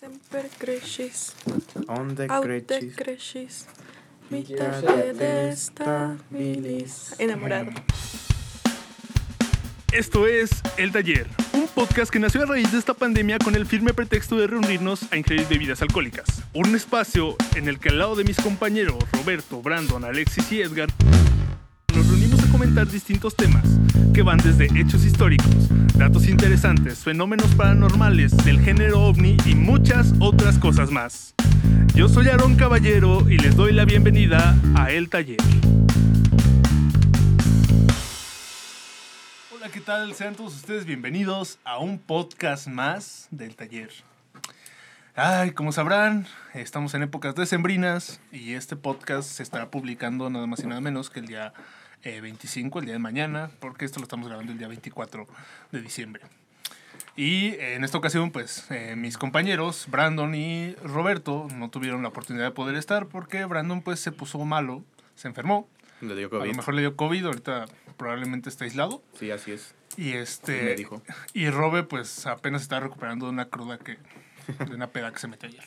Sempre 0.00 0.48
crescis, 0.56 1.34
Onde 1.86 2.26
aute 2.30 2.64
crescis, 2.64 2.96
crescis, 2.96 3.66
Villa 4.30 4.80
mitad 4.80 4.96
de 4.96 5.12
de 5.12 5.54
stabilis. 5.54 7.14
Enamorado. 7.18 7.70
Esto 9.92 10.26
es 10.26 10.48
El 10.78 10.90
Taller, 10.92 11.26
un 11.52 11.68
podcast 11.68 12.10
que 12.10 12.18
nació 12.18 12.44
a 12.44 12.46
raíz 12.46 12.72
de 12.72 12.78
esta 12.78 12.94
pandemia 12.94 13.36
con 13.38 13.54
el 13.54 13.66
firme 13.66 13.92
pretexto 13.92 14.36
de 14.36 14.46
reunirnos 14.46 15.02
a 15.12 15.18
ingerir 15.18 15.46
bebidas 15.48 15.82
alcohólicas. 15.82 16.44
Un 16.54 16.74
espacio 16.74 17.36
en 17.54 17.68
el 17.68 17.78
que 17.78 17.90
al 17.90 17.98
lado 17.98 18.16
de 18.16 18.24
mis 18.24 18.40
compañeros 18.40 18.96
Roberto, 19.12 19.60
Brandon, 19.60 20.02
Alexis 20.06 20.50
y 20.50 20.62
Edgar 20.62 20.88
comentar 22.70 22.92
distintos 22.92 23.34
temas 23.34 23.64
que 24.14 24.22
van 24.22 24.38
desde 24.38 24.66
hechos 24.80 25.04
históricos, 25.04 25.68
datos 25.96 26.28
interesantes, 26.28 27.00
fenómenos 27.00 27.52
paranormales 27.56 28.36
del 28.44 28.60
género 28.60 29.00
ovni 29.00 29.36
y 29.44 29.56
muchas 29.56 30.12
otras 30.20 30.56
cosas 30.56 30.92
más. 30.92 31.34
Yo 31.96 32.08
soy 32.08 32.28
Aaron 32.28 32.54
Caballero 32.54 33.28
y 33.28 33.38
les 33.38 33.56
doy 33.56 33.72
la 33.72 33.84
bienvenida 33.84 34.54
a 34.76 34.92
El 34.92 35.08
Taller. 35.08 35.38
Hola, 39.52 39.68
¿qué 39.72 39.80
tal? 39.80 40.14
Sean 40.14 40.36
todos 40.36 40.54
ustedes 40.54 40.84
bienvenidos 40.84 41.58
a 41.64 41.78
un 41.78 41.98
podcast 41.98 42.68
más 42.68 43.26
del 43.32 43.56
taller. 43.56 43.90
Ay, 45.16 45.50
como 45.50 45.72
sabrán, 45.72 46.28
estamos 46.54 46.94
en 46.94 47.02
épocas 47.02 47.34
decembrinas 47.34 48.20
y 48.30 48.54
este 48.54 48.76
podcast 48.76 49.28
se 49.28 49.42
estará 49.42 49.72
publicando 49.72 50.30
nada 50.30 50.46
más 50.46 50.60
y 50.60 50.68
nada 50.68 50.80
menos 50.80 51.10
que 51.10 51.18
el 51.18 51.26
día 51.26 51.52
eh, 52.02 52.20
25, 52.20 52.78
el 52.80 52.84
día 52.86 52.94
de 52.94 52.98
mañana, 52.98 53.50
porque 53.60 53.84
esto 53.84 54.00
lo 54.00 54.04
estamos 54.04 54.28
grabando 54.28 54.52
el 54.52 54.58
día 54.58 54.68
24 54.68 55.26
de 55.72 55.82
diciembre. 55.82 56.22
Y 57.16 57.54
en 57.58 57.84
esta 57.84 57.98
ocasión, 57.98 58.30
pues 58.30 58.66
eh, 58.70 58.94
mis 58.96 59.18
compañeros, 59.18 59.86
Brandon 59.88 60.34
y 60.34 60.74
Roberto, 60.76 61.48
no 61.54 61.68
tuvieron 61.70 62.02
la 62.02 62.08
oportunidad 62.08 62.46
de 62.46 62.50
poder 62.52 62.76
estar 62.76 63.06
porque 63.06 63.44
Brandon 63.44 63.82
pues 63.82 64.00
se 64.00 64.12
puso 64.12 64.38
malo, 64.44 64.82
se 65.16 65.28
enfermó. 65.28 65.68
le 66.00 66.14
dio 66.14 66.28
A 66.28 66.30
COVID. 66.30 66.48
lo 66.48 66.54
mejor 66.54 66.74
le 66.74 66.80
dio 66.82 66.96
COVID, 66.96 67.26
ahorita 67.26 67.66
probablemente 67.96 68.48
está 68.48 68.64
aislado. 68.64 69.02
Sí, 69.18 69.30
así 69.30 69.52
es. 69.52 69.74
Y 69.96 70.12
este. 70.12 70.62
Me 70.62 70.74
dijo. 70.76 71.02
Y 71.34 71.50
Robe, 71.50 71.82
pues 71.82 72.26
apenas 72.26 72.62
está 72.62 72.80
recuperando 72.80 73.26
de 73.26 73.32
una 73.32 73.46
cruda 73.46 73.78
que. 73.78 73.98
de 74.64 74.74
una 74.74 74.86
peda 74.86 75.12
que 75.12 75.18
se 75.18 75.28
metió 75.28 75.48
ayer. 75.48 75.64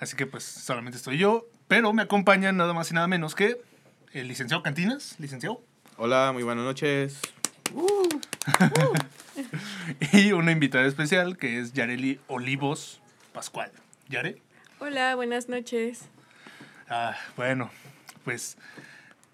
Así 0.00 0.16
que 0.16 0.26
pues 0.26 0.42
solamente 0.42 0.96
estoy 0.96 1.18
yo. 1.18 1.46
Pero 1.68 1.92
me 1.92 2.02
acompañan 2.02 2.56
nada 2.56 2.72
más 2.72 2.90
y 2.90 2.94
nada 2.94 3.06
menos 3.08 3.34
que 3.34 3.56
el 4.20 4.28
licenciado 4.28 4.62
Cantinas. 4.62 5.16
Licenciado. 5.18 5.62
Hola, 5.98 6.30
muy 6.32 6.42
buenas 6.42 6.64
noches. 6.64 7.20
Y 10.12 10.32
una 10.32 10.52
invitada 10.52 10.86
especial 10.86 11.36
que 11.36 11.60
es 11.60 11.74
Yareli 11.74 12.18
Olivos 12.26 13.02
Pascual. 13.32 13.70
¿Yare? 14.08 14.40
Hola, 14.78 15.14
buenas 15.14 15.48
noches. 15.48 16.06
Ah, 16.88 17.16
bueno, 17.36 17.70
pues 18.24 18.56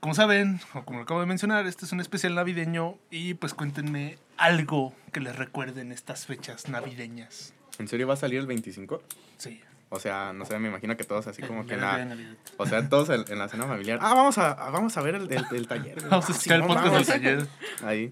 como 0.00 0.14
saben, 0.14 0.61
o 0.74 0.84
como 0.84 0.98
lo 0.98 1.05
acabo 1.05 1.20
de 1.20 1.27
mencionar, 1.27 1.67
este 1.67 1.84
es 1.84 1.92
un 1.92 2.00
especial 2.00 2.34
navideño 2.34 2.98
y 3.11 3.34
pues 3.34 3.55
cuéntenme 3.55 4.19
algo 4.36 4.92
que 5.12 5.20
les 5.20 5.36
recuerden 5.36 5.92
estas 5.92 6.27
fechas 6.27 6.69
navideñas. 6.69 7.55
¿En 7.78 7.86
serio 7.86 8.08
va 8.08 8.14
a 8.14 8.17
salir 8.17 8.41
el 8.41 8.46
25? 8.46 9.02
Sí. 9.39 9.61
O 9.95 10.01
sea, 10.01 10.33
no 10.33 10.47
sé, 10.47 10.59
me 10.59 10.69
imagino 10.69 10.97
que 10.97 11.05
todos 11.05 11.27
así 11.27 11.43
como 11.43 11.67
que 11.67 11.75
en 11.75 11.83
la... 11.83 12.17
O 12.57 12.67
sea, 12.67 12.89
todos 12.89 13.11
en, 13.11 13.31
en 13.31 13.39
la 13.39 13.48
cena 13.51 13.67
familiar. 13.67 13.98
Ah, 14.01 14.15
vamos 14.15 14.39
a, 14.39 14.55
vamos 14.71 14.97
a 14.97 15.03
ver 15.03 15.17
el, 15.17 15.31
el, 15.31 15.45
el 15.53 15.69
taller. 15.69 15.97
güey. 15.97 16.07
Vamos 16.11 16.25
a 16.31 16.33
Ah, 16.33 16.35
escuchar 16.37 16.61
el 16.61 16.67
podcast 16.67 16.95
del 16.95 17.07
taller. 17.07 17.47
Ahí. 17.85 18.11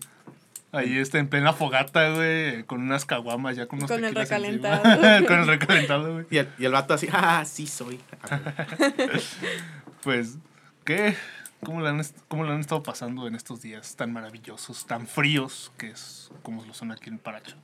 Ahí 0.72 0.98
está 0.98 1.18
en 1.18 1.28
plena 1.28 1.54
fogata, 1.54 2.10
güey, 2.14 2.64
con 2.64 2.82
unas 2.82 3.06
caguamas 3.06 3.56
ya 3.56 3.66
con 3.66 3.78
unos 3.78 3.90
Con 3.90 4.04
el 4.04 4.14
recalentado. 4.14 4.82
con 5.26 5.38
el 5.40 5.46
recalentado, 5.46 6.12
güey. 6.12 6.26
Y 6.30 6.36
el, 6.36 6.48
y 6.58 6.64
el 6.66 6.72
vato 6.72 6.92
así, 6.92 7.08
ah, 7.12 7.44
sí 7.46 7.66
soy. 7.66 7.98
Ah, 8.30 8.38
Pues, 10.02 10.36
¿qué? 10.84 11.16
¿Cómo 11.64 11.80
lo, 11.80 11.88
han, 11.88 12.02
¿Cómo 12.28 12.44
lo 12.44 12.52
han 12.52 12.60
estado 12.60 12.82
pasando 12.82 13.26
en 13.26 13.34
estos 13.34 13.62
días 13.62 13.96
tan 13.96 14.12
maravillosos, 14.12 14.86
tan 14.86 15.06
fríos, 15.06 15.72
que 15.78 15.88
es 15.90 16.30
como 16.42 16.62
lo 16.64 16.74
son 16.74 16.92
aquí 16.92 17.08
en 17.08 17.18
Paracho? 17.18 17.56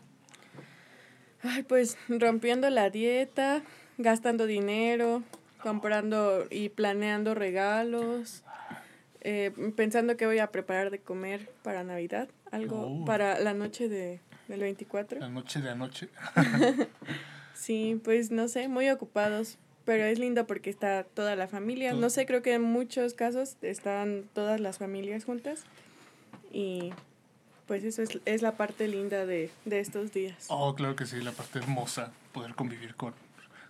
Ay, 1.43 1.63
pues 1.65 1.97
rompiendo 2.09 2.69
la 2.71 2.89
dieta, 2.91 3.63
gastando 3.99 4.47
dinero, 4.47 5.23
comprando 5.63 6.47
y 6.51 6.69
planeando 6.69 7.35
regalos, 7.35 8.43
eh, 9.21 9.53
pensando 9.77 10.17
que 10.17 10.27
voy 10.27 10.39
a 10.39 10.51
preparar 10.53 10.91
de 10.91 10.99
comer 11.01 11.51
para 11.63 11.83
Navidad, 11.85 12.29
algo 12.51 13.03
Oh. 13.03 13.05
para 13.05 13.39
la 13.41 13.55
noche 13.55 13.89
de, 13.89 14.21
del 14.49 14.61
24. 14.61 15.19
La 15.21 15.29
noche 15.29 15.61
de 15.61 15.71
anoche. 15.71 16.09
Sí, 17.55 17.99
pues 18.05 18.31
no 18.31 18.49
sé, 18.49 18.69
muy 18.69 18.91
ocupados, 18.91 19.57
pero 19.87 20.05
es 20.05 20.19
lindo 20.19 20.47
porque 20.47 20.69
está 20.69 21.05
toda 21.05 21.37
la 21.37 21.49
familia. 21.49 21.95
No 21.95 22.11
sé, 22.11 22.27
creo 22.27 22.43
que 22.43 22.53
en 22.53 22.63
muchos 22.63 23.15
casos 23.15 23.57
están 23.63 24.25
todas 24.35 24.61
las 24.61 24.77
familias 24.77 25.25
juntas 25.25 25.65
y 26.53 26.93
pues 27.67 27.83
eso 27.83 28.03
es, 28.03 28.19
es 28.27 28.43
la 28.43 28.53
parte 28.59 28.89
linda 28.89 29.25
de, 29.25 29.51
de 29.65 29.81
estos 29.81 30.13
días. 30.13 30.45
Oh, 30.49 30.75
claro 30.75 30.97
que 30.97 31.07
sí, 31.07 31.21
la 31.23 31.33
parte 31.33 31.59
hermosa, 31.59 32.13
poder 32.33 32.55
convivir 32.55 32.95
con, 32.95 33.15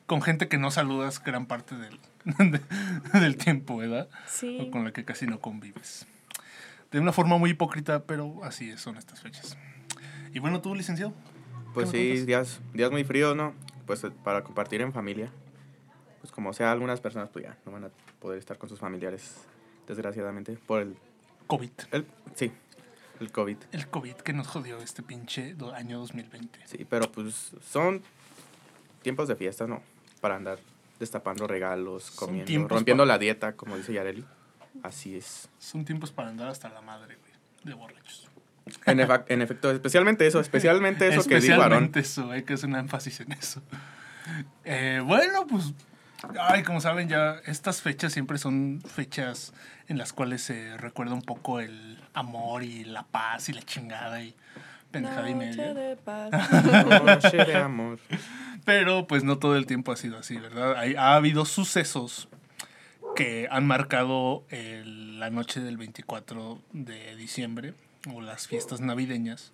con 0.07 0.23
gente 0.23 0.49
que 0.49 0.59
no 0.59 0.71
saludas 0.71 1.23
gran 1.23 1.47
parte 1.47 1.75
del, 1.77 1.99
de- 2.39 3.21
del 3.21 3.37
tiempo, 3.37 3.77
¿verdad? 3.77 4.09
Sí, 4.27 4.59
O 4.61 4.71
con 4.71 4.85
la 4.85 4.93
que 4.93 5.05
casi 5.05 5.27
no 5.27 5.41
convives. 5.41 6.07
De 6.91 7.01
una 7.01 7.13
forma 7.13 7.37
muy 7.39 7.51
hipócrita, 7.51 8.05
pero 8.05 8.45
así 8.45 8.71
es, 8.71 8.81
son 8.81 8.97
estas 8.97 9.21
fechas. 9.21 9.57
Y 10.33 10.39
bueno, 10.39 10.61
tú, 10.61 10.75
licenciado. 10.75 11.13
Pues 11.75 11.91
¿Qué 11.91 11.99
me 12.11 12.17
sí, 12.17 12.27
días, 12.27 12.61
días 12.73 12.91
muy 12.91 13.05
fríos, 13.05 13.37
¿no? 13.37 13.53
Pues 13.87 14.03
eh, 14.05 14.11
para 14.25 14.43
compartir 14.45 14.81
en 14.81 14.93
familia. 14.93 15.31
Pues 16.21 16.33
como 16.33 16.53
sea, 16.53 16.73
algunas 16.73 17.01
personas 17.01 17.29
pues 17.31 17.45
ya 17.45 17.57
no 17.67 17.73
van 17.73 17.85
a 17.85 17.89
poder 18.21 18.39
estar 18.39 18.57
con 18.59 18.69
sus 18.69 18.79
familiares, 18.81 19.35
desgraciadamente, 19.87 20.57
por 20.67 20.81
el... 20.83 20.97
COVID. 21.47 21.71
el 21.93 22.07
sí, 22.35 22.51
el 23.21 23.31
COVID. 23.31 23.57
El 23.73 23.87
COVID 23.89 24.15
que 24.17 24.33
nos 24.33 24.47
jodió 24.47 24.79
este 24.79 25.03
pinche 25.03 25.55
do- 25.55 25.75
año 25.75 25.99
2020. 25.99 26.61
Sí, 26.67 26.87
pero 26.89 27.11
pues 27.13 27.53
son 27.71 28.03
tiempos 29.03 29.29
de 29.29 29.37
fiesta, 29.37 29.67
¿no? 29.67 29.83
Para 30.27 30.37
andar 30.37 30.59
destapando 30.99 31.47
regalos, 31.47 32.03
Son 32.05 32.27
comiendo, 32.27 32.47
tiempos 32.47 32.73
rompiendo 32.73 33.05
la 33.05 33.17
dieta, 33.19 33.53
como 33.53 33.77
dice 33.77 33.93
Yareli. 33.93 34.25
Así 34.83 35.17
es. 35.17 35.49
Son 35.61 35.85
tiempos 35.85 36.11
para 36.11 36.31
andar 36.31 36.49
hasta 36.49 36.69
la 36.69 36.81
madre, 36.81 37.17
güey, 37.17 37.33
de 37.65 37.75
borrachos. 37.75 38.29
En, 38.87 38.99
efa- 38.99 39.25
en 39.29 39.41
efecto, 39.43 39.71
especialmente 39.71 40.27
eso, 40.27 40.41
especialmente 40.41 41.07
eso 41.07 41.23
que 41.29 41.39
dijo 41.39 41.53
Aarón. 41.63 41.85
Especialmente 41.85 42.01
eso, 42.01 42.31
hay 42.33 42.43
que 42.43 42.55
hacer 42.55 42.69
un 42.69 42.75
énfasis 42.75 43.21
en 43.21 43.31
eso. 43.33 43.63
Eh, 44.65 45.01
bueno, 45.05 45.47
pues, 45.47 45.73
ay, 46.41 46.65
como 46.65 46.81
saben 46.81 47.09
ya, 47.09 47.37
estas 47.47 47.81
fechas 47.83 48.13
siempre 48.13 48.39
son 48.39 48.83
fechas 48.85 49.53
en 49.87 49.99
las 49.99 50.13
cuales 50.13 50.43
se 50.43 50.77
recuerda 50.79 51.15
un 51.15 51.23
poco 51.23 51.61
el 51.61 52.03
amor 52.13 52.65
y 52.65 52.85
la 52.85 53.05
paz 53.05 53.49
y 53.49 53.53
la 53.53 53.63
chingada 53.63 54.21
y 54.21 54.35
pendejada 54.91 55.31
y 55.31 55.35
noche 55.35 55.47
media. 55.57 55.75
de 55.75 55.97
paz. 55.97 56.31
Noche 57.05 57.37
de 57.45 57.55
amor. 57.57 58.01
Pero 58.67 59.07
pues 59.07 59.25
no 59.25 59.39
todo 59.39 59.57
el 59.57 59.65
tiempo 59.65 59.93
ha 59.93 59.97
sido 59.97 60.19
así, 60.19 60.37
¿verdad? 60.37 60.77
Hay- 60.77 60.95
ha 60.97 61.15
habido 61.15 61.45
sucesos 61.47 62.29
que 63.15 63.49
han 63.51 63.67
marcado 63.67 64.45
la 64.51 65.31
noche 65.31 65.61
del 65.61 65.79
24 65.79 66.61
de 66.73 67.17
diciembre 67.17 67.73
o 68.13 68.21
las 68.21 68.47
fiestas 68.49 68.81
navideñas 68.83 69.53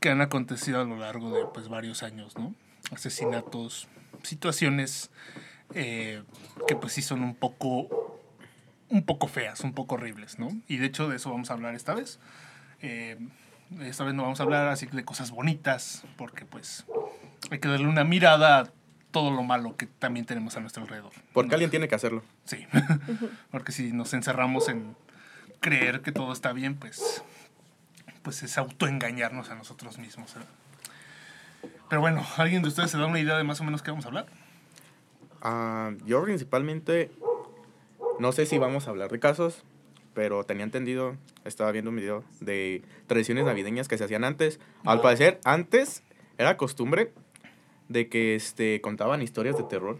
que 0.00 0.08
han 0.10 0.20
acontecido 0.22 0.80
a 0.80 0.84
lo 0.84 0.96
largo 0.96 1.30
de 1.36 1.44
pues 1.52 1.68
varios 1.68 2.02
años, 2.02 2.38
¿no? 2.38 2.54
Asesinatos, 2.92 3.88
situaciones 4.22 5.10
eh, 5.74 6.22
que 6.68 6.76
pues 6.76 6.92
sí 6.94 7.02
son 7.02 7.22
un 7.22 7.34
poco 7.34 7.88
un 8.90 9.02
poco 9.04 9.26
feas, 9.26 9.60
un 9.62 9.72
poco 9.74 9.96
horribles, 9.96 10.38
¿no? 10.38 10.48
Y 10.68 10.76
de 10.76 10.86
hecho 10.86 11.08
de 11.08 11.16
eso 11.16 11.30
vamos 11.32 11.50
a 11.50 11.54
hablar 11.54 11.74
esta 11.74 11.94
vez. 11.94 12.20
Eh, 12.80 13.18
esta 13.80 14.04
vez 14.04 14.14
no 14.14 14.22
vamos 14.22 14.38
a 14.38 14.44
hablar 14.44 14.68
así 14.68 14.86
de 14.86 15.04
cosas 15.04 15.32
bonitas, 15.32 16.04
porque 16.16 16.44
pues 16.44 16.84
hay 17.50 17.58
que 17.58 17.68
darle 17.68 17.86
una 17.86 18.04
mirada 18.04 18.60
a 18.60 18.70
todo 19.10 19.30
lo 19.30 19.42
malo 19.42 19.76
que 19.76 19.86
también 19.86 20.26
tenemos 20.26 20.56
a 20.56 20.60
nuestro 20.60 20.82
alrededor. 20.82 21.12
Porque 21.32 21.50
¿no? 21.50 21.54
alguien 21.54 21.70
tiene 21.70 21.86
que 21.88 21.94
hacerlo. 21.94 22.22
Sí, 22.44 22.66
porque 23.50 23.70
si 23.70 23.92
nos 23.92 24.12
encerramos 24.12 24.68
en 24.68 24.96
creer 25.60 26.02
que 26.02 26.10
todo 26.10 26.32
está 26.32 26.52
bien, 26.52 26.74
pues, 26.74 27.22
pues 28.22 28.42
es 28.42 28.58
autoengañarnos 28.58 29.50
a 29.50 29.54
nosotros 29.54 29.98
mismos. 29.98 30.34
¿verdad? 30.34 30.50
Pero 31.88 32.00
bueno, 32.00 32.26
¿alguien 32.36 32.62
de 32.62 32.68
ustedes 32.68 32.90
se 32.90 32.98
da 32.98 33.06
una 33.06 33.20
idea 33.20 33.36
de 33.36 33.44
más 33.44 33.60
o 33.60 33.64
menos 33.64 33.82
qué 33.82 33.90
vamos 33.90 34.04
a 34.04 34.08
hablar? 34.08 34.26
Ah, 35.42 35.92
yo 36.04 36.22
principalmente, 36.24 37.12
no 38.18 38.32
sé 38.32 38.46
si 38.46 38.58
vamos 38.58 38.88
a 38.88 38.90
hablar 38.90 39.10
de 39.10 39.20
casos, 39.20 39.62
pero 40.12 40.44
tenía 40.44 40.64
entendido, 40.64 41.16
estaba 41.44 41.70
viendo 41.70 41.90
un 41.90 41.96
video 41.96 42.24
de 42.40 42.82
tradiciones 43.06 43.44
navideñas 43.44 43.86
que 43.86 43.96
se 43.96 44.04
hacían 44.04 44.24
antes. 44.24 44.58
Al 44.84 45.00
parecer, 45.00 45.40
antes 45.44 46.02
era 46.36 46.56
costumbre 46.56 47.12
de 47.88 48.08
que 48.08 48.34
este, 48.34 48.80
contaban 48.80 49.22
historias 49.22 49.56
de 49.56 49.64
terror. 49.64 49.98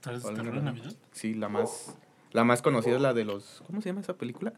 ¿Sabes 0.00 0.20
de 0.20 0.22
¿Cuál 0.24 0.34
terror 0.36 0.54
de 0.56 0.62
Navidad? 0.62 0.92
Sí, 1.12 1.34
la 1.34 1.48
más, 1.48 1.96
la 2.32 2.44
más 2.44 2.62
conocida 2.62 2.96
es 2.96 3.00
la 3.02 3.14
de 3.14 3.24
los, 3.24 3.62
¿cómo 3.66 3.80
se 3.80 3.88
llama 3.90 4.00
esa 4.00 4.14
película? 4.14 4.52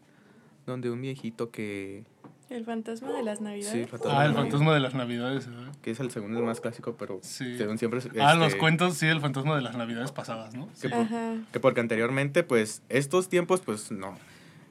Donde 0.67 0.91
un 0.91 1.00
viejito 1.03 1.50
que 1.50 2.05
El 2.49 2.65
fantasma 2.65 3.12
de 3.12 3.23
las 3.23 3.38
Sí, 3.38 3.44
navidades. 3.44 3.88
Fantasma 3.91 4.19
Ah, 4.19 4.23
de 4.23 4.29
el 4.29 4.32
Navidad, 4.35 4.50
fantasma 4.53 4.75
de 4.75 4.81
las 4.81 4.94
navidades. 4.94 5.47
¿verdad? 5.50 5.73
Que 5.82 5.91
es 5.91 6.00
el 6.00 6.11
segundo 6.11 6.38
el 6.38 6.44
más 6.47 6.61
clásico, 6.61 6.94
pero 6.99 7.19
Sí. 7.23 7.59
según 7.59 7.76
siempre... 7.79 8.00
Ah, 8.21 8.32
este, 8.32 8.38
los 8.38 8.55
cuentos, 8.56 8.94
sí, 8.94 9.06
el 9.06 9.20
fantasma 9.20 9.56
de 9.56 9.62
las 9.62 9.77
navidades 9.77 10.12
pasadas, 10.12 10.55
¿no? 10.55 10.69
Que, 10.81 10.88
por- 10.88 11.00
Ajá. 11.00 11.35
que 11.53 11.61
porque 11.61 11.81
anteriormente, 11.81 12.43
pues, 12.43 12.82
estos 12.88 13.29
tiempos, 13.29 13.61
pues, 13.61 13.91
no. 13.91 14.15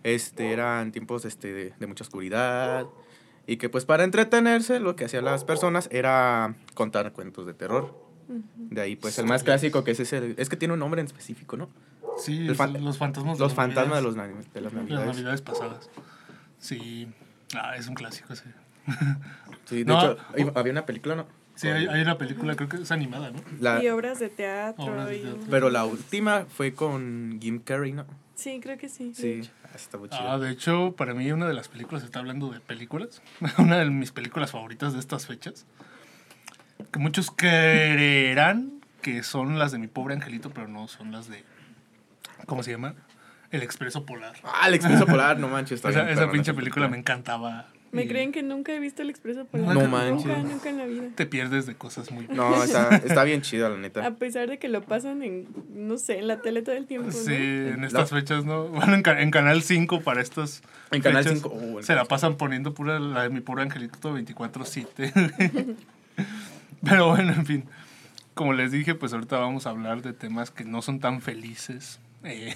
Este, 0.04 0.52
eran 0.52 0.92
tiempos, 0.92 1.26
este, 1.26 1.54
de, 1.54 1.74
de 1.80 1.88
mucha 1.88 2.04
oscuridad. 2.04 2.86
Y 3.45 3.57
que, 3.57 3.69
pues, 3.69 3.86
para 3.86 4.04
entretenerse, 4.04 4.80
lo 4.80 4.95
que 4.95 5.06
hacían 5.06 5.25
las 5.25 5.44
personas 5.44 5.90
era 5.92 6.56
contar 6.75 7.12
cuentos 7.12 7.45
de 7.45 7.54
terror. 7.54 7.94
De 8.56 8.81
ahí, 8.81 8.95
pues, 8.95 9.19
el 9.19 9.25
más 9.25 9.44
clásico, 9.44 9.84
que 9.84 9.92
es 9.92 10.00
ese... 10.00 10.34
Es 10.38 10.48
que 10.50 10.56
tiene 10.56 10.74
un 10.74 10.80
nombre 10.80 11.01
en 11.01 11.07
específico, 11.07 11.57
¿no? 11.57 11.69
Sí, 12.18 12.48
El 12.48 12.56
fan- 12.56 12.81
los 12.84 12.98
fantasmas 12.98 13.38
Los 13.40 13.50
las 13.51 13.56
fantasmas 13.56 14.01
de, 14.04 14.12
navidades. 14.16 14.45
los, 14.45 14.54
de 14.54 14.62
las 14.62 14.72
De 14.72 14.80
las 14.80 14.84
navidades. 14.90 15.07
navidades 15.07 15.42
pasadas. 15.42 15.90
Sí. 16.60 17.07
Ah, 17.56 17.75
es 17.75 17.88
un 17.88 17.95
clásico 17.95 18.34
ese. 18.34 18.45
Sí, 19.66 19.78
de 19.78 19.86
No. 19.86 20.00
hecho, 20.00 20.18
había 20.56 20.72
una 20.74 20.86
película, 20.86 21.16
¿no? 21.16 21.25
Sí, 21.56 21.68
hay, 21.69 21.88
hay 21.88 22.01
una 22.01 22.18
película, 22.18 22.56
creo 22.56 22.68
que 22.68 22.78
es 22.78 22.92
animada, 22.92 23.31
¿no? 23.31 23.39
La- 23.60 23.81
Y 23.84 23.88
obras 23.89 24.19
de 24.19 24.30
teatro. 24.30 24.84
Obras 24.86 25.07
de 25.07 25.18
y- 25.18 25.22
teatro. 25.22 25.42
pero 25.50 25.69
la 25.69 25.86
última 25.86 26.46
fue 26.50 26.74
con 26.74 27.39
Jim 27.42 27.60
Carrey, 27.60 27.94
¿no? 27.94 28.06
Sí, 28.36 28.60
creo 28.62 28.78
que 28.78 28.90
sí. 28.90 29.10
de 29.10 29.14
Sí, 29.16 29.32
hecho. 29.42 29.52
ah, 29.66 29.70
está 29.76 29.98
muy 29.98 30.10
Ah, 30.12 30.18
chido. 30.18 30.40
de 30.40 30.52
hecho, 30.52 30.96
para 30.98 31.14
mí 31.14 31.32
una 31.32 31.48
de 31.48 31.54
las 31.54 31.68
películas, 31.68 32.04
está 32.04 32.20
hablando 32.20 32.50
de 32.50 32.60
películas, 32.60 33.22
una 33.58 33.78
de 33.78 33.86
mis 33.90 34.12
películas 34.12 34.52
favoritas 34.52 34.94
de 34.94 35.00
estas 35.00 35.28
fechas, 35.28 35.66
que 36.92 37.00
muchos 37.00 37.32
creerán 37.32 38.82
que 39.02 39.22
son 39.24 39.60
las 39.60 39.72
de 39.72 39.80
mi 39.80 39.88
pobre 39.88 40.16
angelito, 40.16 40.50
pero 40.50 40.68
no, 40.68 40.88
son 40.88 41.12
las 41.12 41.28
de, 41.28 41.44
¿cómo 42.46 42.64
se 42.64 42.72
llama? 42.72 42.96
El 43.52 43.62
Expreso 43.62 44.06
Polar. 44.06 44.36
Ah, 44.44 44.68
el 44.68 44.74
Expreso 44.74 45.06
Polar, 45.06 45.38
no 45.40 45.48
manches. 45.48 45.74
está 45.78 45.90
Esa, 45.90 46.04
bien 46.04 46.18
esa 46.18 46.32
pinche 46.32 46.54
película 46.54 46.88
me 46.88 46.98
encantaba. 46.98 47.68
¿Me 47.94 48.04
Y 48.04 48.07
creen 48.07 48.31
que 48.31 48.42
nunca 48.42 48.74
he 48.74 48.80
visto 48.80 49.04
el 49.04 49.10
expreso 49.12 49.45
polar? 49.45 49.68
No 49.68 49.74
Nunca, 49.75 49.88
manches. 49.88 50.44
nunca 50.44 50.69
en 50.69 50.78
la 50.80 50.86
vida. 50.86 51.04
Te 51.16 51.25
pierdes 51.28 51.68
de 51.68 51.75
cosas 51.75 52.12
muy... 52.12 52.28
No, 52.28 52.63
está, 52.63 52.95
está 53.06 53.24
bien 53.24 53.42
chida, 53.44 53.69
la 53.69 53.78
neta. 53.78 54.06
A 54.06 54.16
pesar 54.16 54.50
de 54.50 54.57
que 54.57 54.68
lo 54.68 54.81
pasan 54.81 55.22
en, 55.22 55.48
no 55.75 55.98
sé, 55.98 56.18
en 56.18 56.28
la 56.28 56.42
tele 56.42 56.63
todo 56.63 56.75
el 56.75 56.88
tiempo. 56.88 57.12
Sí, 57.12 57.30
¿no? 57.30 57.36
en 57.75 57.84
estas 57.84 58.10
fechas, 58.10 58.45
¿no? 58.45 58.63
Bueno, 58.69 58.95
en, 58.95 59.04
en 59.06 59.31
Canal 59.31 59.62
5 59.62 60.01
para 60.01 60.22
estas 60.22 60.63
En 60.92 61.01
Canal 61.04 61.24
fechas 61.24 61.40
5. 61.44 61.54
oh, 61.78 61.84
Se 61.84 61.94
la 61.94 62.06
pasan 62.06 62.36
poniendo 62.36 62.74
pura 62.74 63.00
la 63.00 63.24
de 63.24 63.30
mi 63.30 63.42
pobre 63.42 63.62
angelito 63.62 64.18
24-7. 64.18 65.75
Pero 66.84 67.10
bueno, 67.10 67.31
en 67.34 67.46
fin. 67.46 67.63
Como 68.34 68.54
les 68.54 68.72
dije, 68.72 68.96
pues 68.96 69.13
ahorita 69.13 69.38
vamos 69.38 69.68
a 69.68 69.69
hablar 69.69 70.01
de 70.01 70.13
temas 70.13 70.50
que 70.50 70.66
no 70.66 70.81
son 70.81 71.00
tan 71.00 71.22
felices, 71.22 72.00
eh, 72.24 72.56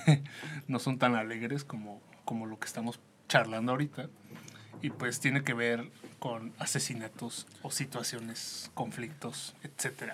no 0.68 0.80
son 0.80 0.98
tan 0.98 1.14
alegres 1.16 1.64
como, 1.64 2.02
como 2.26 2.48
lo 2.48 2.58
que 2.58 2.66
estamos 2.66 3.00
charlando 3.30 3.74
ahorita. 3.74 4.08
Y 4.82 4.90
pues 4.92 5.20
tiene 5.20 5.44
que 5.44 5.54
ver 5.54 5.90
con 6.20 6.54
asesinatos 6.60 7.48
o 7.62 7.72
situaciones, 7.72 8.72
conflictos, 8.74 9.56
etcétera. 9.64 10.14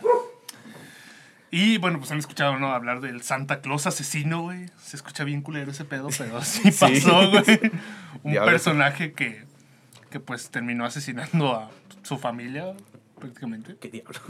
Y 1.52 1.78
bueno, 1.78 2.00
pues 2.00 2.12
han 2.12 2.18
escuchado, 2.18 2.58
¿no? 2.58 2.74
Hablar 2.74 3.00
del 3.00 3.22
Santa 3.22 3.62
Claus 3.62 3.86
asesino, 3.86 4.42
güey. 4.42 4.72
Se 4.82 4.96
escucha 4.96 5.24
bien 5.24 5.42
culero 5.42 5.70
ese 5.70 5.86
pedo, 5.86 6.10
pero 6.18 6.42
sí 6.44 6.72
pasó, 6.72 7.30
güey. 7.30 7.72
Un 8.24 8.34
personaje 8.34 9.14
que, 9.14 9.44
que 10.10 10.20
pues 10.20 10.50
terminó 10.50 10.84
asesinando 10.84 11.54
a 11.54 11.70
su 12.02 12.18
familia, 12.18 12.74
prácticamente. 13.20 13.76
¿Qué 13.80 13.90
diablos? 13.90 14.22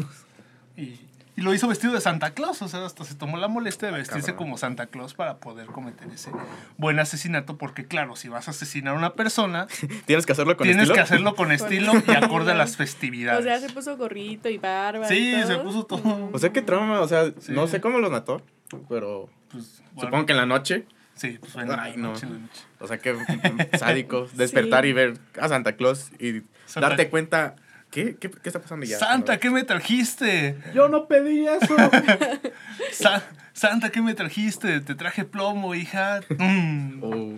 Y, 0.75 0.99
y 1.35 1.41
lo 1.41 1.53
hizo 1.53 1.67
vestido 1.67 1.93
de 1.93 2.01
Santa 2.01 2.31
Claus, 2.31 2.61
o 2.61 2.67
sea, 2.67 2.85
hasta 2.85 3.03
se 3.05 3.15
tomó 3.15 3.37
la 3.37 3.47
molestia 3.47 3.87
de 3.91 3.97
vestirse 3.97 4.27
cabrón. 4.33 4.37
como 4.37 4.57
Santa 4.57 4.85
Claus 4.87 5.13
para 5.15 5.37
poder 5.37 5.65
cometer 5.67 6.07
ese 6.13 6.29
buen 6.77 6.99
asesinato, 6.99 7.57
porque 7.57 7.85
claro, 7.85 8.15
si 8.15 8.27
vas 8.29 8.47
a 8.47 8.51
asesinar 8.51 8.93
a 8.95 8.97
una 8.97 9.13
persona, 9.13 9.67
Tienes 10.05 10.25
que 10.25 10.31
hacerlo 10.33 10.55
con 10.57 10.65
tienes 10.65 10.83
estilo. 10.83 10.95
que 10.95 11.01
hacerlo 11.01 11.35
con 11.35 11.51
estilo 11.51 11.91
y 12.07 12.11
acorde 12.11 12.51
a 12.51 12.55
las 12.55 12.73
O 12.73 12.77
festividades. 12.77 13.43
sea, 13.45 13.59
se 13.59 13.73
puso 13.73 13.97
gorrito 13.97 14.47
y 14.49 14.57
barba. 14.59 15.05
y 15.05 15.09
Sí, 15.09 15.43
se 15.47 15.57
puso 15.57 15.85
todo. 15.85 16.29
O 16.31 16.37
sea, 16.39 16.51
qué 16.51 16.61
trauma. 16.61 16.99
O 17.01 17.07
sea, 17.07 17.31
Sí. 17.39 17.51
no 17.51 17.67
sé 17.67 17.81
cómo 17.81 17.99
los 17.99 18.11
mató. 18.11 18.41
Pero 18.89 19.29
Pues, 19.51 19.81
bueno, 19.93 20.07
supongo 20.09 20.25
que 20.25 20.33
en 20.33 20.37
la 20.37 20.45
noche. 20.45 20.85
Sí, 21.15 21.37
pues 21.39 21.55
en 21.55 21.67
la 21.69 21.81
Ay, 21.83 21.93
no. 21.95 22.09
noche, 22.13 22.25
en 22.25 22.33
la 22.33 22.39
noche. 22.39 22.61
O 22.79 22.87
sea, 22.87 22.97
que 22.97 23.15
sádico. 23.77 24.27
Despertar 24.33 24.83
Sí. 24.83 24.89
y 24.89 24.93
ver 24.93 25.17
a 25.39 25.47
Santa 25.47 25.75
Claus 25.75 26.11
y 26.19 26.41
Santa- 26.65 26.89
darte 26.89 27.09
cuenta. 27.09 27.55
¿Qué, 27.93 28.15
qué, 28.15 28.31
qué 28.31 28.49
está 28.49 28.59
pasando 28.59 28.85
ya? 28.85 28.97
Santa, 28.97 29.37
¿qué 29.39 29.49
me 29.51 29.63
trajiste? 29.63 30.57
Yo 30.73 30.89
no 30.89 31.07
pedí 31.07 31.45
eso. 31.47 31.75
Sa- 32.91 33.23
Santa, 33.53 33.89
¿qué 33.91 34.01
me 34.01 34.15
trajiste? 34.15 34.79
Te 34.81 34.95
traje 34.95 35.25
plomo, 35.25 35.75
hija. 35.75 36.21
Mm. 36.39 37.03
Oh, 37.03 37.33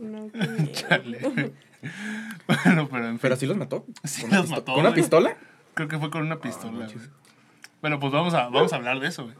No. 0.00 0.30
Chale. 0.72 1.52
bueno, 2.46 2.88
pero 2.90 3.04
en 3.06 3.12
fin. 3.12 3.18
Pero 3.22 3.36
sí 3.36 3.46
los 3.46 3.56
mató. 3.56 3.86
Sí 4.04 4.20
¿Con 4.22 4.30
una 4.32 4.40
los 4.40 4.50
mató, 4.50 4.64
¿Con 4.72 4.80
una 4.80 4.90
güey. 4.90 5.00
pistola? 5.00 5.36
Creo 5.74 5.88
que 5.88 5.98
fue 5.98 6.10
con 6.10 6.22
una 6.22 6.40
pistola. 6.40 6.72
manches. 6.72 6.98
güey. 7.08 7.10
bueno, 7.80 7.98
pues 8.00 8.12
vamos 8.12 8.34
a, 8.34 8.48
vamos 8.48 8.72
a 8.74 8.76
hablar 8.76 9.00
de 9.00 9.08
eso, 9.08 9.24
güey. 9.24 9.36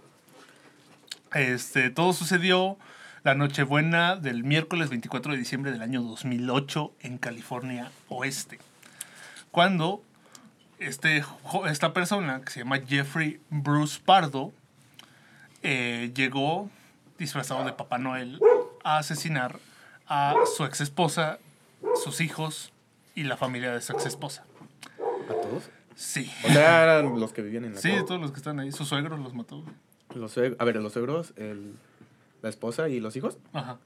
Este, 1.35 1.91
todo 1.91 2.13
sucedió 2.13 2.79
la 3.23 3.35
Nochebuena 3.35 4.17
del 4.17 4.43
miércoles 4.43 4.89
24 4.89 5.33
de 5.33 5.39
diciembre 5.39 5.71
del 5.71 5.83
año 5.83 6.03
2008 6.03 6.95
en 7.01 7.19
California 7.19 7.91
Oeste. 8.09 8.59
Cuando 9.51 10.03
este, 10.81 11.25
esta 11.69 11.93
persona, 11.93 12.41
que 12.43 12.51
se 12.51 12.61
llama 12.61 12.79
Jeffrey 12.81 13.41
Bruce 13.51 14.01
Pardo, 14.05 14.53
eh, 15.63 16.11
llegó 16.15 16.69
disfrazado 17.19 17.65
de 17.65 17.73
Papá 17.73 17.99
Noel 17.99 18.41
a 18.83 18.99
asesinar 18.99 19.59
a 20.07 20.35
su 20.57 20.65
ex 20.65 20.81
esposa, 20.81 21.39
sus 22.03 22.21
hijos 22.21 22.73
y 23.15 23.25
la 23.25 23.37
familia 23.37 23.73
de 23.73 23.81
su 23.81 23.93
ex 23.93 24.07
esposa. 24.07 24.45
¿A 25.29 25.35
todos? 25.35 25.71
Sí. 25.95 26.33
O 26.45 26.49
sea, 26.49 26.83
eran 26.85 27.21
los 27.21 27.33
que 27.33 27.43
vivían 27.43 27.65
en 27.67 27.75
la 27.75 27.81
Sí, 27.81 27.91
casa. 27.91 28.05
todos 28.07 28.21
los 28.21 28.31
que 28.33 28.39
están 28.39 28.59
ahí. 28.59 28.73
Sus 28.73 28.89
suegros 28.89 29.19
los 29.21 29.35
mató. 29.35 29.63
Los 30.15 30.37
a 30.39 30.65
ver, 30.65 30.77
los 30.77 30.93
suegros, 30.95 31.35
el, 31.37 31.75
la 32.43 32.49
esposa 32.49 32.89
y 32.89 33.01
los 33.01 33.15
hijos. 33.17 33.39
Ajá. 33.53 33.79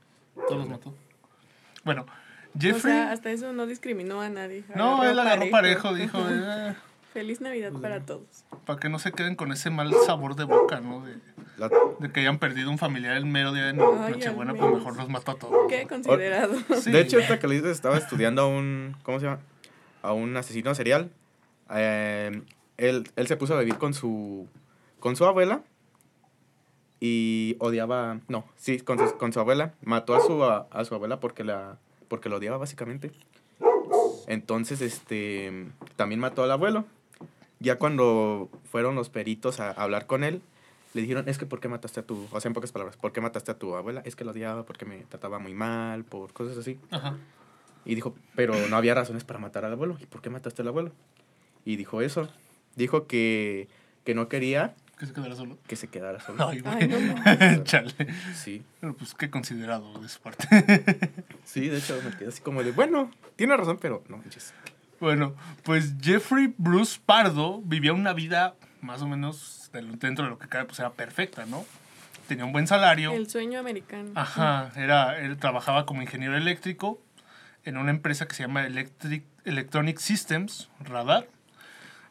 Todos 0.49 0.59
los 0.61 0.69
mató. 0.69 0.95
Bueno, 1.85 2.07
O 2.57 2.61
Jeffrey. 2.61 2.93
sea, 2.95 3.13
hasta 3.13 3.31
eso 3.31 3.53
no 3.53 3.67
discriminó 3.67 4.21
a 4.21 4.29
nadie. 4.29 4.65
no, 4.77 5.03
él 5.05 5.19
agarró 5.19 5.51
parejo, 5.51 5.95
dijo. 5.95 6.19
eh, 6.31 6.75
Feliz 7.13 7.41
Navidad 7.41 7.73
para 7.81 8.01
todos. 8.01 8.45
para 8.67 8.79
que 8.81 8.89
no 8.89 8.99
se 8.99 9.13
queden 9.13 9.37
con 9.37 9.53
ese 9.53 9.71
mal 9.71 9.93
sabor 10.07 10.35
de 10.35 10.45
boca, 10.45 10.81
¿no? 10.81 11.05
De, 11.05 11.15
La- 11.59 11.71
de 12.01 12.11
que 12.11 12.21
hayan 12.21 12.39
perdido 12.39 12.71
un 12.71 12.79
familiar 12.79 13.17
el 13.17 13.25
mero 13.27 13.53
día 13.53 13.67
de 13.67 13.73
Nochebuena, 13.73 14.53
pues 14.55 14.73
mejor 14.75 14.97
los 14.97 15.09
mató 15.09 15.31
a 15.33 15.35
todos. 15.37 15.57
Qué 15.69 15.87
considerado. 15.87 16.55
Sí. 16.81 16.91
De 16.91 17.01
hecho, 17.01 17.17
ahorita 17.19 17.39
que 17.39 17.47
le 17.47 17.55
dices, 17.57 17.71
estaba 17.71 17.97
estudiando 17.97 18.43
a 18.43 18.47
un. 18.49 18.97
¿Cómo 19.05 19.21
se 19.21 19.27
llama? 19.27 19.39
A 20.03 20.13
un 20.13 20.37
asesino 20.37 20.75
serial. 20.75 21.11
Eh, 21.71 22.43
él, 22.79 23.09
él 23.15 23.27
se 23.29 23.37
puso 23.37 23.55
a 23.57 23.61
vivir 23.61 23.77
con 23.79 23.95
su. 23.95 24.49
Con 24.99 25.15
su 25.15 25.25
abuela. 25.25 25.63
Y 27.01 27.57
odiaba. 27.61 28.19
No, 28.29 28.45
sí, 28.57 28.81
con 28.81 28.99
su, 28.99 29.17
con 29.19 29.33
su 29.33 29.41
abuela. 29.41 29.75
Mató 29.83 30.15
a 30.17 30.21
su, 30.21 30.43
a, 30.45 30.67
a 30.71 30.85
su 30.85 30.95
abuela 30.95 31.21
porque 31.21 31.45
la. 31.45 31.79
Porque 32.09 32.29
lo 32.29 32.37
odiaba, 32.37 32.57
básicamente. 32.59 33.11
Entonces, 34.27 34.81
este. 34.81 35.67
También 35.97 36.21
mató 36.21 36.43
al 36.43 36.51
abuelo. 36.51 36.85
Ya 37.61 37.77
cuando 37.79 38.51
fueron 38.71 38.95
los 38.95 39.09
peritos 39.11 39.61
a 39.61 39.71
hablar 39.71 40.07
con 40.07 40.25
él, 40.25 40.43
le 40.93 41.01
dijeron, 41.01 41.29
es 41.29 41.39
que 41.39 41.47
¿por 41.47 41.61
qué 41.61 41.69
mataste 41.69 42.01
a 42.01 42.03
tu, 42.03 42.29
o 42.31 42.41
sea, 42.41 42.49
en 42.49 42.53
pocas 42.55 42.73
palabras, 42.73 42.97
¿por 42.97 43.13
qué 43.13 43.21
mataste 43.21 43.51
a 43.53 43.59
tu 43.59 43.75
abuela? 43.75 44.03
Es 44.05 44.17
que 44.17 44.25
lo 44.25 44.33
odiaba 44.33 44.65
porque 44.65 44.85
me 44.85 44.99
trataba 45.05 45.39
muy 45.39 45.55
mal, 45.55 46.05
por 46.05 46.33
cosas 46.33 46.59
así. 46.59 46.79
Ajá. 46.91 47.17
Y 47.87 47.95
dijo, 47.95 48.15
pero 48.35 48.55
no 48.69 48.77
había 48.77 48.95
razones 48.95 49.25
para 49.25 49.39
matar 49.39 49.65
al 49.65 49.73
abuelo. 49.73 49.97
¿Y 50.01 50.07
por 50.07 50.21
qué 50.21 50.31
mataste 50.31 50.63
al 50.63 50.69
abuelo? 50.69 50.93
Y 51.65 51.77
dijo 51.77 52.03
eso. 52.03 52.29
Dijo 52.77 53.07
que, 53.07 53.69
que 54.05 54.15
no 54.15 54.29
quería 54.29 54.75
Que 54.99 55.07
se 55.07 55.13
quedara 55.13 55.37
solo. 55.37 55.57
que 55.67 55.77
se 55.77 55.89
quedara 55.89 56.21
solo. 56.21 56.47
Ay, 56.49 56.61
güey. 56.61 56.75
Ay, 56.75 56.89
no 56.89 57.01
manches. 57.01 57.65
Chale. 57.65 57.93
Sí. 58.35 58.63
Pero 58.81 58.95
pues 58.95 59.15
qué 59.15 59.31
considerado 59.31 59.99
de 60.01 60.09
su 60.09 60.21
parte. 60.21 60.47
Sí, 61.55 61.69
de 61.69 61.79
hecho 61.79 61.97
me 62.05 62.11
quedé 62.11 62.31
así 62.31 62.41
como 62.43 62.65
de, 62.65 62.73
bueno, 62.73 63.13
tiene 63.37 63.57
razón, 63.57 63.79
pero 63.81 64.03
no 64.09 64.17
manches. 64.17 64.53
Bueno, 64.99 65.37
pues 65.63 65.95
Jeffrey 66.03 66.53
Bruce 66.59 66.99
Pardo 67.07 67.63
vivía 67.63 67.93
una 67.93 68.13
vida 68.13 68.57
más 68.81 69.03
o 69.03 69.07
menos 69.07 69.71
dentro 69.73 70.25
de 70.25 70.31
lo 70.31 70.37
que 70.37 70.49
cabe, 70.49 70.65
pues 70.65 70.81
era 70.81 70.91
perfecta, 70.91 71.47
¿no? 71.47 71.65
Tenía 72.27 72.45
un 72.45 72.51
buen 72.51 72.67
salario. 72.67 73.13
El 73.13 73.31
sueño 73.31 73.61
americano. 73.61 74.11
Ajá, 74.17 74.73
era, 74.75 75.21
él 75.21 75.37
trabajaba 75.37 75.87
como 75.87 76.03
ingeniero 76.03 76.37
eléctrico 76.37 77.01
en 77.63 77.77
una 77.77 77.93
empresa 77.93 78.27
que 78.27 78.35
se 78.35 78.43
llama 78.43 78.67
Electric, 78.67 79.23
Electronic 79.45 80.01
Systems, 80.01 80.71
Radar, 80.81 81.29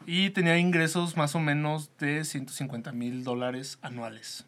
y 0.06 0.30
tenía 0.30 0.58
ingresos 0.58 1.18
más 1.18 1.36
o 1.36 1.42
menos 1.42 1.92
de 1.98 2.24
150 2.24 2.94
mil 2.94 3.26
dólares 3.26 3.78
anuales. 3.82 4.46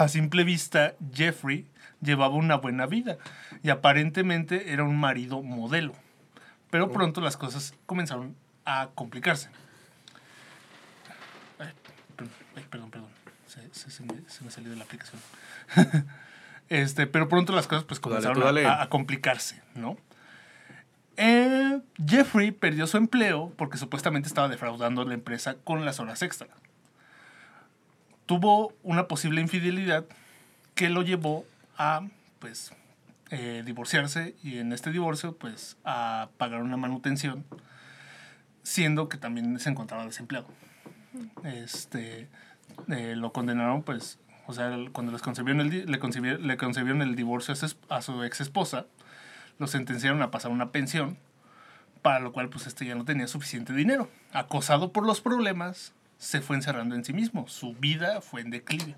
A 0.00 0.08
simple 0.08 0.44
vista, 0.44 0.94
Jeffrey 1.12 1.66
llevaba 2.00 2.34
una 2.34 2.56
buena 2.56 2.86
vida 2.86 3.18
y 3.62 3.68
aparentemente 3.68 4.72
era 4.72 4.82
un 4.82 4.98
marido 4.98 5.42
modelo. 5.42 5.92
Pero 6.70 6.90
pronto 6.90 7.20
las 7.20 7.36
cosas 7.36 7.74
comenzaron 7.84 8.34
a 8.64 8.88
complicarse. 8.94 9.50
Ay, 11.58 11.68
per- 12.16 12.28
ay, 12.56 12.64
perdón, 12.70 12.90
perdón. 12.90 13.10
Se, 13.46 13.60
se- 13.72 13.90
se 13.90 14.02
me, 14.04 14.14
se 14.26 14.42
me 14.42 14.50
salió 14.50 14.70
de 14.70 14.76
la 14.76 14.84
aplicación. 14.84 15.20
este, 16.70 17.06
pero 17.06 17.28
pronto 17.28 17.52
las 17.52 17.66
cosas 17.66 17.84
pues 17.84 18.00
comenzaron 18.00 18.40
dale. 18.42 18.66
a 18.66 18.88
complicarse, 18.88 19.60
¿no? 19.74 19.98
Eh, 21.18 21.78
Jeffrey 22.06 22.52
perdió 22.52 22.86
su 22.86 22.96
empleo 22.96 23.52
porque 23.58 23.76
supuestamente 23.76 24.28
estaba 24.28 24.48
defraudando 24.48 25.02
a 25.02 25.04
la 25.04 25.12
empresa 25.12 25.56
con 25.62 25.84
las 25.84 26.00
horas 26.00 26.22
extra. 26.22 26.48
Tuvo 28.30 28.72
una 28.84 29.08
posible 29.08 29.40
infidelidad 29.40 30.04
que 30.76 30.88
lo 30.88 31.02
llevó 31.02 31.44
a, 31.76 32.06
pues, 32.38 32.70
eh, 33.30 33.64
divorciarse 33.66 34.36
y 34.40 34.58
en 34.58 34.72
este 34.72 34.92
divorcio, 34.92 35.36
pues, 35.36 35.76
a 35.84 36.28
pagar 36.36 36.62
una 36.62 36.76
manutención, 36.76 37.44
siendo 38.62 39.08
que 39.08 39.18
también 39.18 39.58
se 39.58 39.70
encontraba 39.70 40.04
desempleado. 40.04 40.46
Este, 41.42 42.28
eh, 42.86 43.16
lo 43.16 43.32
condenaron, 43.32 43.82
pues, 43.82 44.20
o 44.46 44.52
sea, 44.52 44.78
cuando 44.92 45.10
les 45.10 45.22
concebieron 45.22 45.62
el, 45.62 45.90
le, 45.90 45.98
concebieron, 45.98 46.46
le 46.46 46.56
concebieron 46.56 47.02
el 47.02 47.16
divorcio 47.16 47.52
a 47.88 48.00
su 48.00 48.22
ex 48.22 48.40
esposa, 48.40 48.86
lo 49.58 49.66
sentenciaron 49.66 50.22
a 50.22 50.30
pasar 50.30 50.52
una 50.52 50.70
pensión, 50.70 51.18
para 52.00 52.20
lo 52.20 52.30
cual, 52.30 52.48
pues, 52.48 52.68
este 52.68 52.86
ya 52.86 52.94
no 52.94 53.04
tenía 53.04 53.26
suficiente 53.26 53.72
dinero. 53.72 54.08
Acosado 54.32 54.92
por 54.92 55.04
los 55.04 55.20
problemas, 55.20 55.94
se 56.20 56.42
fue 56.42 56.54
encerrando 56.54 56.94
en 56.94 57.04
sí 57.04 57.14
mismo. 57.14 57.48
Su 57.48 57.74
vida 57.74 58.20
fue 58.20 58.42
en 58.42 58.50
declive. 58.50 58.94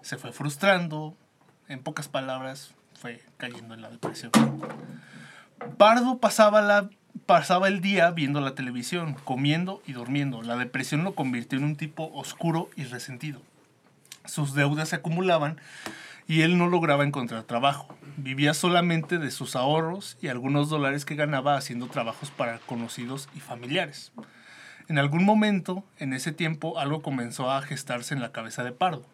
Se 0.00 0.16
fue 0.16 0.32
frustrando, 0.32 1.16
en 1.66 1.82
pocas 1.82 2.08
palabras, 2.08 2.74
fue 2.94 3.20
cayendo 3.36 3.74
en 3.74 3.82
la 3.82 3.90
depresión. 3.90 4.30
Pardo 5.76 6.18
pasaba, 6.18 6.62
la, 6.62 6.88
pasaba 7.26 7.66
el 7.66 7.80
día 7.80 8.12
viendo 8.12 8.40
la 8.40 8.54
televisión, 8.54 9.16
comiendo 9.24 9.82
y 9.84 9.92
durmiendo. 9.92 10.40
La 10.42 10.56
depresión 10.56 11.02
lo 11.02 11.16
convirtió 11.16 11.58
en 11.58 11.64
un 11.64 11.76
tipo 11.76 12.10
oscuro 12.14 12.70
y 12.76 12.84
resentido. 12.84 13.42
Sus 14.24 14.54
deudas 14.54 14.90
se 14.90 14.96
acumulaban 14.96 15.60
y 16.28 16.42
él 16.42 16.56
no 16.56 16.68
lograba 16.68 17.02
encontrar 17.02 17.42
trabajo. 17.42 17.98
Vivía 18.16 18.54
solamente 18.54 19.18
de 19.18 19.32
sus 19.32 19.56
ahorros 19.56 20.16
y 20.22 20.28
algunos 20.28 20.68
dólares 20.68 21.04
que 21.04 21.16
ganaba 21.16 21.56
haciendo 21.56 21.88
trabajos 21.88 22.30
para 22.30 22.58
conocidos 22.60 23.28
y 23.34 23.40
familiares. 23.40 24.12
En 24.88 24.96
algún 24.98 25.24
momento, 25.24 25.84
en 25.98 26.14
ese 26.14 26.32
tiempo, 26.32 26.78
algo 26.78 27.02
comenzó 27.02 27.50
a 27.50 27.60
gestarse 27.60 28.14
en 28.14 28.22
la 28.22 28.32
cabeza 28.32 28.64
de 28.64 28.72
Pardo. 28.72 29.04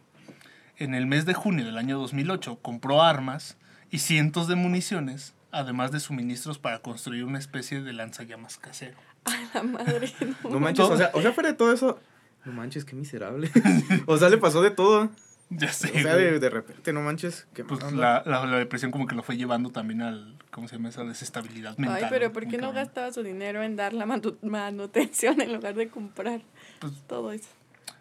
En 0.77 0.95
el 0.95 1.07
mes 1.07 1.27
de 1.27 1.35
junio 1.35 1.65
del 1.65 1.77
año 1.79 1.99
2008 1.99 2.61
compró 2.63 3.03
armas 3.03 3.57
y 3.91 3.99
cientos 3.99 4.47
de 4.47 4.55
municiones, 4.55 5.35
además 5.51 5.91
de 5.91 5.99
suministros 5.99 6.59
para 6.59 6.79
construir 6.79 7.25
una 7.25 7.41
especie 7.41 7.81
de 7.81 7.93
lanzallamas 7.93 8.57
casero. 8.57 8.97
A 9.25 9.37
la 9.53 9.63
madre. 9.65 10.13
no. 10.45 10.51
No 10.51 10.61
manches, 10.61 10.87
o 10.87 10.97
sea, 10.97 11.11
o 11.13 11.21
sea, 11.21 11.33
fuera 11.33 11.51
de 11.51 11.57
todo 11.57 11.73
eso. 11.73 11.99
No 12.45 12.53
manches, 12.53 12.85
qué 12.85 12.95
miserable. 12.95 13.51
o 14.07 14.17
sea, 14.17 14.29
le 14.29 14.39
pasó 14.39 14.63
de 14.63 14.71
todo. 14.71 15.11
Ya 15.51 15.73
sé. 15.73 15.89
O 15.95 16.01
sea, 16.03 16.17
de, 16.17 16.39
de 16.41 16.51
repente, 16.51 16.93
no 16.93 17.01
manches. 17.03 17.47
Qué 17.55 17.65
Pues 17.65 17.81
la, 17.93 18.23
la, 18.27 18.45
la 18.47 18.59
depresión 18.59 18.91
como 18.91 19.07
que 19.07 19.15
lo 19.15 19.23
fue 19.23 19.37
llevando 19.37 19.71
también 19.71 20.03
al, 20.03 20.37
¿cómo 20.51 20.69
se 20.69 20.77
llama? 20.77 20.89
Esa 20.89 21.05
desestabilidad 21.05 21.77
mental. 21.79 22.03
Ay, 22.05 22.07
pero 22.11 22.33
¿por 22.33 22.45
qué 22.47 22.57
no 22.57 22.69
Cabrón. 22.69 22.75
gastaba 22.77 23.13
su 23.13 23.23
dinero 23.23 23.63
en 23.63 23.77
dar 23.77 23.93
la 23.93 24.07
manu- 24.07 24.37
manutención 24.43 25.41
en 25.41 25.53
lugar 25.53 25.75
de 25.75 25.89
comprar 25.89 26.41
Pues- 26.81 26.95
todo 27.07 27.33
eso? 27.33 27.49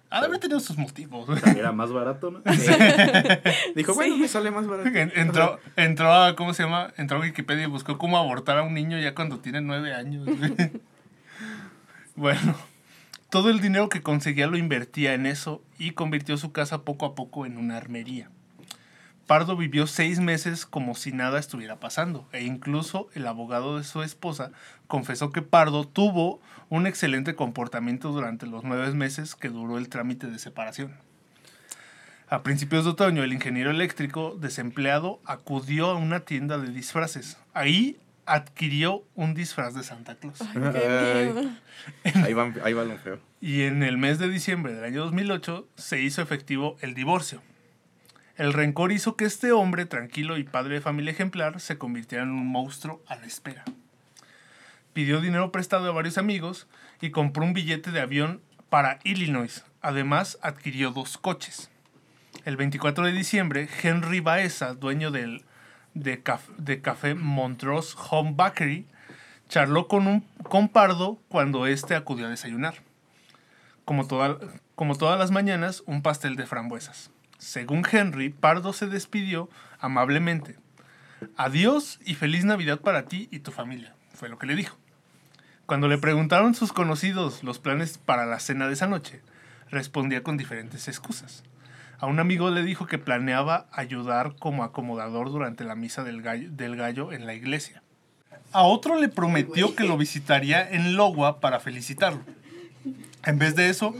Ha 0.10 0.20
de 0.22 0.28
haber 0.28 0.40
tenido 0.40 0.60
sus 0.60 0.78
motivos. 0.78 1.28
Era 1.58 1.72
más 1.72 1.92
barato, 1.92 2.30
¿no? 2.30 2.42
Dijo, 3.76 3.96
bueno, 3.96 4.16
me 4.16 4.28
sale 4.28 4.52
más 4.52 4.68
barato. 4.68 4.88
En- 4.90 5.12
Entró, 5.16 5.60
entró 5.76 6.14
a, 6.14 6.36
¿cómo 6.36 6.54
se 6.54 6.62
llama? 6.64 6.94
Entró 6.98 7.18
a 7.18 7.22
Wikipedia 7.22 7.64
y 7.64 7.68
buscó 7.68 7.98
cómo 7.98 8.20
abortar 8.20 8.60
a 8.60 8.62
un 8.64 8.76
niño 8.76 9.00
ya 9.00 9.16
cuando 9.16 9.40
tiene 9.40 9.60
nueve 9.62 9.92
años. 9.94 10.28
bueno, 12.16 12.56
todo 13.34 13.50
el 13.50 13.62
dinero 13.62 13.90
que 13.90 14.04
conseguía 14.04 14.46
lo 14.46 14.58
invertía 14.58 15.16
en 15.16 15.26
eso 15.26 15.64
y 15.80 15.94
convirtió 15.94 16.38
su 16.38 16.52
casa 16.52 16.84
poco 16.84 17.08
a 17.08 17.16
poco 17.16 17.48
en 17.48 17.58
una 17.58 17.78
armería. 17.78 18.30
Pardo 19.26 19.58
vivió 19.58 19.88
seis 19.88 20.20
meses 20.20 20.68
como 20.68 20.94
si 20.94 21.14
nada 21.14 21.40
estuviera 21.40 21.80
pasando 21.80 22.28
e 22.32 22.44
incluso 22.44 23.10
el 23.16 23.26
abogado 23.26 23.80
de 23.80 23.86
su 23.86 24.04
esposa 24.04 24.52
confesó 24.86 25.32
que 25.32 25.42
Pardo 25.42 25.84
tuvo 25.88 26.42
un 26.70 26.86
excelente 26.86 27.34
comportamiento 27.34 28.12
durante 28.12 28.46
los 28.46 28.64
nueve 28.64 28.92
meses 28.94 29.34
que 29.34 29.50
duró 29.50 29.80
el 29.80 29.90
trámite 29.90 30.28
de 30.28 30.38
separación. 30.38 30.94
A 32.30 32.44
principios 32.44 32.84
de 32.84 32.92
otoño, 32.92 33.24
el 33.24 33.34
ingeniero 33.34 33.72
eléctrico 33.72 34.38
desempleado 34.40 35.20
acudió 35.26 35.90
a 35.90 35.96
una 35.96 36.20
tienda 36.20 36.60
de 36.60 36.70
disfraces. 36.70 37.38
Ahí 37.56 37.98
adquirió 38.26 39.04
un 39.16 39.34
disfraz 39.34 39.74
de 39.74 39.84
Santa 39.84 40.16
Claus. 40.16 40.40
Qué 40.40 40.60
Ay, 40.60 41.34
miedo. 41.34 41.52
ahí, 42.26 42.34
va, 42.34 42.54
ahí 42.64 42.74
va 42.74 42.84
lo 42.84 42.98
feo. 42.98 43.20
Y 43.42 43.64
en 43.64 43.84
el 43.84 43.98
mes 43.98 44.20
de 44.20 44.30
diciembre 44.30 44.74
del 44.74 44.84
año 44.84 45.04
2008 45.06 45.68
se 45.76 46.02
hizo 46.02 46.22
efectivo 46.22 46.78
el 46.82 46.94
divorcio. 46.94 47.42
El 48.36 48.54
rencor 48.54 48.92
hizo 48.92 49.16
que 49.16 49.26
este 49.26 49.52
hombre, 49.52 49.86
tranquilo 49.86 50.38
y 50.38 50.44
padre 50.44 50.76
de 50.76 50.82
familia 50.82 51.12
ejemplar, 51.12 51.60
se 51.60 51.78
convirtiera 51.78 52.24
en 52.24 52.32
un 52.32 52.48
monstruo 52.48 53.04
a 53.08 53.16
la 53.16 53.26
espera. 53.28 53.64
Pidió 54.94 55.22
dinero 55.22 55.52
prestado 55.52 55.90
a 55.90 55.94
varios 55.94 56.18
amigos 56.18 56.68
y 57.02 57.12
compró 57.12 57.44
un 57.44 57.54
billete 57.54 57.92
de 57.92 58.00
avión 58.00 58.42
para 58.70 59.00
Illinois. 59.04 59.64
Además, 59.82 60.40
adquirió 60.42 60.92
dos 60.92 61.18
coches. 61.18 61.70
El 62.46 62.58
24 62.58 63.06
de 63.06 63.12
diciembre, 63.12 63.70
Henry 63.82 64.20
Baeza, 64.20 64.74
dueño 64.74 65.12
del, 65.12 65.44
de, 65.94 66.24
caf- 66.24 66.56
de 66.58 66.82
café 66.82 67.16
Montrose 67.16 67.96
Home 68.10 68.34
Bakery, 68.36 68.86
charló 69.50 69.88
con, 69.88 70.08
un, 70.08 70.70
Pardo 70.70 71.20
cuando 71.30 71.68
éste 71.68 71.96
acudió 71.96 72.28
a 72.28 72.30
desayunar. 72.30 72.76
Como, 73.86 74.08
toda- 74.08 74.38
como 74.76 74.96
todas 74.96 75.20
las 75.20 75.32
mañanas, 75.32 75.84
un 75.86 76.02
pastel 76.02 76.36
de 76.36 76.46
frambuesas. 76.46 77.12
Según 77.38 77.84
Henry, 77.92 78.30
Pardo 78.30 78.72
se 78.74 78.88
despidió 78.88 79.50
amablemente. 79.80 80.58
Adiós 81.36 82.00
y 82.06 82.16
feliz 82.16 82.46
Navidad 82.46 82.80
para 82.82 83.06
ti 83.06 83.28
y 83.32 83.40
tu 83.40 83.52
familia, 83.52 83.94
fue 84.14 84.30
lo 84.30 84.38
que 84.38 84.48
le 84.48 84.56
dijo. 84.56 84.78
Cuando 85.66 85.88
le 85.88 85.98
preguntaron 85.98 86.56
sus 86.56 86.74
conocidos 86.74 87.44
los 87.44 87.60
planes 87.60 87.98
para 87.98 88.26
la 88.26 88.40
cena 88.40 88.68
de 88.68 88.74
esa 88.74 88.88
noche, 88.88 89.22
respondía 89.70 90.24
con 90.24 90.38
diferentes 90.38 90.88
excusas. 90.88 91.44
A 92.04 92.06
un 92.06 92.20
amigo 92.20 92.52
le 92.52 92.64
dijo 92.64 92.86
que 92.86 92.98
planeaba 92.98 93.68
ayudar 93.72 94.36
como 94.38 94.66
acomodador 94.66 95.32
durante 95.32 95.64
la 95.64 95.74
misa 95.74 96.04
del 96.04 96.22
gallo, 96.22 97.14
en 97.14 97.26
la 97.26 97.34
iglesia. 97.34 97.82
A 98.52 98.64
otro 98.64 99.00
le 99.00 99.08
prometió 99.08 99.74
que 99.74 99.86
lo 99.86 99.96
visitaría 99.96 100.70
en 100.70 100.98
Logua 100.98 101.40
para 101.40 101.62
felicitarlo. 101.62 102.20
En 103.24 103.40
vez 103.40 103.56
de 103.56 103.70
eso, 103.70 103.96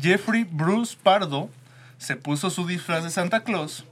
Jeffrey 0.00 0.44
Bruce 0.50 0.96
Pardo 1.02 1.50
se 1.98 2.16
puso 2.16 2.48
su 2.48 2.66
disfraz 2.66 3.04
de 3.04 3.10
Santa 3.10 3.44
Claus 3.44 3.84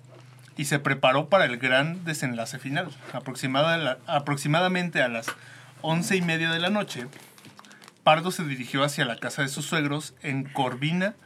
y 0.57 0.65
se 0.65 0.79
preparó 0.79 1.29
para 1.29 1.45
el 1.45 1.59
gran 1.59 2.07
desenlace 2.07 2.59
final. 2.59 2.89
Aproximada- 3.13 3.99
aproximadamente 4.07 5.03
a 5.03 5.09
las 5.09 5.27
once 5.83 6.17
y 6.17 6.23
media 6.23 6.51
de 6.51 6.59
la 6.59 6.71
noche, 6.71 7.07
Pardo 8.03 8.31
se 8.31 8.45
dirigió 8.45 8.83
hacia 8.83 9.05
la 9.05 9.17
casa 9.19 9.43
de 9.43 9.49
sus 9.49 9.67
suegros 9.67 10.15
en 10.23 10.45
Corvina 10.45 11.17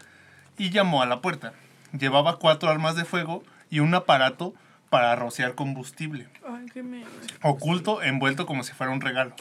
y 0.58 0.70
llamó 0.70 1.02
a 1.02 1.06
la 1.06 1.20
puerta. 1.20 1.52
Llevaba 1.98 2.38
cuatro 2.38 2.68
armas 2.68 2.96
de 2.96 3.04
fuego 3.04 3.42
y 3.70 3.80
un 3.80 3.94
aparato 3.94 4.54
para 4.90 5.14
rociar 5.16 5.54
combustible 5.54 6.28
Ay, 6.48 6.66
qué 6.72 6.82
miedo. 6.82 7.08
oculto, 7.42 8.02
envuelto 8.02 8.46
como 8.46 8.62
si 8.62 8.72
fuera 8.72 8.92
un 8.92 9.00
regalo. 9.00 9.34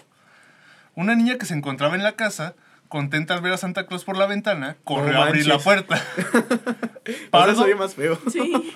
Una 0.95 1.15
niña 1.15 1.37
que 1.37 1.45
se 1.45 1.53
encontraba 1.53 1.95
en 1.95 2.03
la 2.03 2.13
casa, 2.13 2.55
contenta 2.87 3.33
al 3.33 3.41
ver 3.41 3.53
a 3.53 3.57
Santa 3.57 3.85
Claus 3.85 4.03
por 4.05 4.17
la 4.17 4.25
ventana, 4.25 4.77
corrió 4.83 5.13
No 5.13 5.21
a 5.23 5.27
abrir 5.27 5.45
la 5.47 5.59
puerta. 5.59 6.01
Pardo- 7.31 7.55
soy 7.55 7.75
más 7.75 7.93
feo. 7.95 8.17
Sí. 8.31 8.73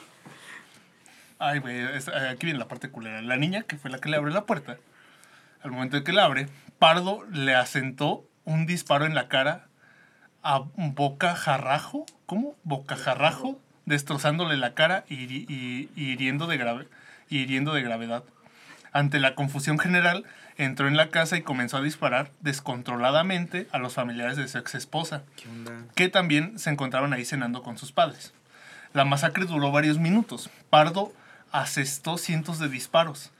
Ay, 1.40 1.60
güey, 1.60 1.80
es- 1.96 2.10
aquí 2.10 2.46
viene 2.48 2.60
la 2.60 2.68
parte 2.68 2.90
culera. 2.90 3.22
La 3.22 3.38
niña, 3.38 3.64
que 3.64 3.78
fue 3.78 3.90
la 3.90 4.00
que 4.00 4.10
le 4.10 4.18
abre 4.18 4.32
la 4.32 4.46
puerta, 4.46 4.78
al 5.64 5.72
momento 5.72 5.96
de 5.98 6.04
que 6.04 6.12
la 6.14 6.26
abre, 6.26 6.48
Pardo 6.78 7.24
le 7.32 7.56
asentó 7.56 8.26
un 8.46 8.66
disparo 8.66 9.06
en 9.06 9.16
la 9.16 9.28
cara 9.28 9.68
a 10.44 10.60
Bocajarrajo. 10.76 12.06
¿Cómo? 12.26 12.56
Bocajarrajo, 12.64 13.60
destrozándole 13.90 14.56
la 14.56 14.74
cara 14.74 15.04
y, 15.10 15.16
y- 15.16 15.90
y 15.96 16.12
hiriendo, 16.12 16.48
de 16.48 16.58
grave, 16.58 16.88
hiriendo 17.30 17.74
de 17.74 17.82
gravedad. 17.82 18.24
Ante 18.94 19.20
la 19.20 19.36
confusión 19.36 19.78
general, 19.78 20.24
entró 20.58 20.88
en 20.88 20.96
la 20.98 21.10
casa 21.10 21.38
y 21.38 21.42
comenzó 21.42 21.78
a 21.78 21.82
disparar 21.82 22.32
descontroladamente 22.42 23.68
a 23.72 23.78
los 23.78 23.94
familiares 23.94 24.38
de 24.38 24.48
su 24.48 24.58
ex 24.58 24.76
esposa 24.76 25.24
que 25.96 26.10
también 26.10 26.58
se 26.58 26.70
encontraban 26.70 27.14
ahí 27.14 27.26
cenando 27.26 27.62
con 27.64 27.78
sus 27.78 27.92
padres. 27.92 28.34
La 28.94 29.06
masacre 29.06 29.46
duró 29.46 29.72
varios 29.72 30.00
minutos. 30.00 30.50
Pardo 30.70 31.14
asestó 31.52 32.18
cientos 32.18 32.58
de 32.60 32.70
disparos, 32.70 33.32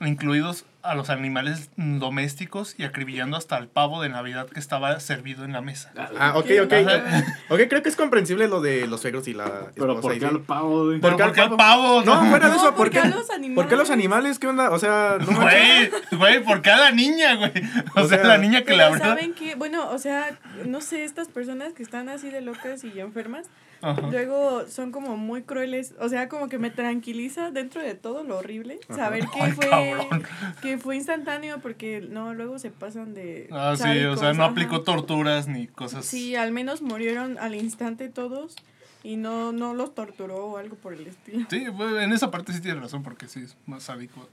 incluidos 0.00 0.64
a 0.88 0.94
los 0.94 1.10
animales 1.10 1.70
domésticos 1.76 2.74
y 2.78 2.84
acribillando 2.84 3.36
hasta 3.36 3.58
el 3.58 3.68
pavo 3.68 4.00
de 4.02 4.08
Navidad 4.08 4.46
que 4.48 4.58
estaba 4.60 4.98
servido 5.00 5.44
en 5.44 5.52
la 5.52 5.60
mesa. 5.60 5.92
Ah, 6.18 6.32
ok, 6.36 6.46
ok. 6.64 6.72
Ajá. 6.72 7.24
Ok, 7.50 7.60
creo 7.68 7.82
que 7.82 7.88
es 7.88 7.96
comprensible 7.96 8.48
lo 8.48 8.60
de 8.60 8.86
los 8.86 9.00
suegros 9.00 9.28
y 9.28 9.34
la 9.34 9.44
esposa. 9.44 9.70
Pero 9.74 10.00
¿por 10.00 10.18
qué 10.18 10.26
al 10.26 10.40
pavo, 10.40 10.90
qué 10.92 10.98
por 10.98 11.16
qué 11.16 11.22
al 11.22 11.38
al 11.40 11.56
pavo? 11.56 12.02
No, 12.02 12.24
fuera 12.30 12.46
de 12.48 12.54
No, 12.54 12.60
eso, 12.60 12.66
¿por 12.68 12.74
¿por 12.76 12.90
qué 12.90 13.00
qué? 13.00 13.06
a 13.06 13.10
los 13.10 13.30
animales? 13.30 13.54
¿Por 13.56 13.68
qué 13.68 13.76
los 13.76 13.90
animales? 13.90 14.38
¿Qué 14.38 14.46
onda? 14.46 14.70
O 14.70 14.78
sea, 14.78 15.18
no. 15.20 15.40
Güey, 15.40 15.90
güey, 16.12 16.42
¿por 16.44 16.62
qué 16.62 16.70
a 16.70 16.76
la 16.78 16.90
niña, 16.90 17.34
güey? 17.36 17.52
O, 17.96 18.00
O 18.02 18.08
sea, 18.08 18.18
sea, 18.18 18.26
la 18.28 18.38
niña 18.38 18.62
que 18.62 18.76
le 18.76 18.82
abrió. 18.82 19.04
¿saben 19.04 19.34
qué? 19.34 19.54
Bueno, 19.54 19.88
o 19.90 19.98
sea, 19.98 20.38
no 20.66 20.80
sé, 20.80 21.04
estas 21.04 21.28
personas 21.28 21.72
que 21.72 21.82
están 21.82 22.08
así 22.08 22.30
de 22.30 22.40
locas 22.40 22.82
y 22.84 22.98
enfermas, 23.00 23.46
Ajá. 23.80 24.00
luego 24.10 24.66
son 24.68 24.90
como 24.92 25.16
muy 25.16 25.42
crueles. 25.42 25.94
O 26.00 26.08
sea, 26.08 26.28
como 26.28 26.48
que 26.48 26.58
me 26.58 26.70
tranquiliza 26.70 27.50
dentro 27.50 27.82
de 27.82 27.94
todo 27.94 28.24
lo 28.24 28.38
horrible 28.38 28.78
saber 28.94 29.24
que 29.28 29.40
Ay, 29.40 29.52
fue, 29.52 29.68
cabrón. 29.68 30.24
que 30.62 30.77
que 30.78 30.82
fue 30.82 30.96
instantáneo 30.96 31.60
porque 31.60 32.00
no, 32.00 32.34
luego 32.34 32.58
se 32.58 32.70
pasan 32.70 33.14
de... 33.14 33.48
Ah, 33.52 33.74
sí, 33.76 34.04
o 34.04 34.16
sea, 34.16 34.32
no 34.32 34.44
aplicó 34.44 34.76
aplicó 34.76 34.82
torturas 34.82 35.48
ni 35.48 35.66
cosas. 35.66 36.04
Sí, 36.06 36.36
al 36.36 36.52
menos 36.52 36.82
murieron 36.82 37.38
al 37.38 37.54
instante 37.54 38.08
todos 38.08 38.56
y 39.02 39.16
no, 39.16 39.52
no 39.52 39.74
los 39.74 39.94
torturó 39.94 40.46
o 40.46 40.56
algo 40.58 40.76
por 40.76 40.94
el 40.94 41.06
estilo. 41.06 41.46
Sí, 41.50 41.64
en 41.66 42.12
esa 42.12 42.30
parte 42.30 42.52
sí 42.52 42.60
tienes 42.60 42.82
razón, 42.82 43.02
porque 43.02 43.28
sí, 43.28 43.40
es 43.40 43.56
más 43.66 43.84
sádico. 43.84 44.28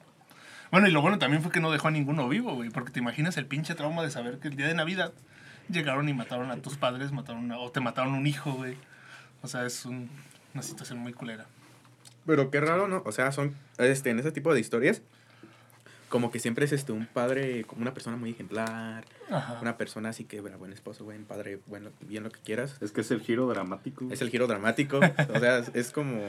Bueno, 0.71 0.87
y 0.87 0.91
lo 0.91 1.01
bueno 1.01 1.19
también 1.19 1.41
fue 1.41 1.51
que 1.51 1.59
no 1.59 1.71
dejó 1.71 1.87
a 1.87 1.91
ninguno 1.91 2.27
vivo, 2.27 2.53
güey, 2.55 2.69
porque 2.69 2.91
te 2.91 2.99
imaginas 2.99 3.37
el 3.37 3.45
pinche 3.45 3.75
trauma 3.75 4.03
de 4.03 4.11
saber 4.11 4.39
que 4.39 4.47
el 4.47 4.55
día 4.55 4.67
de 4.67 4.73
Navidad 4.73 5.13
llegaron 5.69 6.09
y 6.09 6.13
mataron 6.13 6.51
a 6.51 6.57
tus 6.57 6.75
padres, 6.77 7.11
mataron 7.11 7.51
a- 7.51 7.59
o 7.59 7.71
te 7.71 7.79
mataron 7.79 8.13
un 8.13 8.27
hijo, 8.27 8.51
güey. 8.53 8.75
O 9.41 9.47
sea, 9.47 9.65
es 9.65 9.85
un- 9.85 10.09
una 10.53 10.63
situación 10.63 10.99
muy 10.99 11.13
culera. 11.13 11.45
Pero 12.25 12.49
qué 12.49 12.59
raro, 12.59 12.87
¿no? 12.87 13.03
O 13.05 13.11
sea, 13.11 13.31
son, 13.31 13.53
este, 13.77 14.09
en 14.09 14.19
ese 14.19 14.31
tipo 14.31 14.53
de 14.53 14.59
historias, 14.59 15.01
como 16.09 16.31
que 16.31 16.39
siempre 16.39 16.65
es 16.65 16.71
este, 16.71 16.91
un 16.91 17.05
padre, 17.07 17.63
como 17.65 17.81
una 17.81 17.93
persona 17.93 18.15
muy 18.17 18.29
ejemplar, 18.31 19.05
Ajá. 19.29 19.59
una 19.61 19.77
persona 19.77 20.09
así 20.09 20.23
que, 20.25 20.39
bueno, 20.41 20.57
buen 20.57 20.71
esposo, 20.73 21.03
buen 21.03 21.25
padre, 21.25 21.59
bueno, 21.67 21.89
bien 22.01 22.23
lo 22.23 22.29
que 22.31 22.39
quieras. 22.41 22.77
Es 22.81 22.91
que 22.91 23.01
es 23.01 23.11
el 23.11 23.21
giro 23.21 23.47
dramático. 23.47 24.07
Es 24.11 24.21
el 24.21 24.29
giro 24.29 24.47
dramático, 24.47 24.99
o 24.99 25.39
sea, 25.39 25.59
es, 25.59 25.71
es 25.73 25.91
como, 25.91 26.21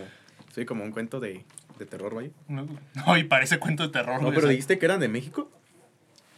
sí, 0.54 0.64
como 0.64 0.82
un 0.84 0.90
cuento 0.92 1.20
de, 1.20 1.44
de 1.78 1.86
terror, 1.86 2.14
güey. 2.14 2.32
No, 2.48 2.66
no, 2.94 3.16
y 3.18 3.24
parece 3.24 3.58
cuento 3.58 3.82
de 3.84 3.90
terror, 3.90 4.22
No, 4.22 4.32
pero 4.32 4.48
dijiste 4.48 4.78
que 4.78 4.86
eran 4.86 5.00
de 5.00 5.08
México, 5.08 5.50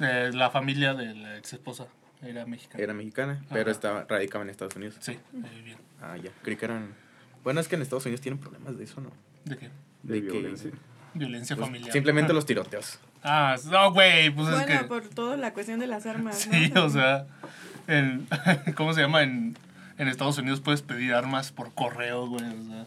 eh, 0.01 0.31
la 0.33 0.51
familia 0.51 0.95
de 0.95 1.15
la 1.15 1.39
ex 1.39 1.53
esposa 1.55 1.87
era 2.23 2.45
mexicana. 2.47 2.83
era 2.83 2.95
mexicana, 2.95 3.45
pero 3.51 3.71
estaba, 3.71 4.05
radicaba 4.09 4.45
en 4.45 4.51
Estados 4.51 4.75
Unidos. 4.77 4.97
Sí, 5.01 5.19
bien. 5.65 5.77
Ah, 6.01 6.17
ya, 6.17 6.31
creí 6.43 6.57
que 6.57 6.65
eran... 6.65 6.95
Bueno, 7.45 7.61
es 7.61 7.69
que 7.69 7.77
en 7.77 7.83
Estados 7.83 8.05
Unidos 8.07 8.21
tienen 8.21 8.39
problemas 8.41 8.77
de 8.77 8.85
eso, 8.85 9.01
¿no? 9.01 9.11
¿De 9.45 9.57
qué? 9.57 9.71
de 10.03 10.21
de 10.21 10.27
que- 10.27 10.33
violencia. 10.33 10.71
Violencia 11.15 11.57
Pues, 11.57 11.67
familiar. 11.67 11.93
simplemente 11.93 12.33
los 12.33 12.45
tiroteos. 12.47 12.99
Ah, 13.23 13.57
no, 13.71 13.93
güey, 13.93 14.31
pues 14.31 14.49
bueno, 14.49 14.61
es 14.73 14.79
que... 14.81 14.85
por 14.87 15.07
toda 15.09 15.37
la 15.37 15.53
cuestión 15.53 15.81
de 15.81 15.87
las 15.87 16.07
armas, 16.07 16.47
¿no? 16.51 16.53
Sí, 16.55 16.73
o 16.77 16.89
sea, 16.91 17.27
en, 17.87 18.27
¿cómo 18.77 18.95
se 18.95 19.01
llama? 19.01 19.23
En, 19.23 19.57
en 19.99 20.09
Estados 20.09 20.39
Unidos 20.39 20.61
puedes 20.61 20.83
pedir 20.83 21.15
armas 21.15 21.51
por 21.53 21.73
correo, 21.75 22.27
güey, 22.27 22.45
o 22.45 22.65
sea. 22.69 22.87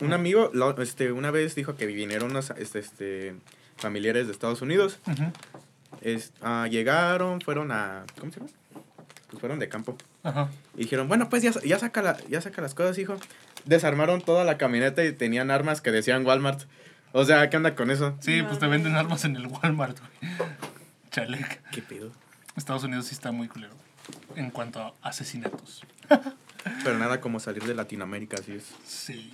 Un 0.00 0.12
amigo, 0.14 0.50
lo- 0.54 0.80
este, 0.80 1.12
una 1.12 1.30
vez 1.30 1.54
dijo 1.54 1.76
que 1.76 1.84
vinieron 1.86 2.30
unos, 2.30 2.50
este, 2.56 2.78
este, 2.78 3.34
familiares 3.76 4.26
de 4.26 4.32
Estados 4.32 4.62
Unidos. 4.62 4.98
Es, 6.00 6.32
ah, 6.40 6.66
llegaron, 6.70 7.40
fueron 7.42 7.70
a... 7.70 8.04
¿Cómo 8.18 8.32
se 8.32 8.40
llama? 8.40 8.50
Pues 9.28 9.40
fueron 9.40 9.58
de 9.58 9.68
campo. 9.68 9.96
Ajá. 10.22 10.48
Y 10.74 10.84
dijeron, 10.84 11.06
bueno, 11.08 11.28
pues 11.28 11.42
ya, 11.42 11.52
ya, 11.64 11.78
saca 11.78 12.00
la, 12.00 12.16
ya 12.28 12.40
saca 12.40 12.62
las 12.62 12.74
cosas, 12.74 12.96
hijo. 12.98 13.16
Desarmaron 13.66 14.22
toda 14.22 14.44
la 14.44 14.56
camioneta 14.56 15.04
y 15.04 15.12
tenían 15.12 15.50
armas 15.50 15.82
que 15.82 15.90
decían 15.90 16.24
Walmart. 16.24 16.62
O 17.12 17.24
sea, 17.24 17.50
¿qué 17.50 17.56
onda 17.56 17.74
con 17.74 17.90
eso? 17.90 18.16
Sí, 18.20 18.42
pues 18.42 18.58
te 18.58 18.66
venden 18.66 18.96
armas 18.96 19.24
en 19.24 19.36
el 19.36 19.46
Walmart, 19.46 19.98
güey. 19.98 20.32
Chaleca. 21.10 21.58
¿Qué 21.72 21.82
pedo? 21.82 22.12
Estados 22.56 22.84
Unidos 22.84 23.06
sí 23.06 23.14
está 23.14 23.32
muy 23.32 23.48
culero 23.48 23.74
en 24.36 24.50
cuanto 24.50 24.80
a 24.80 24.94
asesinatos. 25.02 25.84
Pero 26.84 26.98
nada 26.98 27.20
como 27.20 27.40
salir 27.40 27.64
de 27.64 27.74
Latinoamérica, 27.74 28.36
así 28.38 28.52
es. 28.52 28.64
Sí. 28.84 29.32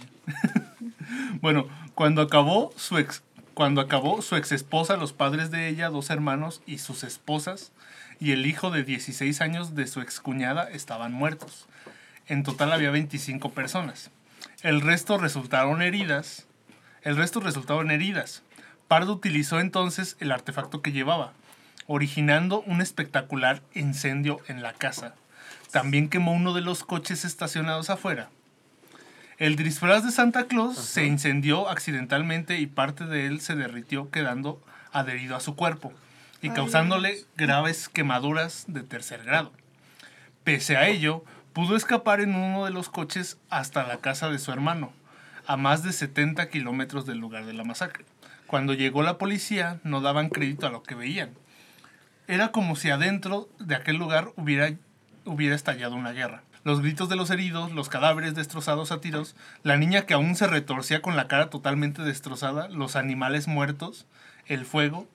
bueno, 1.41 1.69
cuando 1.95 2.23
acabó 2.23 2.73
su 2.77 2.99
ex 2.99 3.23
cuando 3.57 3.81
acabó 3.81 4.21
su 4.21 4.37
ex 4.37 4.53
esposa, 4.53 4.99
los 4.99 5.15
padres 5.15 5.51
de 5.51 5.69
ella, 5.69 5.89
dos 5.89 6.11
hermanos 6.11 6.61
y 6.67 6.77
sus 6.77 7.03
esposas 7.05 7.73
y 8.21 8.33
el 8.33 8.45
hijo 8.45 8.71
de 8.71 8.85
16 8.85 9.41
años 9.41 9.75
de 9.75 9.87
su 9.87 10.03
excuñada 10.03 10.69
estaban 10.71 11.13
muertos. 11.13 11.67
En 12.27 12.43
total 12.43 12.73
había 12.73 12.91
25 12.91 13.53
personas. 13.53 14.11
El 14.63 14.83
resto 14.83 15.17
resultaron 15.17 15.81
heridas. 15.81 16.46
El 17.07 17.17
resto 17.17 17.39
resultaron 17.39 17.93
heridas. 17.93 18.43
Pardo 18.89 19.13
utilizó 19.13 19.61
entonces 19.61 20.17
el 20.19 20.33
artefacto 20.33 20.83
que 20.83 20.91
llevaba, 20.91 21.35
originando 21.87 22.63
un 22.63 22.81
espectacular 22.81 23.63
incendio 23.75 24.41
en 24.49 24.61
la 24.61 24.73
casa. 24.73 25.15
También 25.71 26.09
quemó 26.09 26.33
uno 26.33 26.53
de 26.53 26.63
los 26.63 26.83
coches 26.83 27.25
estacionados 27.25 27.91
afuera. 27.91 28.29
El 29.39 29.55
disfraz 29.55 30.05
de 30.05 30.11
Santa 30.11 30.49
Claus 30.49 30.79
se 30.79 31.07
incendió 31.07 31.69
accidentalmente 31.69 32.59
y 32.59 32.67
parte 32.67 33.05
de 33.07 33.27
él 33.27 33.41
se 33.41 33.55
derritió 33.55 34.11
quedando 34.11 34.61
adherido 34.91 35.37
a 35.37 35.41
su 35.41 35.55
cuerpo 35.55 35.93
y 36.43 36.49
Ay, 36.49 36.55
causándole 36.57 37.13
Dios. 37.13 37.27
graves 37.37 37.89
quemaduras 37.89 38.65
de 38.67 38.83
tercer 38.83 39.23
grado. 39.23 39.53
Pese 40.43 40.77
a 40.77 40.89
ello, 40.89 41.25
pudo 41.53 41.77
escapar 41.77 42.21
en 42.21 42.35
uno 42.35 42.65
de 42.65 42.73
los 42.73 42.89
coches 42.89 43.39
hasta 43.49 43.87
la 43.87 43.99
casa 43.99 44.29
de 44.29 44.41
su 44.41 44.51
hermano, 44.51 44.93
a 45.47 45.57
más 45.57 45.83
de 45.83 45.93
70 45.93 46.49
kilómetros 46.49 47.07
del 47.07 47.19
lugar 47.19 47.47
de 47.47 47.53
la 47.53 47.65
masacre. 47.65 48.05
Cuando 48.47 48.75
llegó 48.75 49.03
la 49.03 49.19
policía, 49.19 49.81
no 49.85 50.01
daban 50.01 50.29
crédito 50.29 50.67
a 50.67 50.71
lo 50.71 50.83
que 50.83 50.95
veían. 50.95 51.31
Era 52.29 52.53
como 52.53 52.77
si 52.77 52.91
adentro 52.91 53.49
de 53.59 53.75
aquel 53.77 53.97
lugar 53.97 54.31
hubiera, 54.37 54.73
hubiera 55.25 55.55
estallado 55.55 55.95
una 55.95 56.13
guerra. 56.13 56.43
Los 56.65 56.81
gritos 56.81 57.09
de 57.09 57.15
los 57.17 57.31
heridos, 57.31 57.71
los 57.73 57.89
cadáveres 57.89 58.35
destrozados 58.35 58.91
a 58.91 59.01
tiros, 59.01 59.37
la 59.63 59.77
niña 59.77 60.03
que 60.03 60.15
aún 60.15 60.35
se 60.35 60.49
retorcía 60.49 61.01
con 61.03 61.15
la 61.17 61.29
cara 61.29 61.49
totalmente 61.51 62.03
destrozada, 62.03 62.69
los 62.69 62.97
animales 62.97 63.47
muertos, 63.47 64.07
el 64.47 64.65
fuego, 64.67 65.07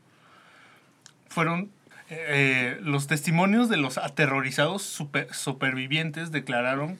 fueron 1.29 1.69
eh, 2.09 2.77
los 2.81 3.07
testimonios 3.07 3.69
de 3.69 3.77
los 3.77 3.97
aterrorizados 3.97 4.81
super- 4.83 5.33
supervivientes 5.33 6.31
declararon 6.31 6.99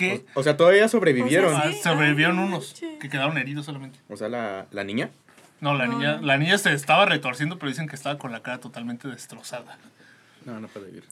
que 0.00 0.24
O, 0.34 0.40
o 0.40 0.42
sea, 0.42 0.56
todavía 0.56 0.88
sobrevivieron. 0.88 1.54
O 1.54 1.56
sea, 1.60 1.68
ah, 1.68 1.72
sí. 1.72 1.80
sobrevivieron 1.82 2.38
Ay, 2.38 2.44
unos 2.46 2.74
que 3.00 3.08
quedaron 3.08 3.38
heridos 3.38 3.66
solamente. 3.66 3.98
O 4.08 4.16
sea, 4.16 4.28
la, 4.28 4.66
la 4.70 4.82
niña. 4.84 5.10
No, 5.60 5.74
la 5.74 5.86
No, 5.86 5.94
niña, 5.98 6.18
la 6.22 6.38
niña 6.38 6.56
se 6.58 6.72
estaba 6.72 7.04
retorciendo, 7.06 7.58
pero 7.58 7.68
dicen 7.70 7.86
que 7.86 7.94
estaba 7.94 8.18
con 8.18 8.32
la 8.32 8.40
cara 8.42 8.58
totalmente 8.58 9.08
destrozada. 9.08 9.78
No, 10.46 10.58
no 10.58 10.68
puede 10.68 10.86
vivir. 10.86 11.04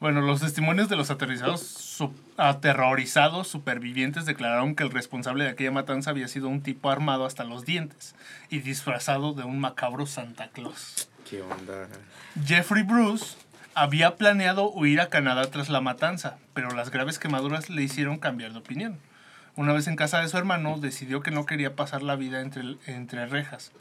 Bueno, 0.00 0.20
los 0.20 0.40
testimonios 0.40 0.88
de 0.90 0.96
los 0.96 1.10
aterrizados 1.10 1.60
su- 1.62 2.12
aterrorizados 2.36 3.48
supervivientes 3.48 4.26
declararon 4.26 4.74
que 4.74 4.82
el 4.82 4.90
responsable 4.90 5.44
de 5.44 5.50
aquella 5.50 5.70
matanza 5.70 6.10
había 6.10 6.28
sido 6.28 6.48
un 6.48 6.60
tipo 6.62 6.90
armado 6.90 7.24
hasta 7.24 7.44
los 7.44 7.64
dientes 7.64 8.14
y 8.50 8.58
disfrazado 8.58 9.32
de 9.32 9.44
un 9.44 9.58
macabro 9.58 10.04
Santa 10.06 10.48
Claus. 10.48 11.08
¿Qué 11.30 11.40
onda? 11.40 11.88
Jeffrey 12.44 12.82
Bruce 12.82 13.36
había 13.76 14.16
planeado 14.16 14.70
huir 14.70 15.02
a 15.02 15.10
Canadá 15.10 15.50
tras 15.50 15.68
la 15.68 15.82
matanza, 15.82 16.38
pero 16.54 16.70
las 16.70 16.90
graves 16.90 17.18
quemaduras 17.18 17.68
le 17.68 17.82
hicieron 17.82 18.18
cambiar 18.18 18.52
de 18.52 18.58
opinión. 18.58 18.98
Una 19.54 19.74
vez 19.74 19.86
en 19.86 19.96
casa 19.96 20.22
de 20.22 20.28
su 20.28 20.38
hermano, 20.38 20.78
decidió 20.78 21.20
que 21.20 21.30
no 21.30 21.44
quería 21.44 21.76
pasar 21.76 22.02
la 22.02 22.16
vida 22.16 22.40
entre, 22.40 22.62
entre 22.86 23.26
rejas, 23.26 23.72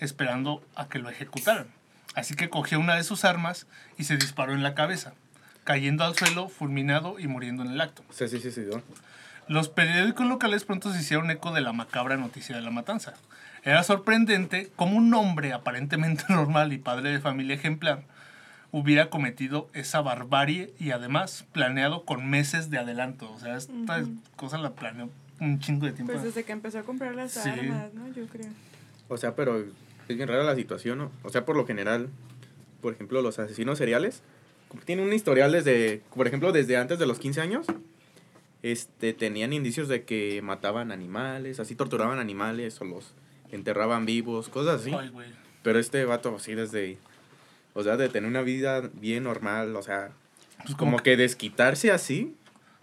esperando 0.00 0.66
a 0.74 0.88
que 0.88 0.98
lo 0.98 1.08
ejecutaran. 1.10 1.68
Así 2.16 2.34
que 2.34 2.50
cogió 2.50 2.80
una 2.80 2.96
de 2.96 3.04
sus 3.04 3.24
armas 3.24 3.68
y 3.96 4.02
se 4.02 4.16
disparó 4.16 4.52
en 4.52 4.64
la 4.64 4.74
cabeza, 4.74 5.14
cayendo 5.62 6.02
al 6.02 6.16
suelo, 6.16 6.48
fulminado 6.48 7.20
y 7.20 7.28
muriendo 7.28 7.62
en 7.62 7.70
el 7.70 7.80
acto. 7.80 8.02
Sí, 8.10 8.26
sí, 8.26 8.40
sí. 8.40 8.64
¿no? 8.68 8.82
Los 9.46 9.68
periódicos 9.68 10.26
locales 10.26 10.64
pronto 10.64 10.92
se 10.92 10.98
hicieron 10.98 11.30
eco 11.30 11.52
de 11.52 11.60
la 11.60 11.72
macabra 11.72 12.16
noticia 12.16 12.56
de 12.56 12.62
la 12.62 12.72
matanza. 12.72 13.14
Era 13.62 13.84
sorprendente 13.84 14.72
cómo 14.74 14.96
un 14.96 15.14
hombre 15.14 15.52
aparentemente 15.52 16.24
normal 16.30 16.72
y 16.72 16.78
padre 16.78 17.10
de 17.10 17.20
familia 17.20 17.54
ejemplar 17.54 18.02
hubiera 18.72 19.10
cometido 19.10 19.68
esa 19.72 20.00
barbarie 20.00 20.72
y 20.78 20.90
además 20.90 21.44
planeado 21.52 22.04
con 22.04 22.28
meses 22.28 22.70
de 22.70 22.78
adelanto. 22.78 23.30
O 23.32 23.38
sea, 23.38 23.56
esta 23.56 23.72
Ujú. 24.02 24.14
cosa 24.36 24.58
la 24.58 24.74
planeó 24.74 25.08
un 25.40 25.58
chingo 25.60 25.86
de 25.86 25.92
tiempo. 25.92 26.12
Pues 26.12 26.24
desde 26.24 26.44
que 26.44 26.52
empezó 26.52 26.78
a 26.78 26.82
comprar 26.82 27.14
las 27.14 27.32
Sí. 27.32 27.48
armas, 27.48 27.92
¿no? 27.94 28.08
Yo 28.14 28.26
creo. 28.26 28.48
O 29.08 29.16
sea, 29.16 29.34
pero 29.34 29.58
es 30.08 30.16
bien 30.16 30.28
rara 30.28 30.42
la 30.44 30.54
situación, 30.56 30.98
¿no? 30.98 31.12
O 31.22 31.30
sea, 31.30 31.44
por 31.44 31.56
lo 31.56 31.66
general, 31.66 32.08
por 32.80 32.92
ejemplo, 32.92 33.22
los 33.22 33.38
asesinos 33.38 33.78
seriales 33.78 34.22
tienen 34.84 35.06
un 35.06 35.12
historial 35.12 35.52
desde, 35.52 36.02
por 36.14 36.26
ejemplo, 36.26 36.52
desde 36.52 36.76
antes 36.76 36.98
de 36.98 37.06
los 37.06 37.18
15 37.18 37.40
años. 37.40 37.66
Este, 38.62 39.12
tenían 39.12 39.52
indicios 39.52 39.86
de 39.88 40.04
que 40.04 40.40
mataban 40.42 40.90
animales, 40.90 41.60
así 41.60 41.76
torturaban 41.76 42.18
animales 42.18 42.80
o 42.80 42.84
los 42.84 43.14
enterraban 43.52 44.06
vivos, 44.06 44.48
cosas 44.48 44.80
así. 44.80 44.92
Ay, 44.92 45.08
güey. 45.10 45.28
Pero 45.62 45.78
este 45.78 46.04
vato 46.04 46.34
así 46.34 46.54
desde, 46.54 46.98
o 47.76 47.82
sea, 47.84 47.96
de 47.96 48.08
tener 48.08 48.28
una 48.28 48.42
vida 48.42 48.80
bien 48.94 49.22
normal, 49.24 49.76
o 49.76 49.82
sea, 49.82 50.10
Pues 50.64 50.74
como, 50.74 50.92
como 50.92 50.96
que, 50.98 51.12
que 51.12 51.16
desquitarse 51.18 51.92
así, 51.92 52.34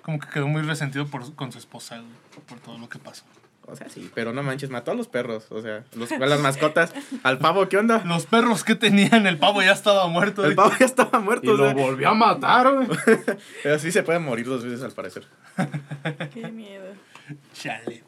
como 0.01 0.19
que 0.19 0.27
quedó 0.29 0.47
muy 0.47 0.62
resentido 0.62 1.08
por, 1.08 1.36
con 1.36 1.51
su 1.51 1.58
esposa, 1.58 1.97
güey, 1.97 2.10
por 2.47 2.60
todo 2.60 2.77
lo 2.77 2.88
que 2.89 2.99
pasó. 2.99 3.25
o 3.65 3.75
sea, 3.75 3.89
sí, 3.89 4.10
pero 4.13 4.34
no 4.34 4.43
manches, 4.43 4.69
mató 4.69 4.91
a 4.91 4.93
los 4.95 5.08
perros, 5.08 5.47
o 5.49 5.62
sea, 5.62 5.84
los, 5.95 6.12
a 6.12 6.17
las 6.19 6.39
mascotas, 6.41 6.93
al 7.23 7.39
pavo, 7.39 7.67
¿qué 7.69 7.77
onda? 7.77 8.03
Los 8.06 8.25
perros 8.27 8.63
que 8.63 8.75
tenían, 8.75 9.25
el 9.27 9.38
pavo 9.39 9.62
ya 9.62 9.71
estaba 9.71 10.08
muerto. 10.08 10.45
El 10.45 10.56
pavo 10.56 10.73
ya 10.79 10.86
estaba 10.86 11.19
muerto, 11.19 11.47
Y 11.47 11.49
o 11.49 11.58
sea, 11.58 11.73
lo 11.73 11.79
volvió 11.82 12.10
a 12.10 12.13
matar, 12.13 12.71
güey. 12.73 12.88
Pero 13.63 13.79
sí 13.79 13.91
se 13.91 14.03
pueden 14.03 14.23
morir 14.23 14.45
dos 14.45 14.63
veces 14.63 14.84
al 14.84 14.91
parecer. 14.91 15.25
Qué 16.34 16.47
miedo. 16.51 16.93
Chale. 17.53 18.03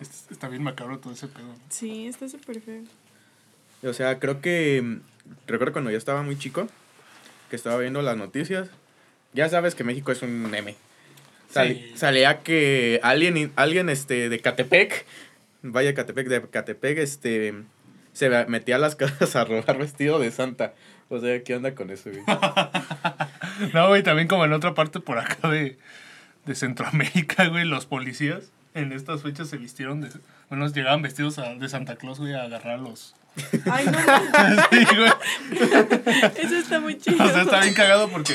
Es- 0.00 0.26
Está 0.30 0.48
bien 0.48 0.62
macabro 0.62 0.98
todo 0.98 1.12
ese 1.12 1.28
pedo. 1.28 1.54
Sí, 1.68 2.06
está 2.06 2.28
súper 2.28 2.60
feo. 2.60 2.82
O 3.82 3.92
sea, 3.92 4.18
creo 4.18 4.40
que. 4.40 4.98
Recuerdo 5.46 5.72
cuando 5.72 5.90
yo 5.90 5.98
estaba 5.98 6.22
muy 6.22 6.38
chico, 6.38 6.68
que 7.50 7.56
estaba 7.56 7.78
viendo 7.78 8.02
las 8.02 8.16
noticias. 8.16 8.68
Ya 9.32 9.48
sabes 9.48 9.74
que 9.74 9.84
México 9.84 10.12
es 10.12 10.22
un 10.22 10.50
meme. 10.50 10.76
Sal- 11.50 11.68
Sí. 11.76 11.92
Salía 11.96 12.40
que 12.40 13.00
alguien, 13.02 13.52
alguien 13.56 13.88
este, 13.88 14.28
de 14.28 14.38
Catepec, 14.40 15.04
vaya 15.62 15.94
Catepec, 15.94 16.28
de 16.28 16.42
Catepec, 16.48 16.98
este, 16.98 17.54
se 18.12 18.28
metía 18.46 18.76
a 18.76 18.78
las 18.78 18.96
casas 18.96 19.34
a 19.36 19.44
robar 19.44 19.78
vestido 19.78 20.18
de 20.18 20.30
santa. 20.30 20.74
O 21.08 21.18
sea, 21.20 21.42
¿qué 21.42 21.56
onda 21.56 21.74
con 21.74 21.90
eso, 21.90 22.10
güey? 22.10 22.22
No, 23.74 23.88
güey, 23.88 24.02
también 24.02 24.26
como 24.28 24.44
en 24.44 24.52
otra 24.52 24.74
parte 24.74 25.00
por 25.00 25.18
acá 25.18 25.48
de, 25.50 25.76
de 26.46 26.54
Centroamérica, 26.54 27.46
güey, 27.48 27.64
los 27.64 27.84
policías 27.86 28.50
en 28.74 28.92
estas 28.92 29.22
fechas 29.22 29.48
se 29.48 29.56
vistieron 29.58 30.00
de... 30.00 30.08
Bueno, 30.48 30.66
llegaban 30.68 31.02
vestidos 31.02 31.38
a- 31.38 31.54
de 31.54 31.68
Santa 31.68 31.96
Claus, 31.96 32.18
güey, 32.20 32.32
a 32.34 32.44
agarrar 32.44 32.74
a 32.74 32.82
los... 32.82 33.14
Ay, 33.70 33.86
no, 33.86 33.98
Sí, 34.70 34.84
güey. 34.96 35.12
eso 36.36 36.56
está 36.56 36.80
muy 36.80 36.98
chido. 36.98 37.24
O 37.24 37.28
sea, 37.28 37.42
está 37.42 37.60
bien 37.60 37.74
cagado 37.74 38.08
porque... 38.08 38.34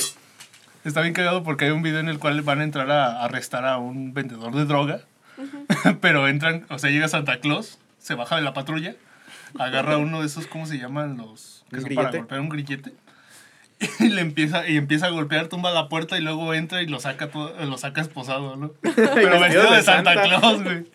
Está 0.84 1.02
bien 1.02 1.14
cagado 1.14 1.44
porque 1.44 1.66
hay 1.66 1.72
un 1.72 1.82
video 1.82 2.00
en 2.00 2.10
el 2.10 2.20
cual 2.20 2.42
van 2.42 2.62
a 2.62 2.64
entrar 2.64 2.90
a 2.92 3.24
arrestar 3.24 3.66
a 3.66 3.78
un 3.78 4.14
vendedor 4.14 4.54
de 4.54 4.66
droga. 4.66 5.02
Pero 6.02 6.28
entran, 6.28 6.66
o 6.70 6.80
sea, 6.80 6.90
llega 6.92 7.08
Santa 7.08 7.40
Claus, 7.40 7.80
se 8.00 8.16
baja 8.16 8.36
de 8.36 8.42
la 8.42 8.54
patrulla, 8.54 8.96
agarra 9.58 9.98
uno 9.98 10.22
de 10.22 10.28
esos, 10.28 10.48
¿cómo 10.48 10.66
se 10.66 10.78
llaman 10.78 11.18
los? 11.18 11.66
Que 11.70 11.78
¿Un 11.78 11.82
son 11.84 11.96
para 11.96 12.12
golpear 12.12 12.42
un 12.42 12.50
grillete. 12.50 12.94
Y 14.00 14.08
le 14.08 14.22
empieza, 14.22 14.66
y 14.70 14.78
empieza 14.78 15.08
a 15.08 15.10
golpear, 15.10 15.48
tumba 15.48 15.70
la 15.72 15.90
puerta 15.90 16.18
y 16.18 16.22
luego 16.22 16.54
entra 16.54 16.82
y 16.82 16.88
lo 16.88 17.02
saca 17.02 17.30
todo, 17.30 17.54
lo 17.66 17.78
saca 17.78 18.00
esposado, 18.00 18.56
¿no? 18.56 18.72
Pero 18.96 19.40
vestido 19.40 19.70
de 19.70 19.84
Santa 19.84 20.14
Claus, 20.22 20.64
güey. 20.64 20.86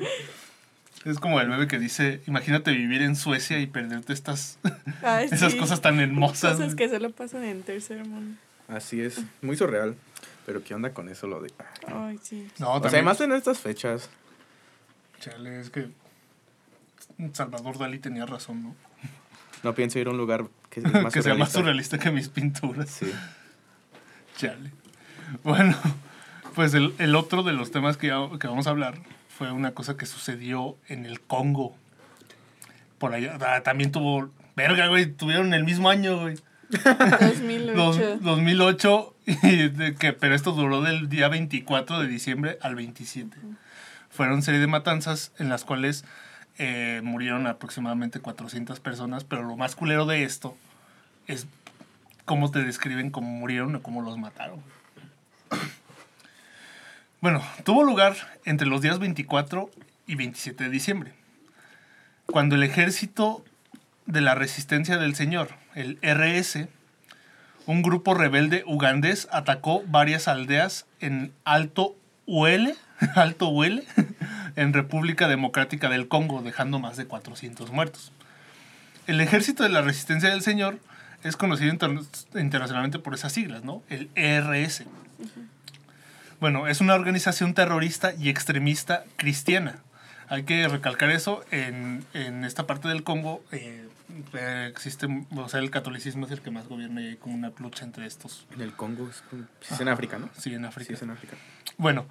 Es 1.04 1.18
como 1.18 1.40
el 1.40 1.48
bebé 1.48 1.66
que 1.66 1.78
dice, 1.78 2.20
imagínate 2.26 2.72
vivir 2.72 3.00
en 3.02 3.16
Suecia 3.16 3.58
y 3.58 3.66
perderte 3.66 4.12
estas, 4.12 4.58
Ay, 5.02 5.28
esas 5.30 5.52
sí. 5.52 5.58
cosas 5.58 5.80
tan 5.80 5.98
hermosas. 5.98 6.56
Cosas 6.58 6.74
que 6.74 6.88
solo 6.88 7.10
pasan 7.10 7.44
en 7.44 7.62
tercer 7.62 8.04
mundo. 8.06 8.38
Así 8.68 9.00
es, 9.00 9.20
muy 9.42 9.56
surreal. 9.56 9.96
Pero 10.46 10.62
¿qué 10.64 10.74
onda 10.74 10.92
con 10.92 11.08
eso? 11.08 11.26
Lo 11.26 11.40
de... 11.40 11.52
Ay, 11.86 12.18
sí. 12.22 12.48
No, 12.58 12.72
O 12.74 12.88
sea, 12.88 12.98
en 13.00 13.32
estas 13.32 13.58
fechas. 13.60 14.10
chale, 15.20 15.60
es 15.60 15.70
que 15.70 15.88
Salvador 17.32 17.78
Dalí 17.78 17.98
tenía 17.98 18.26
razón, 18.26 18.62
¿no? 18.62 18.74
No 19.62 19.74
pienso 19.74 19.98
ir 19.98 20.06
a 20.08 20.10
un 20.10 20.16
lugar 20.16 20.46
que, 20.70 20.80
es 20.80 20.86
más 21.02 21.12
que 21.12 21.22
sea 21.22 21.34
más 21.34 21.50
surrealista. 21.52 21.58
surrealista 21.58 21.98
que 21.98 22.10
mis 22.10 22.28
pinturas. 22.28 22.90
Sí. 22.90 23.10
Chale. 24.36 24.70
Bueno, 25.44 25.76
pues 26.54 26.74
el, 26.74 26.94
el 26.98 27.14
otro 27.14 27.42
de 27.42 27.52
los 27.52 27.70
temas 27.70 27.96
que, 27.96 28.08
ya- 28.08 28.28
que 28.38 28.46
vamos 28.48 28.66
a 28.66 28.70
hablar 28.70 28.94
fue 29.40 29.52
una 29.52 29.72
cosa 29.72 29.96
que 29.96 30.04
sucedió 30.04 30.76
en 30.88 31.06
el 31.06 31.18
Congo. 31.18 31.74
Por 32.98 33.14
allá. 33.14 33.38
ah, 33.40 33.62
también 33.62 33.90
tuvo. 33.90 34.28
Verga, 34.54 34.88
güey. 34.88 35.06
Tuvieron 35.06 35.54
el 35.54 35.64
mismo 35.64 35.88
año, 35.88 36.20
güey. 36.20 36.36
2008. 36.68 37.74
Dos- 37.74 38.22
2008. 38.22 39.14
y 39.24 39.68
de 39.70 39.94
que, 39.94 40.12
pero 40.12 40.34
esto 40.34 40.52
duró 40.52 40.82
del 40.82 41.08
día 41.08 41.28
24 41.28 42.00
de 42.00 42.06
diciembre 42.06 42.58
al 42.60 42.74
27. 42.74 43.34
Fueron 44.10 44.42
serie 44.42 44.60
de 44.60 44.66
matanzas 44.66 45.32
en 45.38 45.48
las 45.48 45.64
cuales 45.64 46.04
eh, 46.58 47.00
murieron 47.02 47.46
aproximadamente 47.46 48.20
400 48.20 48.78
personas. 48.80 49.24
Pero 49.24 49.44
lo 49.44 49.56
más 49.56 49.74
culero 49.74 50.04
de 50.04 50.24
esto 50.24 50.54
es 51.28 51.46
cómo 52.26 52.50
te 52.50 52.62
describen 52.62 53.08
cómo 53.08 53.30
murieron 53.30 53.74
o 53.76 53.82
cómo 53.82 54.02
los 54.02 54.18
mataron. 54.18 54.60
Bueno, 57.20 57.42
tuvo 57.64 57.84
lugar 57.84 58.16
entre 58.44 58.66
los 58.66 58.80
días 58.80 58.98
24 58.98 59.70
y 60.06 60.14
27 60.14 60.64
de 60.64 60.70
diciembre, 60.70 61.12
cuando 62.26 62.54
el 62.54 62.62
ejército 62.62 63.44
de 64.06 64.20
la 64.20 64.34
resistencia 64.34 64.96
del 64.96 65.14
Señor, 65.14 65.50
el 65.74 65.98
RS, 66.02 66.68
un 67.66 67.82
grupo 67.82 68.14
rebelde 68.14 68.64
ugandés 68.66 69.28
atacó 69.30 69.82
varias 69.86 70.28
aldeas 70.28 70.86
en 71.00 71.32
Alto 71.44 71.94
Huele, 72.26 72.74
Alto 73.14 73.52
en 73.64 74.72
República 74.72 75.28
Democrática 75.28 75.88
del 75.88 76.08
Congo, 76.08 76.42
dejando 76.42 76.78
más 76.78 76.96
de 76.96 77.06
400 77.06 77.70
muertos. 77.70 78.12
El 79.06 79.20
ejército 79.20 79.62
de 79.62 79.68
la 79.68 79.82
resistencia 79.82 80.30
del 80.30 80.42
Señor 80.42 80.78
es 81.22 81.36
conocido 81.36 81.70
inter- 81.70 81.98
internacionalmente 82.34 82.98
por 82.98 83.14
esas 83.14 83.32
siglas, 83.32 83.62
¿no? 83.62 83.82
El 83.90 84.08
ERS. 84.14 84.84
Bueno, 86.40 86.66
es 86.68 86.80
una 86.80 86.94
organización 86.94 87.54
terrorista 87.54 88.12
y 88.18 88.28
extremista 88.30 89.04
cristiana. 89.16 89.76
Hay 90.28 90.44
que 90.44 90.66
recalcar 90.68 91.10
eso. 91.10 91.44
En, 91.50 92.04
en 92.14 92.44
esta 92.44 92.66
parte 92.66 92.88
del 92.88 93.02
Congo 93.02 93.42
eh, 93.52 93.88
existe, 94.68 95.06
o 95.36 95.48
sea, 95.48 95.60
el 95.60 95.70
catolicismo 95.70 96.26
es 96.26 96.32
el 96.32 96.40
que 96.40 96.50
más 96.50 96.66
gobierna 96.68 97.02
y 97.02 97.06
hay 97.08 97.16
como 97.16 97.34
una 97.34 97.52
lucha 97.58 97.84
entre 97.84 98.06
estos. 98.06 98.46
En 98.54 98.62
el 98.62 98.72
Congo, 98.72 99.08
es, 99.10 99.22
sí 99.60 99.74
en 99.82 99.88
África, 99.88 100.18
¿no? 100.18 100.30
Sí, 100.38 100.54
en 100.54 100.62
Sí, 100.62 100.66
África. 100.68 100.94
es 100.94 101.02
en 101.02 101.10
África. 101.10 101.36
Bueno, 101.76 102.06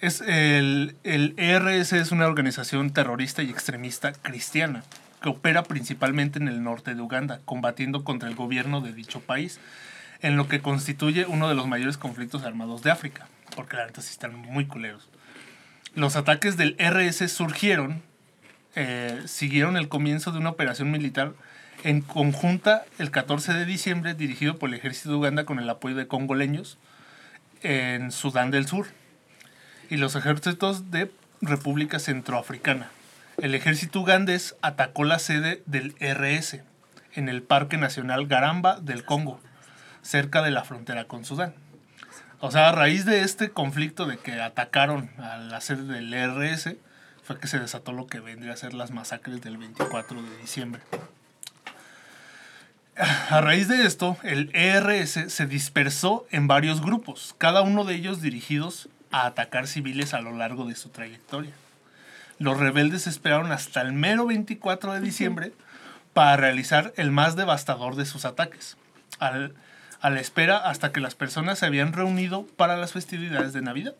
es 0.00 0.20
el, 0.20 0.96
el 1.04 1.34
ERS 1.38 1.92
es 1.92 2.10
una 2.12 2.26
organización 2.26 2.90
terrorista 2.92 3.42
y 3.42 3.50
extremista 3.50 4.12
cristiana 4.12 4.82
que 5.22 5.28
opera 5.28 5.62
principalmente 5.62 6.40
en 6.40 6.48
el 6.48 6.64
norte 6.64 6.96
de 6.96 7.00
Uganda, 7.00 7.40
combatiendo 7.44 8.02
contra 8.02 8.28
el 8.28 8.34
gobierno 8.34 8.80
de 8.80 8.92
dicho 8.92 9.20
país, 9.20 9.60
en 10.20 10.36
lo 10.36 10.48
que 10.48 10.60
constituye 10.60 11.26
uno 11.26 11.48
de 11.48 11.54
los 11.54 11.68
mayores 11.68 11.96
conflictos 11.96 12.42
armados 12.42 12.82
de 12.82 12.90
África, 12.90 13.28
porque 13.54 13.76
la 13.76 13.86
neta 13.86 14.00
sí 14.00 14.10
están 14.10 14.34
muy 14.34 14.66
culeros. 14.66 15.08
Los 15.94 16.16
ataques 16.16 16.56
del 16.56 16.76
RS 16.78 17.30
surgieron, 17.30 18.02
eh, 18.74 19.22
siguieron 19.26 19.76
el 19.76 19.88
comienzo 19.88 20.32
de 20.32 20.38
una 20.38 20.50
operación 20.50 20.90
militar 20.90 21.32
en 21.84 22.00
conjunta 22.00 22.84
el 22.98 23.10
14 23.10 23.52
de 23.52 23.66
diciembre 23.66 24.14
dirigido 24.14 24.58
por 24.58 24.68
el 24.68 24.74
ejército 24.76 25.10
de 25.10 25.16
Uganda 25.16 25.44
con 25.44 25.58
el 25.58 25.68
apoyo 25.68 25.96
de 25.96 26.06
congoleños 26.06 26.78
en 27.62 28.10
Sudán 28.10 28.50
del 28.50 28.66
Sur 28.66 28.86
y 29.90 29.96
los 29.96 30.16
ejércitos 30.16 30.90
de 30.90 31.10
República 31.40 31.98
Centroafricana. 31.98 32.90
El 33.38 33.54
ejército 33.54 34.00
ugandés 34.00 34.56
atacó 34.62 35.04
la 35.04 35.18
sede 35.18 35.62
del 35.66 35.94
RS 36.00 36.60
en 37.14 37.28
el 37.28 37.42
Parque 37.42 37.76
Nacional 37.76 38.26
Garamba 38.26 38.80
del 38.80 39.04
Congo, 39.04 39.40
cerca 40.02 40.42
de 40.42 40.50
la 40.50 40.64
frontera 40.64 41.04
con 41.04 41.24
Sudán. 41.24 41.54
O 42.44 42.50
sea, 42.50 42.70
a 42.70 42.72
raíz 42.72 43.04
de 43.04 43.20
este 43.22 43.50
conflicto 43.50 44.04
de 44.06 44.18
que 44.18 44.40
atacaron 44.40 45.10
a 45.18 45.36
la 45.36 45.60
sede 45.60 45.84
del 45.84 46.12
RS, 46.12 46.74
fue 47.22 47.38
que 47.38 47.46
se 47.46 47.60
desató 47.60 47.92
lo 47.92 48.08
que 48.08 48.18
vendría 48.18 48.52
a 48.52 48.56
ser 48.56 48.74
las 48.74 48.90
masacres 48.90 49.40
del 49.42 49.58
24 49.58 50.20
de 50.20 50.36
diciembre. 50.38 50.82
A 52.96 53.40
raíz 53.40 53.68
de 53.68 53.86
esto, 53.86 54.16
el 54.24 54.50
ERS 54.54 55.32
se 55.32 55.46
dispersó 55.46 56.26
en 56.30 56.48
varios 56.48 56.82
grupos, 56.82 57.34
cada 57.38 57.62
uno 57.62 57.84
de 57.84 57.94
ellos 57.94 58.20
dirigidos 58.20 58.88
a 59.12 59.24
atacar 59.26 59.68
civiles 59.68 60.12
a 60.12 60.20
lo 60.20 60.32
largo 60.32 60.64
de 60.66 60.74
su 60.74 60.88
trayectoria. 60.88 61.52
Los 62.38 62.58
rebeldes 62.58 63.06
esperaron 63.06 63.52
hasta 63.52 63.80
el 63.82 63.92
mero 63.92 64.26
24 64.26 64.94
de 64.94 65.00
diciembre 65.00 65.52
para 66.12 66.36
realizar 66.36 66.92
el 66.96 67.12
más 67.12 67.36
devastador 67.36 67.94
de 67.94 68.04
sus 68.04 68.24
ataques, 68.24 68.76
al- 69.20 69.54
a 70.02 70.10
la 70.10 70.20
espera 70.20 70.58
hasta 70.58 70.90
que 70.92 71.00
las 71.00 71.14
personas 71.14 71.60
se 71.60 71.66
habían 71.66 71.92
reunido 71.92 72.44
para 72.56 72.76
las 72.76 72.92
festividades 72.92 73.52
de 73.52 73.62
Navidad. 73.62 73.94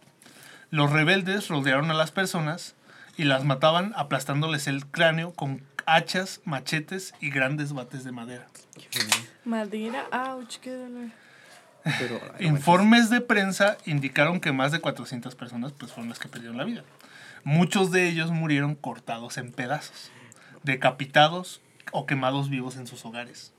Los 0.71 0.91
rebeldes 0.91 1.49
rodearon 1.49 1.91
a 1.91 1.95
las 1.95 2.11
personas 2.11 2.75
y 3.17 3.25
las 3.25 3.45
mataban 3.45 3.93
aplastándoles 3.97 4.67
el 4.67 4.85
cráneo 4.85 5.33
con 5.33 5.63
hachas, 5.87 6.41
machetes 6.45 7.15
y 7.21 7.31
grandes 7.31 7.73
bates 7.73 8.03
de 8.03 8.11
madera. 8.11 8.49
Madera, 9.45 10.07
ouch, 10.11 10.57
qué 10.57 10.73
dolor. 10.73 11.11
Pero, 11.99 12.21
Informes 12.41 13.09
de 13.09 13.21
prensa 13.21 13.77
indicaron 13.87 14.41
que 14.41 14.53
más 14.53 14.73
de 14.73 14.81
400 14.81 15.35
personas 15.37 15.73
pues, 15.73 15.93
fueron 15.93 16.09
las 16.09 16.19
que 16.19 16.29
perdieron 16.29 16.57
la 16.57 16.65
vida. 16.65 16.83
Muchos 17.45 17.93
de 17.93 18.09
ellos 18.09 18.31
murieron 18.31 18.75
cortados 18.75 19.37
en 19.39 19.53
pedazos, 19.53 20.11
decapitados 20.65 21.61
o 21.93 22.07
quemados 22.07 22.51
vivos 22.51 22.77
en 22.77 22.87
sus 22.89 23.05
hogares. 23.05 23.53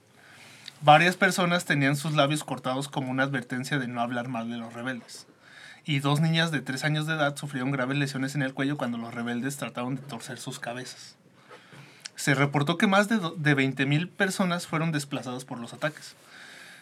Varias 0.84 1.16
personas 1.16 1.64
tenían 1.64 1.96
sus 1.96 2.12
labios 2.12 2.44
cortados 2.44 2.90
como 2.90 3.10
una 3.10 3.24
advertencia 3.24 3.80
de 3.80 3.88
no 3.88 4.02
hablar 4.02 4.28
mal 4.28 4.50
de 4.50 4.58
los 4.58 4.74
rebeldes. 4.74 5.28
Y 5.86 6.00
dos 6.00 6.20
niñas 6.20 6.52
de 6.52 6.60
3 6.60 6.84
años 6.84 7.08
de 7.08 7.14
edad 7.14 7.38
sufrieron 7.38 7.72
graves 7.72 7.98
lesiones 7.98 8.36
en 8.36 8.42
el 8.42 8.54
cuello 8.54 8.76
cuando 8.76 8.98
los 8.98 9.14
rebeldes 9.14 9.56
trataron 9.56 9.96
de 9.96 10.02
torcer 10.02 10.40
sus 10.40 10.60
cabezas. 10.60 11.16
Se 12.18 12.36
reportó 12.36 12.78
que 12.78 12.88
más 12.88 13.08
de, 13.08 13.16
de 13.16 13.56
20.000 13.56 14.10
personas 14.10 14.68
fueron 14.68 14.92
desplazadas 14.92 15.46
por 15.46 15.58
los 15.58 15.72
ataques 15.72 16.18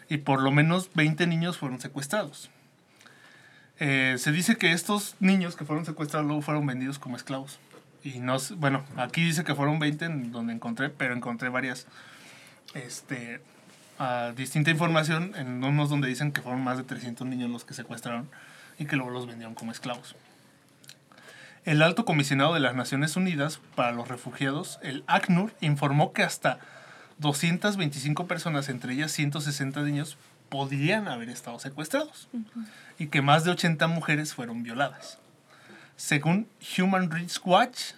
y 0.09 0.17
por 0.17 0.41
lo 0.41 0.49
menos 0.49 0.89
20 0.95 1.27
niños 1.27 1.59
fueron 1.59 1.79
secuestrados. 1.79 2.49
Eh, 3.79 4.15
se 4.17 4.31
dice 4.31 4.57
que 4.57 4.71
estos 4.71 5.15
niños 5.19 5.55
que 5.55 5.63
fueron 5.63 5.85
secuestrados 5.85 6.25
luego 6.25 6.41
fueron 6.41 6.65
vendidos 6.65 6.97
como 6.97 7.17
esclavos. 7.17 7.59
Y 8.03 8.17
no, 8.17 8.37
bueno, 8.57 8.83
aquí 8.97 9.23
dice 9.23 9.43
que 9.43 9.53
fueron 9.53 9.77
20 9.77 10.05
en 10.05 10.31
donde 10.31 10.53
encontré, 10.53 10.89
pero 10.89 11.13
encontré 11.13 11.49
varias, 11.49 11.85
este, 12.73 13.41
ah, 14.01 14.33
distinta 14.35 14.71
información 14.71 15.33
en 15.35 15.63
unos 15.63 15.89
donde 15.89 16.07
dicen 16.07 16.31
que 16.31 16.41
fueron 16.41 16.63
más 16.63 16.77
de 16.77 16.83
300 16.83 17.27
niños 17.27 17.49
los 17.49 17.65
que 17.65 17.73
secuestraron 17.73 18.29
y 18.79 18.85
que 18.85 18.95
luego 18.95 19.11
los 19.11 19.27
vendieron 19.27 19.55
como 19.55 19.71
esclavos. 19.71 20.15
El 21.63 21.83
alto 21.83 22.05
comisionado 22.05 22.55
de 22.55 22.59
las 22.59 22.75
Naciones 22.75 23.15
Unidas 23.15 23.59
para 23.75 23.91
los 23.91 24.07
Refugiados, 24.07 24.79
el 24.81 25.03
ACNUR, 25.05 25.53
informó 25.61 26.11
que 26.11 26.23
hasta 26.23 26.57
225 27.19 28.25
personas, 28.25 28.67
entre 28.69 28.93
ellas 28.93 29.11
160 29.11 29.83
niños, 29.83 30.17
podrían 30.49 31.07
haber 31.07 31.29
estado 31.29 31.59
secuestrados 31.59 32.27
y 32.97 33.07
que 33.07 33.21
más 33.21 33.43
de 33.43 33.51
80 33.51 33.85
mujeres 33.87 34.33
fueron 34.33 34.63
violadas. 34.63 35.19
Según 35.95 36.47
Human 36.77 37.11
Rights 37.11 37.39
Watch, 37.45 37.93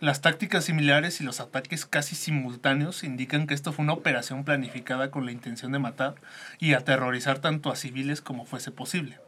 Las 0.00 0.22
tácticas 0.22 0.64
similares 0.64 1.20
y 1.20 1.24
los 1.24 1.40
ataques 1.40 1.84
casi 1.84 2.14
simultáneos 2.16 3.04
indican 3.04 3.46
que 3.46 3.52
esto 3.54 3.72
fue 3.72 3.84
una 3.84 3.92
operación 3.92 4.44
planificada 4.44 5.10
con 5.10 5.26
la 5.26 5.32
intención 5.32 5.72
de 5.72 5.78
matar 5.78 6.14
y 6.58 6.72
aterrorizar 6.72 7.38
tanto 7.40 7.70
a 7.70 7.76
civiles 7.76 8.22
como 8.22 8.46
fuese 8.46 8.70
posible. 8.70 9.18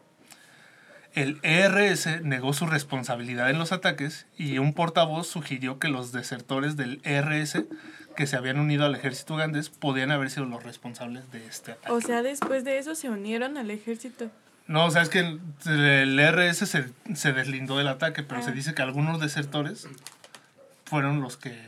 El 1.14 1.38
ERS 1.42 2.22
negó 2.22 2.54
su 2.54 2.66
responsabilidad 2.66 3.50
en 3.50 3.58
los 3.58 3.70
ataques 3.72 4.24
y 4.38 4.56
un 4.56 4.72
portavoz 4.72 5.26
sugirió 5.28 5.78
que 5.78 5.88
los 5.88 6.10
desertores 6.10 6.74
del 6.78 7.02
ERS 7.04 7.64
que 8.16 8.26
se 8.26 8.36
habían 8.36 8.58
unido 8.58 8.86
al 8.86 8.94
ejército 8.94 9.34
ugandés 9.34 9.68
podían 9.68 10.10
haber 10.10 10.30
sido 10.30 10.46
los 10.46 10.62
responsables 10.62 11.30
de 11.30 11.44
este 11.46 11.72
ataque. 11.72 11.92
O 11.92 12.00
sea, 12.00 12.22
después 12.22 12.64
de 12.64 12.78
eso 12.78 12.94
se 12.94 13.10
unieron 13.10 13.58
al 13.58 13.70
ejército. 13.70 14.30
No, 14.66 14.86
o 14.86 14.90
sea, 14.90 15.02
es 15.02 15.10
que 15.10 15.18
el, 15.18 15.40
el 15.66 16.18
ERS 16.18 16.56
se, 16.58 16.86
se 17.14 17.32
deslindó 17.34 17.76
del 17.76 17.88
ataque, 17.88 18.22
pero 18.22 18.40
Ah. 18.40 18.44
se 18.44 18.52
dice 18.52 18.72
que 18.74 18.80
algunos 18.80 19.20
desertores 19.20 19.86
fueron 20.92 21.20
los 21.22 21.36
que 21.36 21.58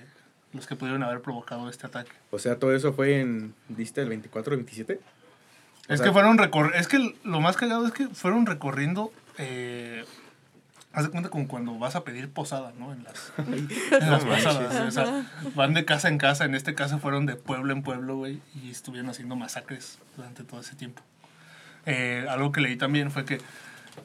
los 0.52 0.68
que 0.68 0.76
pudieron 0.76 1.02
haber 1.02 1.20
provocado 1.20 1.68
este 1.68 1.86
ataque. 1.88 2.12
O 2.30 2.38
sea, 2.38 2.60
todo 2.60 2.72
eso 2.76 2.92
fue 2.92 3.20
en, 3.20 3.54
¿viste? 3.68 4.02
El 4.02 4.08
24 4.10 4.54
27. 4.54 5.00
O 5.88 5.92
Es 5.92 5.98
sea- 5.98 6.06
que 6.06 6.12
fueron 6.12 6.38
recor 6.38 6.72
es 6.76 6.86
que 6.86 7.16
lo 7.24 7.40
más 7.40 7.56
cagado 7.56 7.84
es 7.86 7.92
que 7.92 8.06
fueron 8.08 8.46
recorriendo 8.46 9.12
eh, 9.38 10.04
haz 10.92 11.02
de 11.04 11.10
cuenta 11.10 11.28
como 11.28 11.48
cuando 11.48 11.76
vas 11.76 11.96
a 11.96 12.04
pedir 12.04 12.30
posada, 12.30 12.72
¿no? 12.78 12.92
En 12.92 13.02
las, 13.02 13.32
en 13.38 14.10
las 14.10 14.24
posadas. 14.24 14.80
o 14.80 14.90
sea, 14.92 15.26
van 15.56 15.74
de 15.74 15.84
casa 15.84 16.08
en 16.08 16.18
casa, 16.18 16.44
en 16.44 16.54
este 16.54 16.74
caso 16.76 17.00
fueron 17.00 17.26
de 17.26 17.34
pueblo 17.34 17.72
en 17.72 17.82
pueblo, 17.82 18.14
güey, 18.16 18.40
y 18.54 18.70
estuvieron 18.70 19.10
haciendo 19.10 19.34
masacres 19.34 19.98
durante 20.16 20.44
todo 20.44 20.60
ese 20.60 20.76
tiempo. 20.76 21.02
Eh, 21.86 22.26
algo 22.30 22.52
que 22.52 22.60
leí 22.60 22.76
también 22.76 23.10
fue 23.10 23.24
que 23.24 23.40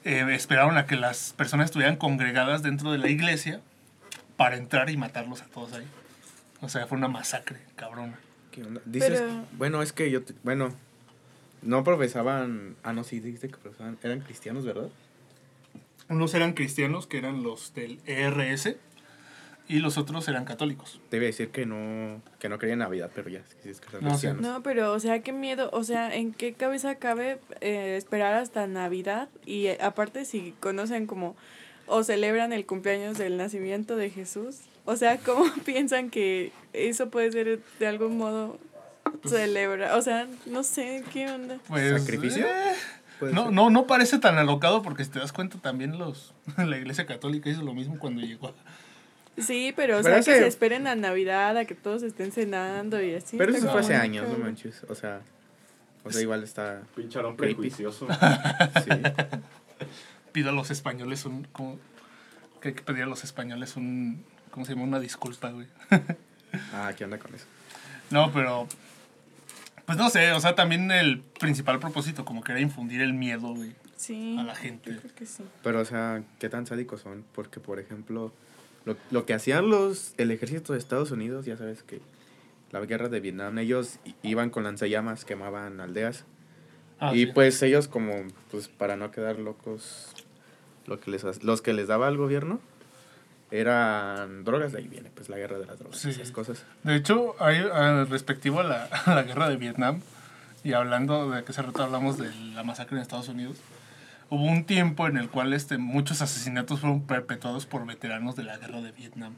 eh, 0.03 0.25
esperaron 0.31 0.77
a 0.77 0.87
que 0.87 0.95
las 0.95 1.33
personas 1.37 1.65
estuvieran 1.65 1.95
congregadas 1.95 2.63
dentro 2.63 2.91
de 2.91 2.97
la 2.97 3.09
iglesia 3.09 3.61
para 4.39 4.55
entrar 4.55 4.89
y 4.89 4.95
matarlos 4.95 5.41
a 5.41 5.45
todos 5.47 5.73
ahí. 5.73 5.85
O 6.61 6.69
sea, 6.69 6.87
fue 6.87 6.97
una 6.97 7.09
masacre, 7.09 7.59
cabrona. 7.75 8.17
¿Qué 8.51 8.63
onda? 8.63 8.79
Dices, 8.85 9.19
Pero- 9.19 9.45
bueno, 9.57 9.81
es 9.81 9.91
que 9.91 10.09
yo, 10.09 10.23
te- 10.23 10.33
bueno, 10.43 10.73
no 11.61 11.83
profesaban, 11.83 12.77
ah, 12.83 12.93
no, 12.93 13.03
sí, 13.03 13.19
dijiste 13.19 13.49
que 13.49 13.57
profesaban, 13.57 13.97
eran 14.01 14.21
cristianos, 14.21 14.65
¿verdad? 14.65 14.87
Unos 16.07 16.33
eran 16.33 16.53
cristianos, 16.53 17.05
que 17.05 17.17
eran 17.17 17.43
los 17.43 17.73
del 17.73 17.99
ERS, 18.07 18.77
y 19.67 19.79
los 19.79 19.97
otros 19.97 20.25
eran 20.29 20.45
católicos. 20.45 20.99
Debe 21.11 21.25
decir 21.27 21.49
que 21.49 21.65
no, 21.65 22.21
que 22.39 22.47
no 22.49 22.57
creían 22.57 22.79
en 22.81 22.85
Navidad, 22.85 23.11
pero 23.13 23.29
ya, 23.29 23.41
que 23.61 23.73
son 23.73 23.83
No, 23.95 23.99
sí. 23.99 24.07
cristianos. 24.07 24.41
No, 24.41 24.63
pero, 24.63 24.93
o 24.93 24.99
sea, 25.01 25.19
qué 25.21 25.31
miedo. 25.33 25.69
O 25.73 25.83
sea, 25.83 26.15
¿en 26.15 26.33
qué 26.33 26.53
cabeza 26.53 26.95
cabe 26.95 27.39
eh, 27.61 27.95
esperar 27.97 28.33
hasta 28.35 28.65
Navidad? 28.67 29.27
Y 29.45 29.67
eh, 29.67 29.77
aparte, 29.81 30.23
si 30.25 30.55
conocen 30.59 31.05
como 31.05 31.35
o 31.89 32.03
celebran 32.03 32.53
el 32.53 32.65
cumpleaños 32.65 33.17
del 33.17 33.35
nacimiento 33.37 33.95
de 33.95 34.09
Jesús. 34.09 34.57
O 34.85 34.95
sea, 34.95 35.17
¿cómo 35.17 35.45
piensan 35.65 36.09
que 36.09 36.51
eso 36.73 37.09
puede 37.09 37.31
ser 37.31 37.59
de 37.79 37.87
algún 37.87 38.17
modo 38.17 38.57
celebra? 39.27 39.95
O 39.97 40.01
sea, 40.01 40.27
no 40.45 40.63
sé, 40.63 41.03
¿qué 41.11 41.29
onda? 41.29 41.57
Pues, 41.67 42.01
¿Sacrificio? 42.01 42.45
eh, 42.45 43.31
no, 43.33 43.51
no, 43.51 43.69
no 43.69 43.85
parece 43.85 44.17
tan 44.19 44.37
alocado 44.37 44.81
porque 44.81 45.03
si 45.03 45.11
te 45.11 45.19
das 45.19 45.33
cuenta 45.33 45.57
también 45.57 45.97
los 45.97 46.33
la 46.57 46.77
iglesia 46.77 47.05
católica 47.05 47.49
hizo 47.49 47.61
lo 47.63 47.73
mismo 47.73 47.99
cuando 47.99 48.21
llegó. 48.21 48.53
Sí, 49.37 49.73
pero, 49.75 49.99
o 49.99 50.01
Pero 50.01 50.15
sea, 50.15 50.19
ese- 50.19 50.31
que 50.33 50.39
se 50.39 50.47
esperen 50.47 50.85
a 50.87 50.95
Navidad, 50.95 51.55
a 51.57 51.65
que 51.65 51.75
todos 51.75 52.03
estén 52.03 52.31
cenando 52.31 53.01
y 53.01 53.15
así. 53.15 53.37
Pero 53.37 53.53
eso 53.53 53.69
fue 53.71 53.81
hace 53.81 53.95
años, 53.95 54.27
no 54.27 54.37
manches. 54.37 54.83
O 54.89 54.95
sea, 54.95 55.21
o 56.03 56.11
sea, 56.11 56.21
igual 56.21 56.43
está. 56.43 56.81
Pincharón 56.95 57.35
prejuicioso. 57.37 58.07
Sí. 58.83 58.91
Pido 60.31 60.49
a 60.49 60.53
los 60.53 60.71
españoles 60.71 61.25
un 61.25 61.45
como 61.45 61.77
que 62.61 62.69
hay 62.69 62.73
que 62.73 62.83
pedir 62.83 63.03
a 63.03 63.07
los 63.07 63.23
españoles 63.23 63.75
un 63.75 64.23
¿cómo 64.51 64.65
se 64.65 64.73
llama? 64.73 64.85
una 64.85 64.99
disculpa, 64.99 65.51
güey. 65.51 65.67
Ah, 66.73 66.91
¿qué 66.97 67.03
onda 67.03 67.19
con 67.19 67.35
eso? 67.35 67.45
No, 68.09 68.31
pero 68.33 68.67
pues 69.85 69.99
no 69.99 70.09
sé, 70.09 70.31
o 70.31 70.39
sea, 70.39 70.55
también 70.55 70.89
el 70.91 71.19
principal 71.39 71.79
propósito 71.79 72.25
como 72.25 72.43
que 72.43 72.53
era 72.53 72.61
infundir 72.61 73.01
el 73.01 73.13
miedo, 73.13 73.53
güey. 73.53 73.75
Sí. 73.95 74.35
A 74.39 74.43
la 74.43 74.55
gente. 74.55 74.93
yo 74.93 74.99
creo 74.99 75.15
que 75.15 75.25
sí. 75.25 75.43
Pero, 75.63 75.79
o 75.79 75.85
sea, 75.85 76.23
¿qué 76.39 76.49
tan 76.49 76.65
sádicos 76.65 77.01
son? 77.01 77.23
Porque, 77.33 77.59
por 77.59 77.79
ejemplo, 77.79 78.31
lo, 78.85 78.97
lo 79.11 79.25
que 79.25 79.33
hacían 79.33 79.69
los 79.69 80.13
el 80.17 80.31
ejército 80.31 80.73
de 80.73 80.79
Estados 80.79 81.11
Unidos, 81.11 81.45
ya 81.45 81.57
sabes 81.57 81.83
que 81.83 82.01
la 82.71 82.79
guerra 82.81 83.09
de 83.09 83.19
Vietnam, 83.19 83.57
ellos 83.57 83.99
iban 84.21 84.49
con 84.49 84.63
lanzallamas, 84.63 85.25
quemaban 85.25 85.79
aldeas. 85.81 86.25
Ah, 86.99 87.15
y 87.15 87.25
sí. 87.25 87.31
pues 87.33 87.61
ellos 87.63 87.87
como, 87.87 88.13
pues 88.51 88.67
para 88.67 88.95
no 88.95 89.11
quedar 89.11 89.39
locos, 89.39 90.13
lo 90.89 90.99
que 90.99 91.11
les, 91.11 91.23
los 91.43 91.61
que 91.61 91.71
les 91.73 91.87
daba 91.87 92.07
el 92.09 92.17
gobierno 92.17 92.59
eran 93.51 94.43
drogas, 94.43 94.71
de 94.73 94.79
ahí 94.79 94.87
viene 94.87 95.09
pues 95.13 95.29
la 95.29 95.37
guerra 95.37 95.57
de 95.57 95.65
las 95.65 95.79
drogas, 95.79 95.97
Sí. 95.99 96.09
esas 96.09 96.31
cosas. 96.31 96.63
De 96.83 96.95
hecho, 96.95 97.35
hay, 97.39 97.63
ah, 97.73 98.05
respectivo 98.09 98.59
a 98.59 98.63
la, 98.63 98.83
a 99.05 99.15
la 99.15 99.23
guerra 99.23 99.49
de 99.49 99.57
Vietnam, 99.57 100.01
y 100.63 100.73
hablando 100.73 101.31
de 101.31 101.43
que 101.43 101.51
hace 101.51 101.61
rato 101.61 101.83
hablamos 101.83 102.17
de 102.17 102.29
la 102.53 102.63
masacre 102.63 102.97
en 102.97 103.01
Estados 103.01 103.27
Unidos, 103.29 103.57
hubo 104.29 104.43
un 104.43 104.65
tiempo 104.65 105.07
en 105.07 105.17
el 105.17 105.29
cual 105.29 105.53
este, 105.53 105.77
muchos 105.77 106.21
asesinatos 106.21 106.81
fueron 106.81 107.01
perpetuados 107.07 107.65
por 107.65 107.85
veteranos 107.85 108.35
de 108.35 108.43
la 108.43 108.57
guerra 108.57 108.81
de 108.81 108.91
Vietnam. 108.91 109.33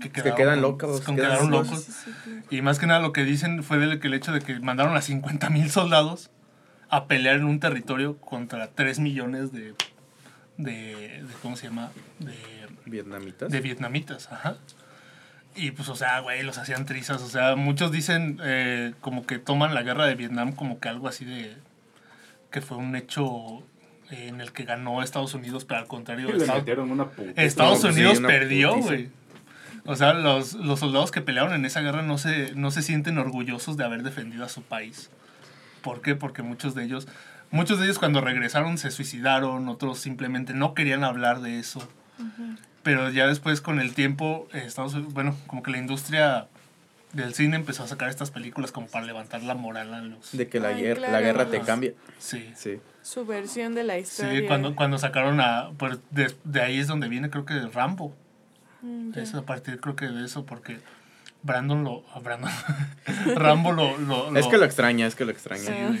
Que, 0.00 0.10
que 0.10 0.34
quedan 0.34 0.62
locos, 0.62 1.00
con- 1.02 1.16
quedan 1.16 1.30
quedaron 1.30 1.50
locos. 1.50 1.68
locos. 1.70 1.84
Sí, 1.84 1.92
sí, 2.04 2.10
claro. 2.24 2.42
Y 2.50 2.62
más 2.62 2.78
que 2.78 2.86
nada 2.86 3.00
lo 3.00 3.12
que 3.12 3.24
dicen 3.24 3.62
fue 3.62 3.78
del 3.78 3.98
que 4.00 4.06
el 4.08 4.14
hecho 4.14 4.32
de 4.32 4.40
que 4.40 4.58
mandaron 4.60 4.96
a 4.96 5.02
50 5.02 5.50
mil 5.50 5.70
soldados 5.70 6.30
a 6.88 7.06
pelear 7.06 7.36
en 7.36 7.44
un 7.44 7.60
territorio 7.60 8.16
contra 8.18 8.68
3 8.70 9.00
millones 9.00 9.52
de, 9.52 9.74
de, 10.56 11.22
de 11.22 11.34
¿cómo 11.42 11.56
se 11.56 11.66
llama? 11.68 11.90
De, 12.18 12.36
Vietnamitas. 12.86 13.50
de 13.50 13.60
vietnamitas, 13.60 14.30
ajá. 14.30 14.56
Y 15.54 15.72
pues, 15.72 15.88
o 15.88 15.96
sea, 15.96 16.20
güey, 16.20 16.42
los 16.42 16.58
hacían 16.58 16.86
trizas. 16.86 17.20
O 17.22 17.28
sea, 17.28 17.56
muchos 17.56 17.92
dicen 17.92 18.40
eh, 18.42 18.94
como 19.00 19.26
que 19.26 19.38
toman 19.38 19.74
la 19.74 19.82
guerra 19.82 20.06
de 20.06 20.14
Vietnam 20.14 20.52
como 20.52 20.80
que 20.80 20.88
algo 20.88 21.08
así 21.08 21.24
de. 21.24 21.56
que 22.50 22.60
fue 22.60 22.78
un 22.78 22.96
hecho 22.96 23.62
eh, 24.10 24.28
en 24.28 24.40
el 24.40 24.52
que 24.52 24.64
ganó 24.64 25.02
Estados 25.02 25.34
Unidos, 25.34 25.64
pero 25.64 25.80
al 25.80 25.86
contrario. 25.86 26.28
Le 26.28 26.38
Estados, 26.38 26.62
metieron 26.62 26.90
una. 26.90 27.08
Estados 27.36 27.82
sí, 27.82 27.88
Unidos 27.88 28.18
una 28.18 28.28
perdió, 28.28 28.76
güey. 28.76 29.10
O 29.84 29.96
sea, 29.96 30.14
los, 30.14 30.54
los 30.54 30.78
soldados 30.78 31.10
que 31.10 31.20
pelearon 31.20 31.54
en 31.54 31.64
esa 31.64 31.80
guerra 31.80 32.02
no 32.02 32.16
se, 32.16 32.54
no 32.54 32.70
se 32.70 32.82
sienten 32.82 33.18
orgullosos 33.18 33.76
de 33.76 33.84
haber 33.84 34.04
defendido 34.04 34.44
a 34.44 34.48
su 34.48 34.62
país. 34.62 35.10
¿Por 35.82 36.02
qué? 36.02 36.14
Porque 36.14 36.42
muchos 36.42 36.74
de 36.76 36.84
ellos, 36.84 37.08
muchos 37.52 37.78
de 37.78 37.84
ellos 37.84 37.98
cuando 38.00 38.20
regresaron 38.20 38.76
se 38.78 38.90
suicidaron, 38.90 39.68
otros 39.68 39.98
simplemente 40.00 40.52
no 40.54 40.74
querían 40.74 41.04
hablar 41.04 41.40
de 41.40 41.58
eso. 41.60 41.86
Pero 42.82 43.10
ya 43.10 43.26
después 43.28 43.60
con 43.60 43.78
el 43.80 43.94
tiempo, 43.94 44.48
eh, 44.52 44.64
Estados 44.66 44.94
Unidos, 44.94 45.12
bueno, 45.14 45.36
como 45.46 45.62
que 45.62 45.70
la 45.70 45.78
industria 45.78 46.48
del 47.12 47.34
cine 47.34 47.56
empezó 47.56 47.84
a 47.84 47.86
sacar 47.86 48.08
estas 48.08 48.30
películas 48.30 48.72
como 48.72 48.86
para 48.88 49.04
levantar 49.04 49.42
la 49.42 49.54
moral 49.54 49.92
a 49.94 50.00
los... 50.00 50.32
De 50.32 50.48
que 50.48 50.58
la, 50.58 50.68
Ay, 50.68 50.82
guer- 50.82 50.98
la 50.98 51.08
claro. 51.08 51.24
guerra 51.24 51.46
te 51.50 51.60
cambia. 51.60 51.92
Sí. 52.18 52.50
Sí. 52.56 52.80
Su 53.02 53.24
versión 53.26 53.74
de 53.74 53.84
la 53.84 53.98
historia. 53.98 54.40
Sí, 54.40 54.46
cuando, 54.46 54.74
cuando 54.74 54.98
sacaron 54.98 55.40
a... 55.40 55.70
Pues 55.76 55.98
de, 56.10 56.34
de 56.44 56.60
ahí 56.62 56.78
es 56.78 56.86
donde 56.88 57.08
viene 57.08 57.28
creo 57.30 57.44
que 57.44 57.60
Rambo. 57.72 58.16
Mm. 58.80 59.12
Es 59.16 59.34
a 59.34 59.42
partir 59.42 59.78
creo 59.80 59.94
que 59.94 60.06
de 60.06 60.24
eso 60.24 60.46
porque 60.46 60.78
Brandon 61.42 61.84
lo... 61.84 62.02
a 62.14 62.18
Brandon. 62.20 62.50
Rambo 63.36 63.72
lo... 63.72 63.96
lo- 63.98 64.34
Es 64.36 64.44
lo- 64.46 64.50
que 64.50 64.56
lo 64.58 64.64
extraña, 64.64 65.06
es 65.06 65.14
que 65.14 65.24
lo 65.24 65.30
extraña. 65.32 65.62
Sí. 65.64 66.00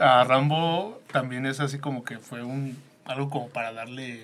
A 0.00 0.24
Rambo 0.24 1.00
también 1.12 1.46
es 1.46 1.60
así 1.60 1.78
como 1.78 2.04
que 2.04 2.18
fue 2.18 2.42
un... 2.42 2.76
Algo 3.04 3.30
como 3.30 3.48
para 3.48 3.72
darle 3.72 4.20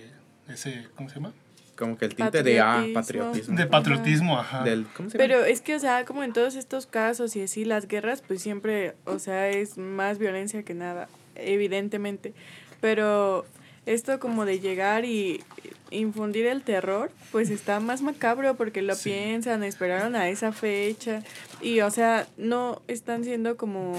ese... 0.48 0.86
¿Cómo 0.96 1.08
se 1.08 1.16
llama? 1.16 1.32
Como 1.76 1.96
que 1.96 2.04
el 2.04 2.14
tinte 2.14 2.42
de 2.42 2.60
ah, 2.60 2.84
Patriotismo. 2.92 3.56
De 3.56 3.66
patriotismo, 3.66 4.38
ajá. 4.38 4.62
Del, 4.62 4.86
¿Cómo 4.96 5.08
se 5.08 5.16
llama? 5.18 5.26
Pero 5.28 5.44
es 5.44 5.60
que, 5.62 5.74
o 5.74 5.78
sea, 5.78 6.04
como 6.04 6.22
en 6.22 6.32
todos 6.32 6.54
estos 6.54 6.86
casos 6.86 7.34
y 7.36 7.42
así, 7.42 7.64
las 7.64 7.88
guerras, 7.88 8.22
pues 8.26 8.42
siempre, 8.42 8.94
o 9.04 9.18
sea, 9.18 9.48
es 9.48 9.78
más 9.78 10.18
violencia 10.18 10.62
que 10.62 10.74
nada, 10.74 11.08
evidentemente. 11.34 12.34
Pero 12.80 13.46
esto 13.86 14.20
como 14.20 14.44
de 14.44 14.60
llegar 14.60 15.04
y 15.04 15.42
infundir 15.90 16.46
el 16.46 16.62
terror, 16.62 17.10
pues 17.32 17.50
está 17.50 17.80
más 17.80 18.02
macabro 18.02 18.54
porque 18.54 18.82
lo 18.82 18.94
Sí. 18.94 19.10
piensan, 19.10 19.64
esperaron 19.64 20.14
a 20.14 20.28
esa 20.28 20.52
fecha 20.52 21.22
y, 21.60 21.80
o 21.80 21.90
sea, 21.90 22.26
no 22.36 22.82
están 22.86 23.24
siendo 23.24 23.56
como 23.56 23.94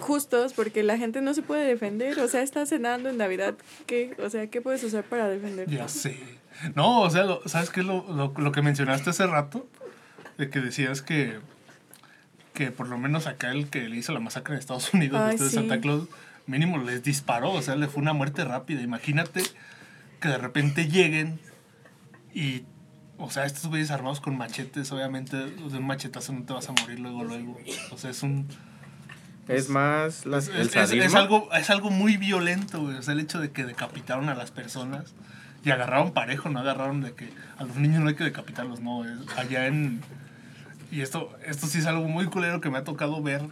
justos 0.00 0.52
porque 0.52 0.82
la 0.82 0.98
gente 0.98 1.20
no 1.20 1.34
se 1.34 1.42
puede 1.42 1.64
defender, 1.66 2.18
o 2.20 2.28
sea, 2.28 2.42
está 2.42 2.66
cenando 2.66 3.08
en 3.10 3.16
Navidad, 3.18 3.54
¿qué? 3.86 4.14
O 4.22 4.28
sea, 4.30 4.46
¿qué 4.48 4.60
puedes 4.60 4.82
usar 4.84 5.04
para 5.04 5.28
defender? 5.28 5.68
Ya 5.70 5.88
sé. 5.88 6.18
No, 6.74 7.00
o 7.02 7.10
sea, 7.10 7.24
lo- 7.24 7.46
¿sabes 7.48 7.70
qué? 7.70 7.80
es 7.80 7.86
Lo, 7.86 8.04
lo, 8.12 8.32
lo 8.36 8.52
que 8.52 8.62
mencionaste 8.62 9.10
hace 9.10 9.26
rato, 9.26 9.66
de 10.38 10.50
que 10.50 10.60
decías 10.60 11.02
que, 11.02 11.38
que 12.54 12.70
por 12.70 12.88
lo 12.88 12.98
menos 12.98 13.26
acá 13.26 13.50
el 13.52 13.68
que 13.68 13.88
le 13.88 13.96
hizo 13.96 14.12
la 14.12 14.20
masacre 14.20 14.54
en 14.54 14.60
Estados 14.60 14.92
Unidos, 14.94 15.20
Ay, 15.20 15.34
este 15.34 15.44
de. 15.44 15.50
Santa 15.50 15.80
Claus, 15.80 16.08
mínimo 16.46 16.78
les 16.78 17.02
disparó, 17.02 17.52
o 17.52 17.62
sea, 17.62 17.76
le 17.76 17.88
fue 17.88 18.02
una 18.02 18.12
muerte 18.12 18.44
rápida. 18.44 18.80
Imagínate 18.82 19.42
que 20.20 20.28
de 20.28 20.38
repente 20.38 20.88
lleguen 20.88 21.38
y, 22.34 22.62
o 23.18 23.30
sea, 23.30 23.44
estos 23.46 23.66
güeyes 23.66 23.90
armados 23.90 24.20
con 24.20 24.36
machetes, 24.36 24.90
obviamente 24.92 25.36
de 25.36 25.54
un 25.78 25.86
machetazo 25.86 26.32
no 26.32 26.44
te 26.44 26.52
vas 26.52 26.68
a 26.68 26.72
morir 26.72 26.98
luego, 27.00 27.24
luego. 27.24 27.58
O 27.90 27.98
sea, 27.98 28.10
es 28.10 28.22
un... 28.22 28.46
Es 29.48 29.68
más 29.68 30.24
las, 30.26 30.48
Es, 30.48 30.54
el 30.54 30.60
es- 30.60 30.66
es 30.68 30.72
sadismo. 30.90 31.18
algo, 31.18 31.48
es 31.54 31.68
algo 31.70 31.90
muy 31.90 32.16
violento, 32.16 32.80
güey. 32.80 32.96
O 32.96 33.02
sea, 33.02 33.14
el 33.14 33.20
hecho 33.20 33.40
de 33.40 33.50
que 33.50 33.64
decapitaron 33.64 34.28
a 34.28 34.34
las 34.34 34.50
personas 34.50 35.14
y 35.64 35.70
agarraron 35.70 36.12
parejo, 36.12 36.48
no 36.48 36.60
agarraron 36.60 37.00
de 37.02 37.12
que 37.14 37.28
a 37.58 37.64
los 37.64 37.76
niños 37.76 38.00
no 38.02 38.08
hay 38.08 38.14
que 38.14 38.24
decapitarlos, 38.24 38.80
no, 38.80 39.04
es 39.04 39.12
allá 39.36 39.66
en... 39.66 40.00
Y 40.90 41.00
esto, 41.00 41.32
esto 41.46 41.66
sí 41.66 41.78
es 41.78 41.86
algo 41.86 42.06
muy 42.08 42.26
culero 42.26 42.60
que 42.60 42.68
me 42.70 42.78
ha 42.78 42.84
tocado 42.84 43.22
ver 43.22 43.42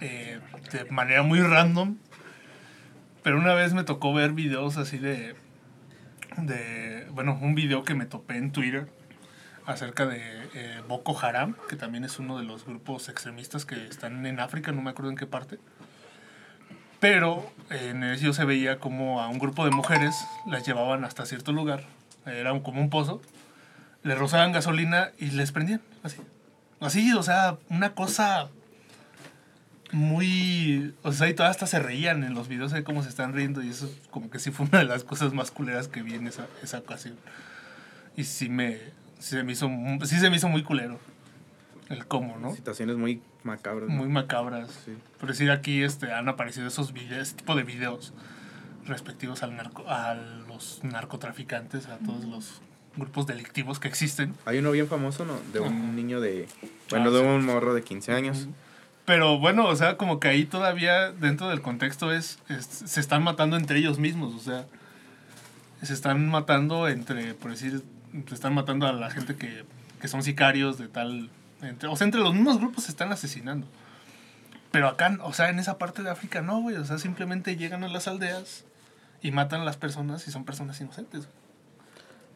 eh, 0.00 0.38
de 0.72 0.84
manera 0.90 1.22
muy 1.22 1.40
random, 1.40 1.96
pero 3.22 3.38
una 3.38 3.54
vez 3.54 3.72
me 3.72 3.84
tocó 3.84 4.12
ver 4.12 4.32
videos 4.32 4.76
así 4.76 4.98
de, 4.98 5.34
de, 6.36 7.06
bueno, 7.12 7.38
un 7.40 7.54
video 7.54 7.84
que 7.84 7.94
me 7.94 8.04
topé 8.06 8.36
en 8.36 8.50
Twitter 8.52 8.86
acerca 9.66 10.06
de 10.06 10.20
eh, 10.54 10.82
Boko 10.88 11.18
Haram, 11.18 11.56
que 11.68 11.76
también 11.76 12.04
es 12.04 12.18
uno 12.18 12.38
de 12.38 12.44
los 12.44 12.66
grupos 12.66 13.08
extremistas 13.08 13.64
que 13.64 13.86
están 13.86 14.26
en 14.26 14.40
África, 14.40 14.72
no 14.72 14.82
me 14.82 14.90
acuerdo 14.90 15.10
en 15.10 15.16
qué 15.16 15.26
parte. 15.26 15.58
Pero 17.00 17.50
eh, 17.70 17.88
en 17.90 18.02
el 18.02 18.16
video 18.16 18.32
se 18.32 18.44
veía 18.44 18.78
como 18.78 19.20
a 19.20 19.28
un 19.28 19.38
grupo 19.38 19.64
de 19.64 19.70
mujeres 19.70 20.14
las 20.46 20.66
llevaban 20.66 21.04
hasta 21.04 21.26
cierto 21.26 21.52
lugar, 21.52 21.84
era 22.26 22.50
como 22.62 22.80
un 22.80 22.90
pozo, 22.90 23.20
les 24.02 24.18
rozaban 24.18 24.52
gasolina 24.52 25.10
y 25.18 25.30
les 25.30 25.52
prendían, 25.52 25.80
así. 26.02 26.18
Así, 26.80 27.12
o 27.14 27.22
sea, 27.22 27.56
una 27.70 27.94
cosa 27.94 28.50
muy... 29.92 30.94
O 31.02 31.12
sea, 31.12 31.28
y 31.28 31.34
todas 31.34 31.52
hasta 31.52 31.66
se 31.66 31.78
reían 31.78 32.24
en 32.24 32.34
los 32.34 32.48
videos 32.48 32.72
de 32.72 32.84
cómo 32.84 33.02
se 33.02 33.08
están 33.08 33.32
riendo 33.32 33.62
y 33.62 33.70
eso 33.70 33.90
como 34.10 34.28
que 34.28 34.38
sí 34.38 34.50
fue 34.50 34.66
una 34.66 34.78
de 34.78 34.84
las 34.84 35.04
cosas 35.04 35.32
más 35.32 35.50
culeras 35.50 35.88
que 35.88 36.02
vi 36.02 36.14
en 36.14 36.26
esa, 36.26 36.46
esa 36.62 36.78
ocasión. 36.78 37.16
Y 38.16 38.24
sí 38.24 38.48
me... 38.48 38.78
Sí 39.24 39.30
se 39.36 39.42
me 39.42 39.52
hizo, 39.52 39.70
sí 40.04 40.20
se 40.20 40.28
me 40.28 40.36
hizo 40.36 40.48
muy 40.50 40.62
culero. 40.62 40.98
El 41.88 42.06
cómo, 42.06 42.36
¿no? 42.38 42.54
Situaciones 42.54 42.96
muy 42.98 43.22
macabras. 43.42 43.88
¿no? 43.88 43.94
Muy 43.94 44.08
macabras. 44.08 44.70
Sí. 44.84 44.92
Por 45.18 45.30
decir 45.30 45.50
aquí 45.50 45.82
este, 45.82 46.12
han 46.12 46.28
aparecido 46.28 46.66
esos 46.66 46.92
videos, 46.92 47.22
ese 47.28 47.36
tipo 47.36 47.54
de 47.56 47.62
videos 47.62 48.12
respectivos 48.86 49.42
al 49.42 49.56
narco, 49.56 49.82
a 49.88 50.12
los 50.12 50.80
narcotraficantes, 50.84 51.86
a 51.86 51.96
todos 51.98 52.26
los 52.26 52.60
grupos 52.96 53.26
delictivos 53.26 53.80
que 53.80 53.88
existen. 53.88 54.34
Hay 54.44 54.58
uno 54.58 54.72
bien 54.72 54.88
famoso, 54.88 55.24
¿no? 55.24 55.38
De 55.54 55.60
un 55.60 55.96
niño 55.96 56.20
de... 56.20 56.46
Bueno, 56.90 57.08
Ah, 57.08 57.12
de 57.12 57.20
sí. 57.20 57.24
un 57.26 57.46
morro 57.46 57.72
de 57.72 57.82
15 57.82 58.12
años. 58.12 58.48
Pero 59.06 59.38
bueno, 59.38 59.66
o 59.66 59.74
sea, 59.76 59.96
como 59.96 60.20
que 60.20 60.28
ahí 60.28 60.44
todavía 60.44 61.12
dentro 61.12 61.48
del 61.48 61.62
contexto 61.62 62.12
es, 62.12 62.40
es- 62.50 62.66
se 62.66 63.00
están 63.00 63.22
matando 63.22 63.56
entre 63.56 63.78
ellos 63.78 63.98
mismos, 63.98 64.34
o 64.34 64.38
sea, 64.38 64.66
se 65.82 65.92
están 65.94 66.28
matando 66.28 66.88
entre, 66.88 67.32
por 67.34 67.50
decir, 67.50 67.82
se 68.26 68.34
están 68.34 68.54
matando 68.54 68.86
a 68.86 68.92
la 68.92 69.10
gente 69.10 69.36
que, 69.36 69.64
que 70.00 70.08
son 70.08 70.22
sicarios 70.22 70.78
de 70.78 70.88
tal, 70.88 71.30
entre, 71.62 71.88
o 71.88 71.96
sea, 71.96 72.04
entre 72.06 72.20
los 72.20 72.34
mismos 72.34 72.58
grupos 72.58 72.84
se 72.84 72.90
están 72.90 73.12
asesinando. 73.12 73.66
Pero 74.70 74.88
acá, 74.88 75.16
o 75.22 75.32
sea, 75.32 75.50
en 75.50 75.58
esa 75.58 75.78
parte 75.78 76.02
de 76.02 76.10
África 76.10 76.42
no, 76.42 76.60
güey, 76.60 76.76
o 76.76 76.84
sea, 76.84 76.98
simplemente 76.98 77.56
llegan 77.56 77.84
a 77.84 77.88
las 77.88 78.08
aldeas 78.08 78.64
y 79.22 79.30
matan 79.30 79.60
a 79.60 79.64
las 79.64 79.76
personas 79.76 80.26
y 80.26 80.30
son 80.32 80.44
personas 80.44 80.80
inocentes. 80.80 81.26
güey. 81.26 81.36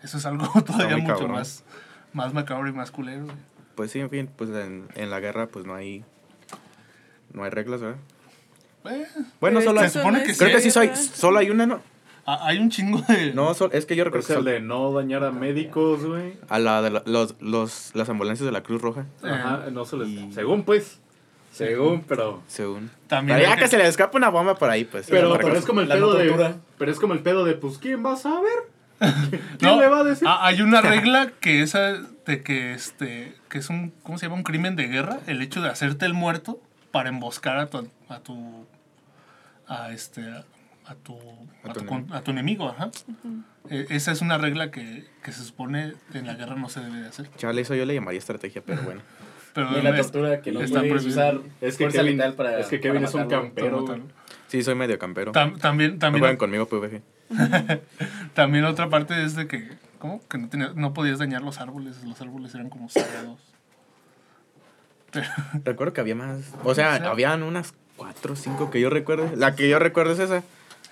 Eso 0.03 0.19
es 0.19 0.27
algo 0.27 0.47
todavía 0.67 0.97
mucho 0.99 1.14
cabrón. 1.14 1.33
más, 1.33 1.64
más 2.12 2.33
macabro 2.35 2.69
y 2.69 2.73
más 2.73 2.91
culero. 2.91 3.25
güey. 3.25 3.37
Pues 3.75 3.91
sí, 3.93 4.01
en 4.01 4.11
fin, 4.11 4.31
pues 4.37 4.51
en, 4.51 4.88
en 4.95 5.11
la 5.11 5.21
guerra 5.21 5.47
pues 5.49 5.64
no 5.67 5.75
hay... 5.75 6.05
No 7.33 7.45
hay 7.45 7.51
reglas, 7.51 7.81
¿verdad? 7.81 7.99
Eh, 8.87 9.07
Bueno, 9.41 9.61
solo 9.61 9.81
se 9.83 9.91
supone 9.91 10.21
no 10.21 10.25
que 10.25 10.35
Creo 10.35 10.51
que 10.51 10.62
sí 10.62 10.71
soy, 10.71 10.87
guerra. 10.88 11.01
solo 11.01 11.38
hay 11.41 11.51
una, 11.51 11.67
¿no? 11.67 11.83
Ah, 12.31 12.41
hay 12.43 12.59
un 12.59 12.71
chingo 12.71 13.01
de... 13.09 13.33
No, 13.35 13.53
sol- 13.55 13.71
es 13.73 13.87
que 13.87 13.97
yo 13.97 14.05
recuerdo 14.05 14.21
Es 14.27 14.33
que 14.33 14.38
el 14.38 14.45
de 14.45 14.61
no 14.61 14.93
dañar 14.93 15.25
a 15.25 15.31
médicos, 15.31 16.05
güey. 16.05 16.35
a 16.49 16.59
la 16.59 16.83
de 16.83 16.91
la- 16.91 17.03
los, 17.07 17.35
los, 17.41 17.91
las 17.95 18.09
ambulancias 18.09 18.45
de 18.47 18.53
la 18.53 18.62
Cruz 18.62 18.83
Roja, 18.83 19.07
Ajá, 19.23 19.64
no 19.73 19.85
se 19.85 19.97
les... 19.97 20.09
Y- 20.09 20.33
Según, 20.33 20.62
pues. 20.64 21.01
Según, 21.53 22.03
pero... 22.03 22.43
según. 22.47 22.91
También 23.09 23.38
Pero 23.38 23.51
ya 23.51 23.57
que 23.57 23.67
se 23.69 23.79
le 23.79 23.87
escapa 23.88 24.17
una 24.19 24.29
bomba 24.29 24.55
por 24.57 24.71
ahí, 24.71 24.85
pues. 24.85 25.07
Pero, 25.11 25.37
pero 25.38 25.57
es 25.57 25.64
como 25.64 25.81
el 25.81 25.88
la 25.88 25.95
pedo 25.97 26.12
no 26.12 26.19
de... 26.19 26.55
Pero 26.79 26.93
es 26.93 27.01
como 27.01 27.14
el 27.14 27.21
pedo 27.21 27.45
de, 27.45 27.55
pues, 27.55 27.79
¿quién 27.79 28.05
va 28.05 28.12
a 28.12 28.17
saber? 28.17 28.53
¿Quién 28.99 29.41
No, 29.62 29.81
le 29.81 29.88
va 29.88 30.01
a 30.01 30.05
decir? 30.05 30.27
ah, 30.29 30.47
hay 30.47 30.61
una 30.61 30.81
regla 30.83 31.33
que 31.41 31.62
esa 31.62 31.95
de 32.27 32.43
que 32.43 32.75
este 32.75 33.33
que 33.49 33.59
es 33.59 33.71
un 33.71 33.93
¿cómo 34.03 34.19
se 34.19 34.27
llama? 34.27 34.35
un 34.37 34.43
crimen 34.43 34.75
de 34.77 34.87
guerra, 34.88 35.21
el 35.29 35.41
hecho 35.41 35.62
de 35.62 35.69
hacerte 35.71 36.05
el 36.05 36.14
muerto 36.14 36.61
para 36.91 37.09
emboscar 37.09 37.59
a 37.59 37.67
tu 37.69 37.88
a 38.09 38.19
tu 38.21 38.67
a 39.69 39.93
este 39.93 40.23
a, 40.88 40.92
a 40.92 40.94
tu 40.96 41.18
A 41.64 41.70
a 41.70 41.72
tu 41.72 41.87
con- 41.87 42.07
a 42.12 42.20
tu 42.22 42.31
enemigo, 42.31 42.68
ajá. 42.68 42.90
Eh, 43.70 43.87
esa 43.90 44.12
es 44.12 44.20
una 44.22 44.38
regla 44.38 44.70
que, 44.70 45.05
que 45.22 45.33
se 45.33 45.44
supone 45.44 45.92
en 46.14 46.27
la 46.27 46.35
guerra 46.35 46.55
no 46.57 46.68
se 46.68 46.81
debe 46.81 47.01
de 47.01 47.09
hacer. 47.09 47.31
Chale, 47.37 47.61
eso 47.62 47.74
yo 47.74 47.85
le 47.85 47.94
llamaría 47.94 48.18
estrategia, 48.18 48.62
pero 48.64 48.83
bueno. 48.83 49.01
Pero 49.55 49.77
Y 49.79 49.83
la 49.83 49.90
es- 49.90 50.03
tortura 50.12 50.40
que 50.42 50.53
no 50.53 50.61
está 50.61 50.81
puedes 50.81 51.05
usar 51.07 51.40
Es 51.61 51.77
que 51.77 51.85
fuerza 51.90 52.03
Kevin- 52.05 52.35
para 52.37 52.61
es 52.61 52.66
que 52.68 52.81
Kevin 52.81 52.96
para 53.03 53.09
es 53.09 53.14
un 53.14 53.29
campero. 53.29 53.85
Sí, 54.46 54.62
soy 54.62 54.74
medio 54.77 54.98
campero. 54.98 55.33
Tam- 55.33 55.59
también 55.59 55.94
No 55.94 55.98
también 55.98 56.20
juegan 56.20 56.37
conmigo, 56.37 56.66
PvG. 56.66 57.01
también 58.35 58.64
otra 58.66 58.88
parte 58.88 59.24
es 59.24 59.35
de 59.35 59.48
que 59.48 59.68
¿cómo? 59.98 60.20
que 60.29 60.38
no 60.38 60.48
tenías- 60.48 60.74
no 60.77 60.92
podías 60.94 61.18
dañar 61.18 61.42
los 61.42 61.59
árboles, 61.61 62.05
los 62.05 62.20
árboles 62.20 62.55
eran 62.55 62.68
como 62.70 62.88
sagrados. 62.88 63.40
Recuerdo 65.64 65.92
que 65.92 66.01
había 66.03 66.14
más. 66.14 66.40
O 66.64 66.74
sea, 66.74 66.94
habían 67.11 67.42
unas 67.42 67.74
cuatro 67.96 68.35
o 68.35 68.37
cinco 68.37 68.70
que 68.70 68.81
yo 68.81 68.90
recuerdo. 68.90 69.31
La 69.35 69.57
que 69.57 69.68
yo 69.68 69.79
recuerdo 69.79 70.12
es 70.12 70.18
esa. 70.20 70.42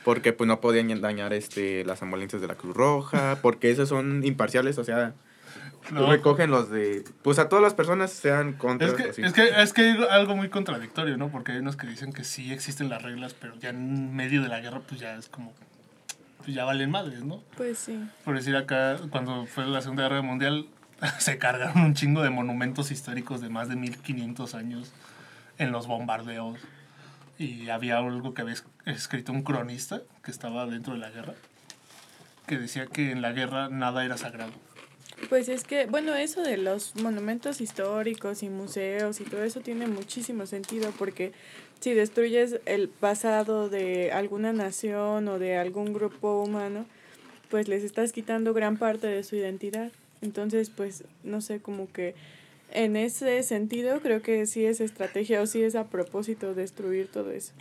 Porque 0.06 0.32
pues 0.32 0.46
no 0.46 0.60
podían 0.60 1.00
dañar 1.00 1.32
este 1.32 1.84
las 1.84 2.00
ambulancias 2.00 2.40
de 2.40 2.46
la 2.46 2.54
Cruz 2.54 2.76
Roja. 2.76 3.40
Porque 3.42 3.72
esos 3.72 3.88
son 3.88 4.24
imparciales, 4.24 4.78
o 4.78 4.84
sea. 4.84 5.14
No. 5.90 6.08
Recogen 6.08 6.48
los 6.48 6.70
de. 6.70 7.02
Pues 7.22 7.40
a 7.40 7.48
todas 7.48 7.60
las 7.60 7.74
personas 7.74 8.12
sean 8.12 8.52
contra. 8.52 8.86
Es 8.86 8.94
que, 8.94 9.02
así. 9.02 9.22
es, 9.22 9.32
que, 9.32 9.48
es 9.60 9.72
que 9.72 9.82
hay 9.82 10.06
algo 10.12 10.36
muy 10.36 10.48
contradictorio, 10.48 11.16
¿no? 11.16 11.28
Porque 11.30 11.50
hay 11.50 11.58
unos 11.58 11.74
que 11.74 11.88
dicen 11.88 12.12
que 12.12 12.22
sí 12.22 12.52
existen 12.52 12.88
las 12.88 13.02
reglas, 13.02 13.34
pero 13.34 13.56
ya 13.56 13.70
en 13.70 14.14
medio 14.14 14.42
de 14.42 14.48
la 14.48 14.60
guerra, 14.60 14.80
pues 14.86 15.00
ya 15.00 15.16
es 15.16 15.28
como. 15.28 15.52
Pues 16.38 16.54
ya 16.54 16.64
valen 16.64 16.92
madres, 16.92 17.24
¿no? 17.24 17.42
Pues 17.56 17.76
sí. 17.76 18.08
Por 18.24 18.36
decir 18.36 18.54
acá, 18.54 18.98
cuando 19.10 19.46
fue 19.46 19.66
la 19.66 19.82
Segunda 19.82 20.04
Guerra 20.04 20.22
Mundial, 20.22 20.68
se 21.18 21.36
cargaron 21.38 21.82
un 21.82 21.94
chingo 21.94 22.22
de 22.22 22.30
monumentos 22.30 22.92
históricos 22.92 23.40
de 23.40 23.48
más 23.48 23.68
de 23.68 23.74
1500 23.74 24.54
años 24.54 24.92
en 25.58 25.72
los 25.72 25.88
bombardeos. 25.88 26.60
Y 27.38 27.68
había 27.68 27.98
algo 27.98 28.32
que 28.34 28.42
había 28.42 28.54
es- 28.54 28.64
escrito 28.86 29.32
un 29.32 29.42
cronista 29.42 30.02
que 30.24 30.30
estaba 30.30 30.66
dentro 30.66 30.94
de 30.94 31.00
la 31.00 31.10
guerra, 31.10 31.34
que 32.46 32.58
decía 32.58 32.86
que 32.86 33.10
en 33.10 33.22
la 33.22 33.32
guerra 33.32 33.68
nada 33.68 34.04
era 34.04 34.16
sagrado. 34.16 34.52
Pues 35.28 35.48
es 35.48 35.64
que, 35.64 35.86
bueno, 35.86 36.14
eso 36.14 36.42
de 36.42 36.56
los 36.58 36.94
monumentos 36.96 37.60
históricos 37.60 38.42
y 38.42 38.50
museos 38.50 39.20
y 39.20 39.24
todo 39.24 39.42
eso 39.44 39.60
tiene 39.60 39.86
muchísimo 39.86 40.46
sentido 40.46 40.92
porque 40.98 41.32
si 41.80 41.94
destruyes 41.94 42.60
el 42.66 42.88
pasado 42.88 43.68
de 43.68 44.12
alguna 44.12 44.52
nación 44.52 45.26
o 45.28 45.38
de 45.38 45.56
algún 45.56 45.92
grupo 45.94 46.42
humano, 46.42 46.84
pues 47.50 47.66
les 47.68 47.82
estás 47.82 48.12
quitando 48.12 48.52
gran 48.54 48.76
parte 48.76 49.06
de 49.06 49.22
su 49.24 49.36
identidad. 49.36 49.90
Entonces, 50.20 50.70
pues, 50.70 51.04
no 51.24 51.40
sé, 51.40 51.60
como 51.60 51.90
que 51.92 52.14
en 52.72 52.96
ese 52.96 53.42
sentido 53.42 54.00
creo 54.00 54.22
que 54.22 54.46
sí 54.46 54.64
es 54.66 54.80
estrategia 54.80 55.40
o 55.42 55.46
sí 55.46 55.62
es 55.62 55.74
a 55.74 55.84
propósito 55.84 56.54
destruir 56.54 57.08
todo 57.08 57.30
eso. 57.30 57.52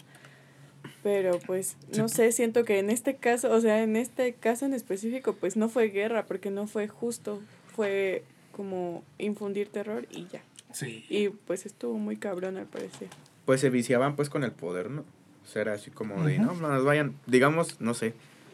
Pero 1.03 1.39
pues 1.45 1.77
no 1.95 2.09
sé, 2.09 2.31
siento 2.31 2.63
que 2.65 2.79
en 2.79 2.89
este 2.89 3.15
caso, 3.15 3.51
o 3.51 3.61
sea, 3.61 3.83
en 3.83 3.95
este 3.95 4.33
caso 4.33 4.65
en 4.65 4.73
específico, 4.73 5.33
pues 5.35 5.55
no 5.55 5.69
fue 5.69 5.89
guerra 5.89 6.25
porque 6.25 6.49
no 6.49 6.65
fue 6.67 6.87
justo, 6.87 7.41
fue 7.75 8.23
como 8.51 9.03
infundir 9.19 9.69
terror 9.69 10.07
y 10.09 10.27
ya. 10.27 10.41
Sí. 10.73 11.05
Y 11.09 11.29
pues 11.29 11.65
estuvo 11.65 11.97
muy 11.97 12.17
cabrón 12.17 12.57
al 12.57 12.65
parecer. 12.65 13.07
Pues 13.45 13.61
se 13.61 13.69
viciaban 13.69 14.15
pues 14.15 14.29
con 14.29 14.43
el 14.43 14.51
poder, 14.51 14.89
¿no? 14.89 15.01
O 15.43 15.47
sea, 15.47 15.61
era 15.61 15.73
así 15.73 15.91
como 15.91 16.23
de, 16.23 16.35
Ujú. 16.39 16.45
no, 16.45 16.53
no 16.55 16.69
nos 16.69 16.83
vayan. 16.83 17.15
Digamos, 17.27 17.79
no 17.79 17.93
sé. 17.93 18.13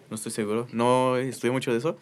No 0.10 0.16
estoy 0.16 0.34
seguro. 0.34 0.68
No 0.74 1.16
estudié 1.16 1.52
mucho 1.52 1.72
de 1.72 1.78
eso. 1.78 1.98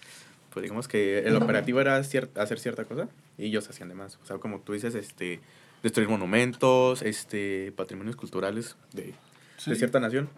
Pues 0.52 0.64
digamos 0.64 0.88
que 0.88 1.20
el 1.20 1.36
operativo 1.36 1.80
era 1.80 2.00
cier- 2.02 2.30
hacer 2.36 2.60
cierta 2.60 2.86
cosa 2.86 3.08
y 3.40 3.46
ellos 3.46 3.68
hacían 3.70 3.90
de 3.90 3.96
más. 3.96 4.20
O 4.22 4.26
sea, 4.26 4.38
como 4.38 4.60
tú 4.60 4.74
dices, 4.74 4.94
este 4.96 5.40
destruir 5.82 6.10
monumentos, 6.10 7.02
este 7.02 7.72
patrimonios 7.72 8.16
culturales 8.18 8.76
de, 8.94 9.16
Sí. 9.58 9.72
de 9.72 9.76
cierta 9.78 10.00
nación. 10.00 10.30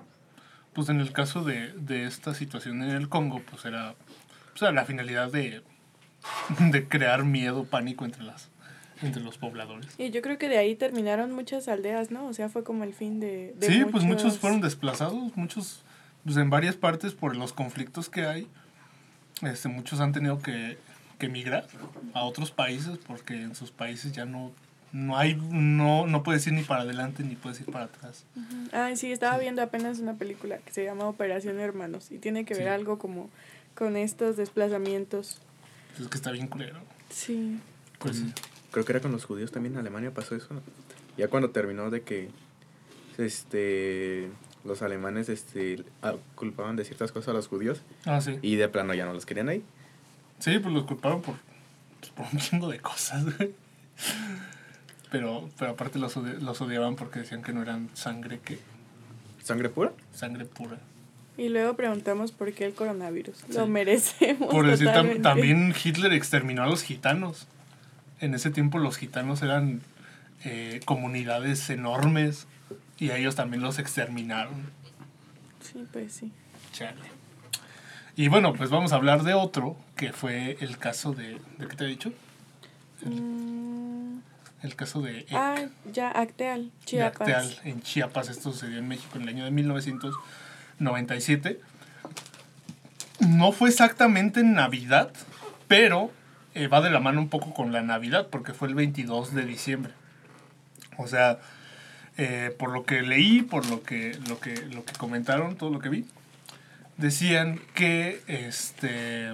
Pues 0.74 0.88
en 0.90 1.02
el 1.02 1.12
caso 1.12 1.44
de, 1.44 1.74
de 1.74 2.06
esta 2.06 2.34
situación 2.34 2.82
en 2.84 2.92
el 2.92 3.10
Congo, 3.10 3.42
pues 3.50 3.66
era, 3.66 3.96
pues 4.52 4.62
era 4.62 4.72
la 4.72 4.86
finalidad 4.86 5.32
de, 5.32 5.62
de 6.60 6.88
crear 6.88 7.26
miedo, 7.26 7.66
pánico 7.66 8.06
entre, 8.06 8.24
las, 8.24 8.50
entre 9.02 9.22
los 9.22 9.38
pobladores. 9.38 9.94
Y 9.98 10.12
yo 10.12 10.22
creo 10.22 10.38
que 10.38 10.48
de 10.48 10.58
ahí 10.60 10.76
terminaron 10.76 11.32
muchas 11.34 11.68
aldeas, 11.68 12.10
¿no? 12.12 12.26
O 12.28 12.34
sea, 12.34 12.48
fue 12.50 12.64
como 12.64 12.84
el 12.84 12.94
fin 12.94 13.20
de... 13.20 13.54
de 13.58 13.68
Sí, 13.68 13.84
pues 13.92 14.04
muchos 14.06 14.24
muchos- 14.26 14.40
fueron 14.40 14.62
desplazados, 14.62 15.36
muchos, 15.36 15.84
pues 16.24 16.38
en 16.38 16.50
varias 16.50 16.76
partes 16.78 17.14
por 17.14 17.36
los 17.36 17.52
conflictos 17.52 18.08
que 18.10 18.26
hay, 18.26 18.48
este, 19.42 19.68
muchos 19.68 20.00
han 20.00 20.14
tenido 20.14 20.40
que, 20.40 20.78
que 21.22 21.28
emigrar 21.28 21.68
a 22.14 22.24
otros 22.24 22.52
países 22.52 22.98
porque 23.08 23.34
en 23.42 23.56
sus 23.56 23.72
países 23.72 24.12
ya 24.12 24.26
no, 24.26 24.52
no 24.92 25.18
hay, 25.18 25.36
no, 25.36 26.08
no 26.08 26.24
puedes 26.24 26.46
ir 26.48 26.54
ni 26.54 26.64
para 26.64 26.82
adelante 26.82 27.24
ni 27.24 27.36
puedes 27.36 27.60
ir 27.62 27.68
para 27.72 27.86
atrás. 27.86 28.26
Ay, 28.74 28.98
sí, 28.98 29.12
estaba 29.12 29.38
viendo 29.38 29.62
apenas 29.62 30.00
una 30.00 30.16
película 30.16 30.58
que 30.58 30.72
se 30.74 30.84
llama 30.84 31.06
Operación 31.06 31.60
Hermanos 31.60 32.12
y 32.12 32.18
tiene 32.18 32.44
que 32.46 32.54
ver 32.56 32.64
Sí. 32.64 32.70
algo 32.70 32.98
como 33.00 33.30
con 33.76 33.96
estos 33.98 34.36
desplazamientos. 34.38 35.40
Es 36.00 36.08
que 36.08 36.18
está 36.18 36.32
bien 36.32 36.48
culero. 36.48 36.80
Sí. 37.10 37.60
Pues 38.00 38.18
sí. 38.18 38.34
Creo 38.72 38.84
que 38.86 38.92
era 38.94 39.02
con 39.02 39.12
los 39.12 39.26
judíos 39.26 39.52
también 39.52 39.74
en 39.76 39.80
Alemania 39.82 40.12
pasó 40.14 40.36
eso. 40.36 40.54
¿no? 40.54 40.62
Ya 41.18 41.28
cuando 41.28 41.52
terminó 41.52 41.90
de 41.92 42.02
que 42.02 42.30
este 43.18 44.30
los 44.64 44.82
alemanes 44.84 45.28
este, 45.30 45.84
ah, 46.04 46.16
culpaban 46.36 46.76
de 46.76 46.86
ciertas 46.86 47.12
cosas 47.12 47.30
a 47.30 47.34
los 47.34 47.48
judíos 47.48 47.82
Ah, 48.06 48.22
sí. 48.22 48.38
y 48.44 48.56
de 48.58 48.68
plano 48.70 48.94
ya 48.94 49.06
no 49.06 49.14
los 49.14 49.26
querían 49.26 49.50
ahí. 49.50 49.64
Sí, 50.42 50.60
pues 50.60 50.74
los 50.74 50.84
culparon 50.84 51.22
por, 51.22 51.36
pues, 52.00 52.12
por 52.12 52.26
un 52.34 52.40
chingo 52.40 52.68
de 52.70 52.80
cosas, 52.80 53.24
güey. 53.38 53.52
Pero, 55.12 55.50
pero 55.60 55.72
aparte 55.72 56.00
los, 56.00 56.16
odi- 56.18 56.40
los 56.40 56.62
odiaban 56.62 56.96
porque 56.96 57.20
decían 57.20 57.44
que 57.44 57.52
no 57.54 57.62
eran 57.62 57.90
sangre 57.94 58.40
que 58.40 58.60
¿Sangre 59.44 59.70
pura? 59.70 59.92
sangre 60.14 60.46
pura. 60.46 60.78
Y 61.38 61.50
luego 61.50 61.76
preguntamos 61.76 62.32
por 62.32 62.54
qué 62.54 62.66
el 62.66 62.74
coronavirus. 62.74 63.36
Lo 63.50 63.66
merecemos. 63.68 64.50
Por 64.52 64.68
decir, 64.68 64.88
tam- 64.88 65.22
también 65.22 65.74
Hitler 65.84 66.14
exterminó 66.14 66.64
a 66.64 66.68
los 66.68 66.84
gitanos. 66.84 67.48
En 68.20 68.34
ese 68.36 68.52
tiempo 68.52 68.78
los 68.78 68.98
gitanos 68.98 69.42
eran 69.42 69.82
eh, 70.44 70.80
comunidades 70.86 71.70
enormes 71.70 72.46
y 73.00 73.10
a 73.10 73.18
ellos 73.18 73.36
también 73.36 73.64
los 73.64 73.80
exterminaron. 73.80 74.54
Sí, 75.62 75.86
pues 75.92 76.14
sí. 76.14 76.32
Chale. 76.72 76.96
Y 78.16 78.28
bueno, 78.28 78.54
pues 78.54 78.70
vamos 78.70 78.92
a 78.92 78.98
hablar 78.98 79.24
de 79.24 79.34
otro, 79.34 79.76
que 79.96 80.14
fue 80.14 80.58
el 80.60 80.78
caso 80.78 81.14
de... 81.14 81.40
¿De 81.58 81.68
qué 81.68 81.76
te 81.76 81.86
he 81.86 81.88
dicho? 81.88 82.12
Mm, 83.06 84.20
El 84.62 84.76
caso 84.76 85.02
de... 85.02 85.20
Ek, 85.20 85.34
ah, 85.34 85.56
ya, 85.92 86.12
Acteal, 86.12 86.66
de 86.66 86.72
Chiapas. 86.86 87.22
Acteal, 87.22 87.60
en 87.64 87.82
Chiapas. 87.82 88.30
Esto 88.30 88.52
sucedió 88.52 88.78
en 88.80 88.88
México 88.88 89.14
en 89.16 89.24
el 89.24 89.30
año 89.30 89.46
de 89.46 89.52
1997. 89.52 91.60
No 93.22 93.52
fue 93.52 93.70
exactamente 93.70 94.42
en 94.42 94.54
Navidad, 94.54 95.12
pero 95.68 96.12
eh, 96.54 96.68
va 96.68 96.82
de 96.82 96.90
la 96.90 97.00
mano 97.00 97.22
un 97.22 97.30
poco 97.30 97.54
con 97.54 97.72
la 97.72 97.82
Navidad, 97.82 98.28
porque 98.30 98.54
fue 98.54 98.68
el 98.68 98.76
22 98.76 99.34
de 99.34 99.46
diciembre. 99.46 99.94
O 100.98 101.08
sea, 101.08 101.40
eh, 102.18 102.54
por 102.60 102.72
lo 102.72 102.84
que 102.84 103.02
leí, 103.04 103.42
por 103.42 103.66
lo 103.68 103.84
que, 103.84 104.18
lo, 104.28 104.40
que, 104.40 104.56
lo 104.66 104.84
que 104.84 104.94
comentaron, 104.94 105.56
todo 105.56 105.70
lo 105.70 105.80
que 105.80 105.90
vi, 105.90 106.06
decían 107.02 107.60
que 107.74 108.22
este... 108.28 109.34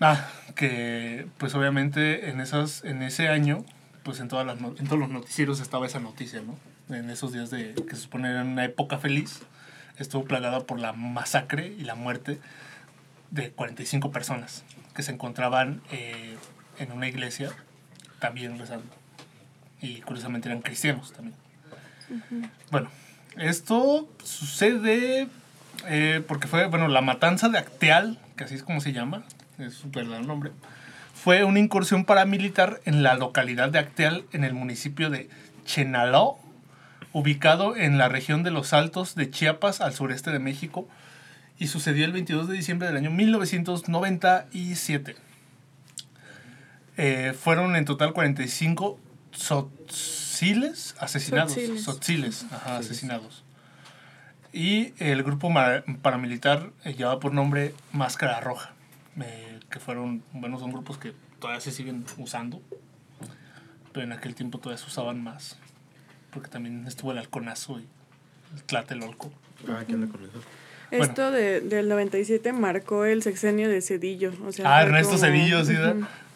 Ah, 0.00 0.26
que 0.56 1.26
pues 1.38 1.54
obviamente 1.54 2.30
en, 2.30 2.40
esas, 2.40 2.82
en 2.84 3.02
ese 3.02 3.28
año, 3.28 3.64
pues 4.02 4.18
en, 4.20 4.28
todas 4.28 4.44
las, 4.46 4.58
en 4.58 4.86
todos 4.86 4.98
los 4.98 5.10
noticieros 5.10 5.60
estaba 5.60 5.86
esa 5.86 6.00
noticia, 6.00 6.42
¿no? 6.42 6.56
En 6.94 7.08
esos 7.08 7.32
días 7.32 7.50
de 7.50 7.74
que 7.74 7.94
se 7.94 8.02
supone 8.02 8.28
era 8.28 8.42
una 8.42 8.64
época 8.64 8.98
feliz, 8.98 9.42
estuvo 9.98 10.24
plagada 10.24 10.60
por 10.66 10.80
la 10.80 10.92
masacre 10.92 11.68
y 11.68 11.84
la 11.84 11.94
muerte 11.94 12.40
de 13.30 13.52
45 13.52 14.10
personas 14.10 14.64
que 14.94 15.02
se 15.02 15.12
encontraban 15.12 15.82
eh, 15.92 16.36
en 16.78 16.90
una 16.90 17.08
iglesia 17.08 17.52
también 18.18 18.58
rezando. 18.58 18.92
Y 19.80 20.00
curiosamente 20.00 20.48
eran 20.48 20.62
cristianos 20.62 21.12
también. 21.12 21.36
Bueno, 22.70 22.90
esto 23.36 24.08
sucede 24.22 25.28
eh, 25.88 26.22
porque 26.26 26.46
fue, 26.46 26.66
bueno, 26.66 26.88
la 26.88 27.00
matanza 27.00 27.48
de 27.48 27.58
Acteal, 27.58 28.18
que 28.36 28.44
así 28.44 28.54
es 28.54 28.62
como 28.62 28.80
se 28.80 28.92
llama, 28.92 29.24
es 29.58 29.74
su 29.74 29.90
verdadero 29.90 30.24
nombre, 30.24 30.52
fue 31.14 31.44
una 31.44 31.58
incursión 31.58 32.04
paramilitar 32.04 32.80
en 32.84 33.02
la 33.02 33.14
localidad 33.14 33.70
de 33.70 33.78
Acteal, 33.78 34.24
en 34.32 34.44
el 34.44 34.54
municipio 34.54 35.10
de 35.10 35.28
Chenaló, 35.64 36.38
ubicado 37.12 37.76
en 37.76 37.98
la 37.98 38.08
región 38.08 38.42
de 38.42 38.50
los 38.50 38.72
Altos 38.72 39.14
de 39.14 39.30
Chiapas, 39.30 39.80
al 39.80 39.92
sureste 39.92 40.30
de 40.30 40.38
México, 40.38 40.88
y 41.58 41.68
sucedió 41.68 42.04
el 42.04 42.12
22 42.12 42.48
de 42.48 42.54
diciembre 42.54 42.88
del 42.88 42.96
año 42.96 43.10
1997. 43.10 45.16
Eh, 46.96 47.34
fueron 47.38 47.76
en 47.76 47.84
total 47.84 48.12
45 48.12 48.98
tzotziles 50.42 50.96
asesinados. 50.98 51.52
Tzotziles. 51.52 51.82
Tzotziles, 51.82 52.46
ajá, 52.50 52.76
asesinados. 52.78 53.44
Y 54.52 54.92
el 54.98 55.22
grupo 55.22 55.50
paramilitar 56.02 56.72
eh, 56.84 56.94
llevaba 56.94 57.20
por 57.20 57.32
nombre 57.32 57.74
Máscara 57.92 58.40
Roja, 58.40 58.72
eh, 59.20 59.60
que 59.70 59.78
fueron, 59.78 60.22
bueno, 60.32 60.58
son 60.58 60.72
grupos 60.72 60.98
que 60.98 61.14
todavía 61.38 61.60
se 61.60 61.70
siguen 61.70 62.04
usando, 62.18 62.60
pero 63.92 64.04
en 64.04 64.12
aquel 64.12 64.34
tiempo 64.34 64.58
todavía 64.58 64.82
se 64.82 64.88
usaban 64.88 65.22
más, 65.22 65.58
porque 66.32 66.48
también 66.48 66.86
estuvo 66.86 67.12
el 67.12 67.18
halconazo 67.18 67.80
y 67.80 67.86
el 68.54 68.62
tlatelolco. 68.64 69.32
Ah, 69.68 69.84
¿qué 69.86 69.94
onda 69.94 70.08
con 70.08 70.22
eso? 70.22 70.42
Esto 70.92 71.30
de, 71.30 71.60
del 71.60 71.88
97 71.88 72.52
marcó 72.52 73.04
el 73.04 73.22
sexenio 73.22 73.68
de 73.68 73.80
Cedillo. 73.80 74.32
O 74.46 74.52
sea, 74.52 74.76
Ah, 74.76 74.82
Ernesto 74.82 75.14
como- 75.16 75.20
Cedillo, 75.24 75.64
sí. 75.64 75.74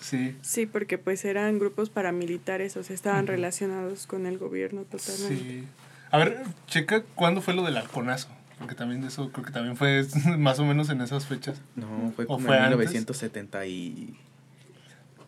Sí. 0.01 0.37
Sí, 0.43 0.67
porque 0.67 0.99
pues 0.99 1.25
eran 1.25 1.59
grupos 1.59 1.91
paramilitares, 1.91 2.77
o 2.77 2.83
sea, 2.83 2.95
estaban 2.95 3.27
relacionados 3.27 4.07
con 4.07 4.27
el 4.27 4.39
gobierno 4.39 4.83
totalmente. 4.83 5.37
Sí. 5.45 5.65
A 6.11 6.19
ver, 6.19 6.43
checa 6.67 7.03
cuándo 7.15 7.41
fue 7.43 7.55
lo 7.55 7.63
del 7.65 7.77
halconazo. 7.77 8.29
Porque 8.59 8.75
también 8.75 9.03
de 9.03 9.09
eso 9.09 9.31
creo 9.33 9.45
que 9.45 9.53
también 9.53 9.77
fue 9.77 10.07
más 10.39 10.59
o 10.61 10.65
menos 10.65 10.89
en 10.91 11.01
esas 11.03 11.27
fechas. 11.27 11.61
No, 11.75 12.13
fue 12.17 12.25
¿O 12.25 12.29
como 12.29 12.47
fue 12.47 12.57
en 12.57 12.63
antes? 12.63 12.79
1970 12.79 13.67
y... 13.67 14.17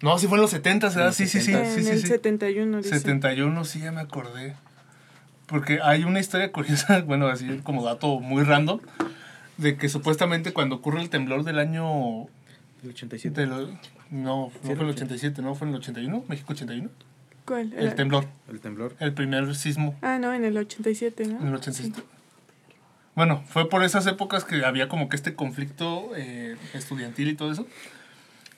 No, 0.01 0.17
sí 0.19 0.29
fue 0.29 0.39
en 0.39 0.43
los 0.43 0.51
70, 0.53 0.89
¿verdad? 0.91 1.07
En 1.09 1.13
Sí, 1.13 1.27
sí, 1.27 1.41
sí. 1.41 1.53
70. 1.53 1.71
sí, 1.73 1.79
en 1.81 1.85
sí, 1.85 1.91
el 1.91 2.01
sí. 2.01 2.07
71, 2.07 2.77
dice. 2.79 2.91
71, 2.91 3.65
sí, 3.65 3.81
ya 3.81 3.91
me 3.93 4.01
acordé. 4.01 4.55
Porque 5.47 5.81
hay 5.83 6.05
una 6.05 6.21
historia 6.21 6.53
curiosa, 6.53 7.01
bueno, 7.07 7.27
así 7.27 7.61
como 7.65 7.85
dato 7.85 8.21
muy 8.21 8.45
random, 8.45 8.81
de 9.59 9.77
que 9.77 9.89
supuestamente 9.89 10.53
cuando 10.53 10.77
ocurre 10.77 11.01
el 11.03 11.11
temblor 11.11 11.45
del 11.45 11.59
año... 11.59 12.23
El 12.83 12.91
87. 12.91 13.41
del- 13.41 13.51
no, 13.51 13.71
no 14.11 14.51
Sí, 14.53 14.59
fue 14.63 14.73
el 14.75 14.81
el 14.83 14.89
87, 14.91 15.43
no, 15.43 15.55
fue 15.55 15.69
en 15.69 15.75
el 15.75 15.81
81, 15.81 16.25
México 16.29 16.53
81. 16.53 16.89
¿Cuál? 17.45 17.73
El 17.75 17.95
temblor, 17.95 18.27
El 18.49 18.61
temblor. 18.61 18.95
el 19.01 19.13
primer 19.15 19.55
sismo. 19.57 19.97
Ah, 20.03 20.19
no, 20.19 20.33
en 20.33 20.45
el 20.45 20.57
87, 20.57 21.27
¿no? 21.27 21.41
En 21.41 21.49
el 21.49 21.55
87. 21.55 22.03
Bueno, 23.15 23.43
fue 23.49 23.69
por 23.69 23.83
esas 23.83 24.07
épocas 24.07 24.45
que 24.45 24.65
había 24.65 24.89
como 24.89 25.09
que 25.09 25.17
este 25.17 25.35
conflicto 25.35 26.11
eh, 26.17 26.57
estudiantil 26.75 27.29
y 27.29 27.35
todo 27.35 27.51
eso. 27.51 27.67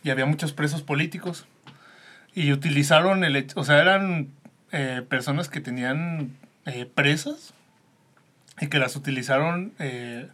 Y 0.02 0.10
había 0.10 0.26
muchos 0.26 0.52
presos 0.52 0.82
políticos. 0.82 1.46
Y 2.34 2.52
utilizaron 2.52 3.24
el 3.24 3.36
hecho, 3.36 3.58
o 3.58 3.64
sea, 3.64 3.80
eran 3.80 4.28
eh, 4.72 5.02
personas 5.08 5.48
que 5.48 5.60
tenían 5.60 6.36
eh, 6.66 6.84
presas 6.86 7.54
y 8.60 8.66
que 8.68 8.78
las 8.78 8.94
utilizaron, 8.96 9.72
eh, 9.78 10.28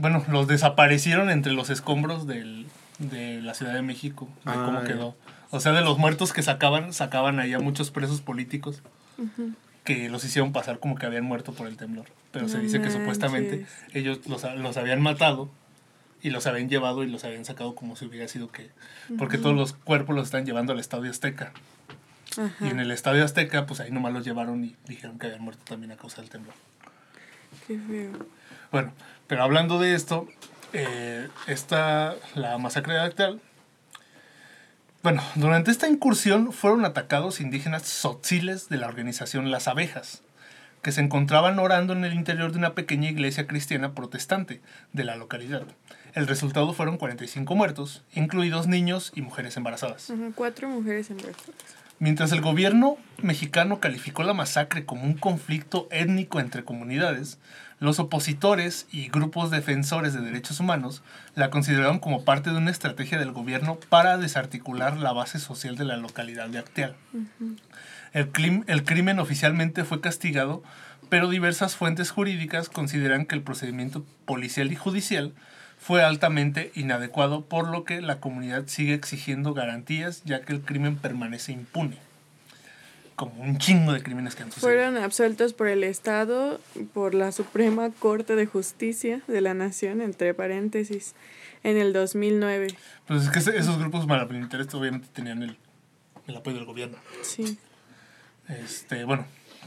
bueno, 0.00 0.24
los 0.28 0.48
desaparecieron 0.48 1.30
entre 1.30 1.52
los 1.52 1.70
escombros 1.70 2.26
del, 2.26 2.66
de 2.98 3.40
la 3.42 3.54
Ciudad 3.54 3.74
de 3.74 3.82
México, 3.82 4.28
de 4.44 4.52
Ah, 4.52 4.62
cómo 4.64 4.82
quedó. 4.82 5.16
O 5.50 5.60
sea, 5.60 5.72
de 5.72 5.82
los 5.82 5.98
muertos 5.98 6.32
que 6.32 6.42
sacaban, 6.42 6.92
sacaban 6.92 7.40
ahí 7.40 7.52
a 7.52 7.58
muchos 7.58 7.90
presos 7.90 8.20
políticos 8.20 8.82
que 9.84 10.08
los 10.08 10.24
hicieron 10.24 10.52
pasar 10.52 10.78
como 10.78 10.94
que 10.96 11.06
habían 11.06 11.24
muerto 11.24 11.52
por 11.52 11.66
el 11.66 11.76
temblor. 11.76 12.06
Pero 12.32 12.48
se 12.48 12.58
dice 12.60 12.80
que 12.80 12.90
supuestamente 12.90 13.66
ellos 13.92 14.20
los, 14.26 14.44
los 14.56 14.76
habían 14.76 15.00
matado 15.00 15.50
y 16.22 16.30
los 16.30 16.46
habían 16.46 16.68
llevado 16.68 17.02
y 17.02 17.08
los 17.08 17.24
habían 17.24 17.44
sacado 17.44 17.74
como 17.74 17.96
si 17.96 18.04
hubiera 18.04 18.28
sido 18.28 18.50
que... 18.52 18.70
Porque 19.18 19.38
todos 19.38 19.56
los 19.56 19.72
cuerpos 19.72 20.14
los 20.14 20.26
están 20.26 20.46
llevando 20.46 20.72
al 20.72 20.78
Estadio 20.78 21.10
Azteca. 21.10 21.52
Ajá. 22.38 22.66
Y 22.66 22.68
en 22.68 22.78
el 22.78 22.90
Estadio 22.92 23.24
Azteca, 23.24 23.66
pues 23.66 23.80
ahí 23.80 23.90
nomás 23.90 24.12
los 24.12 24.24
llevaron 24.24 24.64
y 24.64 24.76
dijeron 24.86 25.18
que 25.18 25.26
habían 25.26 25.42
muerto 25.42 25.64
también 25.64 25.90
a 25.90 25.96
causa 25.96 26.20
del 26.20 26.30
temblor. 26.30 26.54
Qué 27.66 27.78
feo. 27.78 28.12
Bueno, 28.70 28.92
pero 29.30 29.44
hablando 29.44 29.78
de 29.78 29.94
esto, 29.94 30.26
eh, 30.72 31.28
esta, 31.46 32.16
la 32.34 32.58
masacre 32.58 32.94
de 32.94 33.00
Acteal. 33.00 33.40
Bueno, 35.04 35.22
durante 35.36 35.70
esta 35.70 35.88
incursión 35.88 36.52
fueron 36.52 36.84
atacados 36.84 37.40
indígenas 37.40 37.84
tzotziles 37.84 38.68
de 38.68 38.78
la 38.78 38.88
organización 38.88 39.52
Las 39.52 39.68
Abejas, 39.68 40.22
que 40.82 40.90
se 40.90 41.00
encontraban 41.00 41.60
orando 41.60 41.92
en 41.92 42.04
el 42.04 42.12
interior 42.12 42.50
de 42.50 42.58
una 42.58 42.74
pequeña 42.74 43.08
iglesia 43.08 43.46
cristiana 43.46 43.94
protestante 43.94 44.60
de 44.92 45.04
la 45.04 45.14
localidad. 45.14 45.62
El 46.12 46.26
resultado 46.26 46.72
fueron 46.72 46.98
45 46.98 47.54
muertos, 47.54 48.02
incluidos 48.12 48.66
niños 48.66 49.12
y 49.14 49.22
mujeres 49.22 49.56
embarazadas. 49.56 50.12
Cuatro 50.34 50.68
mujeres 50.68 51.08
embarazadas. 51.08 51.54
Mientras 52.00 52.32
el 52.32 52.40
gobierno 52.40 52.96
mexicano 53.22 53.78
calificó 53.78 54.22
la 54.22 54.32
masacre 54.32 54.86
como 54.86 55.04
un 55.04 55.12
conflicto 55.12 55.86
étnico 55.90 56.40
entre 56.40 56.64
comunidades, 56.64 57.38
los 57.78 57.98
opositores 57.98 58.86
y 58.90 59.08
grupos 59.08 59.50
defensores 59.50 60.14
de 60.14 60.22
derechos 60.22 60.60
humanos 60.60 61.02
la 61.34 61.50
consideraron 61.50 61.98
como 61.98 62.24
parte 62.24 62.50
de 62.50 62.56
una 62.56 62.70
estrategia 62.70 63.18
del 63.18 63.32
gobierno 63.32 63.78
para 63.90 64.16
desarticular 64.16 64.96
la 64.96 65.12
base 65.12 65.38
social 65.38 65.76
de 65.76 65.84
la 65.84 65.98
localidad 65.98 66.48
de 66.48 66.58
Acteal. 66.58 66.96
El, 68.14 68.32
clim- 68.32 68.64
el 68.66 68.82
crimen 68.84 69.18
oficialmente 69.18 69.84
fue 69.84 70.00
castigado, 70.00 70.62
pero 71.10 71.28
diversas 71.28 71.76
fuentes 71.76 72.10
jurídicas 72.10 72.70
consideran 72.70 73.26
que 73.26 73.34
el 73.34 73.42
procedimiento 73.42 74.06
policial 74.24 74.72
y 74.72 74.76
judicial 74.76 75.34
fue 75.80 76.02
altamente 76.02 76.70
inadecuado, 76.74 77.46
por 77.46 77.68
lo 77.68 77.84
que 77.84 78.02
la 78.02 78.20
comunidad 78.20 78.64
sigue 78.66 78.92
exigiendo 78.92 79.54
garantías, 79.54 80.22
ya 80.24 80.42
que 80.42 80.52
el 80.52 80.60
crimen 80.60 80.96
permanece 80.96 81.52
impune. 81.52 81.96
Como 83.16 83.42
un 83.42 83.58
chingo 83.58 83.92
de 83.92 84.02
crímenes 84.02 84.34
que 84.34 84.42
han 84.42 84.52
sucedido. 84.52 84.68
Fueron 84.68 85.02
absueltos 85.02 85.54
por 85.54 85.68
el 85.68 85.82
Estado, 85.82 86.60
por 86.92 87.14
la 87.14 87.32
Suprema 87.32 87.90
Corte 87.90 88.36
de 88.36 88.46
Justicia 88.46 89.22
de 89.26 89.40
la 89.40 89.54
Nación, 89.54 90.02
entre 90.02 90.34
paréntesis, 90.34 91.14
en 91.64 91.78
el 91.78 91.92
2009. 91.94 92.68
Pues 93.06 93.22
es 93.22 93.30
que 93.30 93.38
esos 93.38 93.78
grupos 93.78 94.06
paramilitares 94.06 94.72
obviamente 94.74 95.08
tenían 95.12 95.42
el, 95.42 95.56
el 96.26 96.36
apoyo 96.36 96.56
del 96.56 96.66
gobierno. 96.66 96.98
Sí. 97.22 97.58
Este, 98.48 99.04
bueno, 99.04 99.24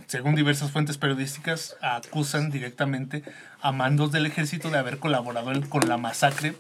según 0.08 0.36
diversas 0.36 0.72
fuentes 0.72 0.98
periodísticas, 0.98 1.76
acusan 1.82 2.50
directamente 2.52 3.24
a 3.62 3.72
mandos 3.72 4.12
del 4.12 4.26
ejército 4.26 4.70
de 4.70 4.78
haber 4.78 5.00
colaborado 5.00 5.52
en- 5.52 5.62
con 5.68 5.88
la 5.88 5.98
masacre. 5.98 6.54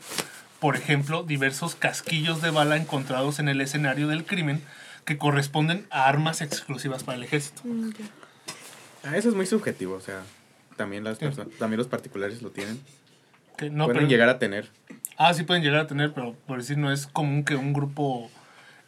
Por 0.59 0.75
ejemplo, 0.77 1.23
diversos 1.23 1.75
casquillos 1.75 2.41
de 2.41 2.49
bala 2.49 2.77
encontrados 2.77 3.39
en 3.39 3.49
el 3.49 3.59
escenario 3.61 4.07
del 4.07 4.25
crimen 4.25 4.61
que 5.05 5.17
corresponden 5.17 5.85
a 5.89 6.07
armas 6.07 6.41
exclusivas 6.41 7.03
para 7.03 7.17
el 7.17 7.23
ejército. 7.23 7.61
Mm, 7.65 7.89
ya. 7.91 8.05
Ah, 9.11 9.17
eso 9.17 9.27
es 9.29 9.35
muy 9.35 9.45
subjetivo, 9.45 9.95
o 9.95 9.99
sea, 10.01 10.21
también, 10.77 11.03
las 11.03 11.17
Sí. 11.17 11.25
perso- 11.25 11.49
también 11.59 11.77
los 11.77 11.87
particulares 11.87 12.41
lo 12.41 12.51
tienen. 12.51 12.79
Que 13.57 13.69
no, 13.69 13.85
Pueden 13.85 13.99
pero- 14.01 14.09
llegar 14.09 14.29
a 14.29 14.39
tener. 14.39 14.69
Ah, 15.17 15.33
sí 15.33 15.43
pueden 15.43 15.61
llegar 15.61 15.81
a 15.81 15.87
tener, 15.87 16.13
pero 16.13 16.33
por 16.47 16.57
decir, 16.59 16.77
no 16.77 16.91
es 16.91 17.05
común 17.07 17.43
que 17.43 17.55
un 17.55 17.73
grupo, 17.73 18.31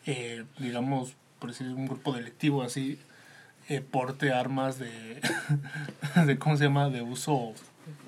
eh, 0.05 0.45
digamos, 0.57 1.13
por 1.39 1.49
decir, 1.51 1.67
un 1.67 1.85
grupo 1.87 2.13
delictivo 2.13 2.63
así, 2.63 2.97
eh, 3.69 3.81
porte 3.81 4.31
armas 4.31 4.77
de, 4.79 5.21
de, 6.25 6.37
¿cómo 6.37 6.57
se 6.57 6.65
llama?, 6.65 6.89
de 6.89 7.01
uso 7.01 7.53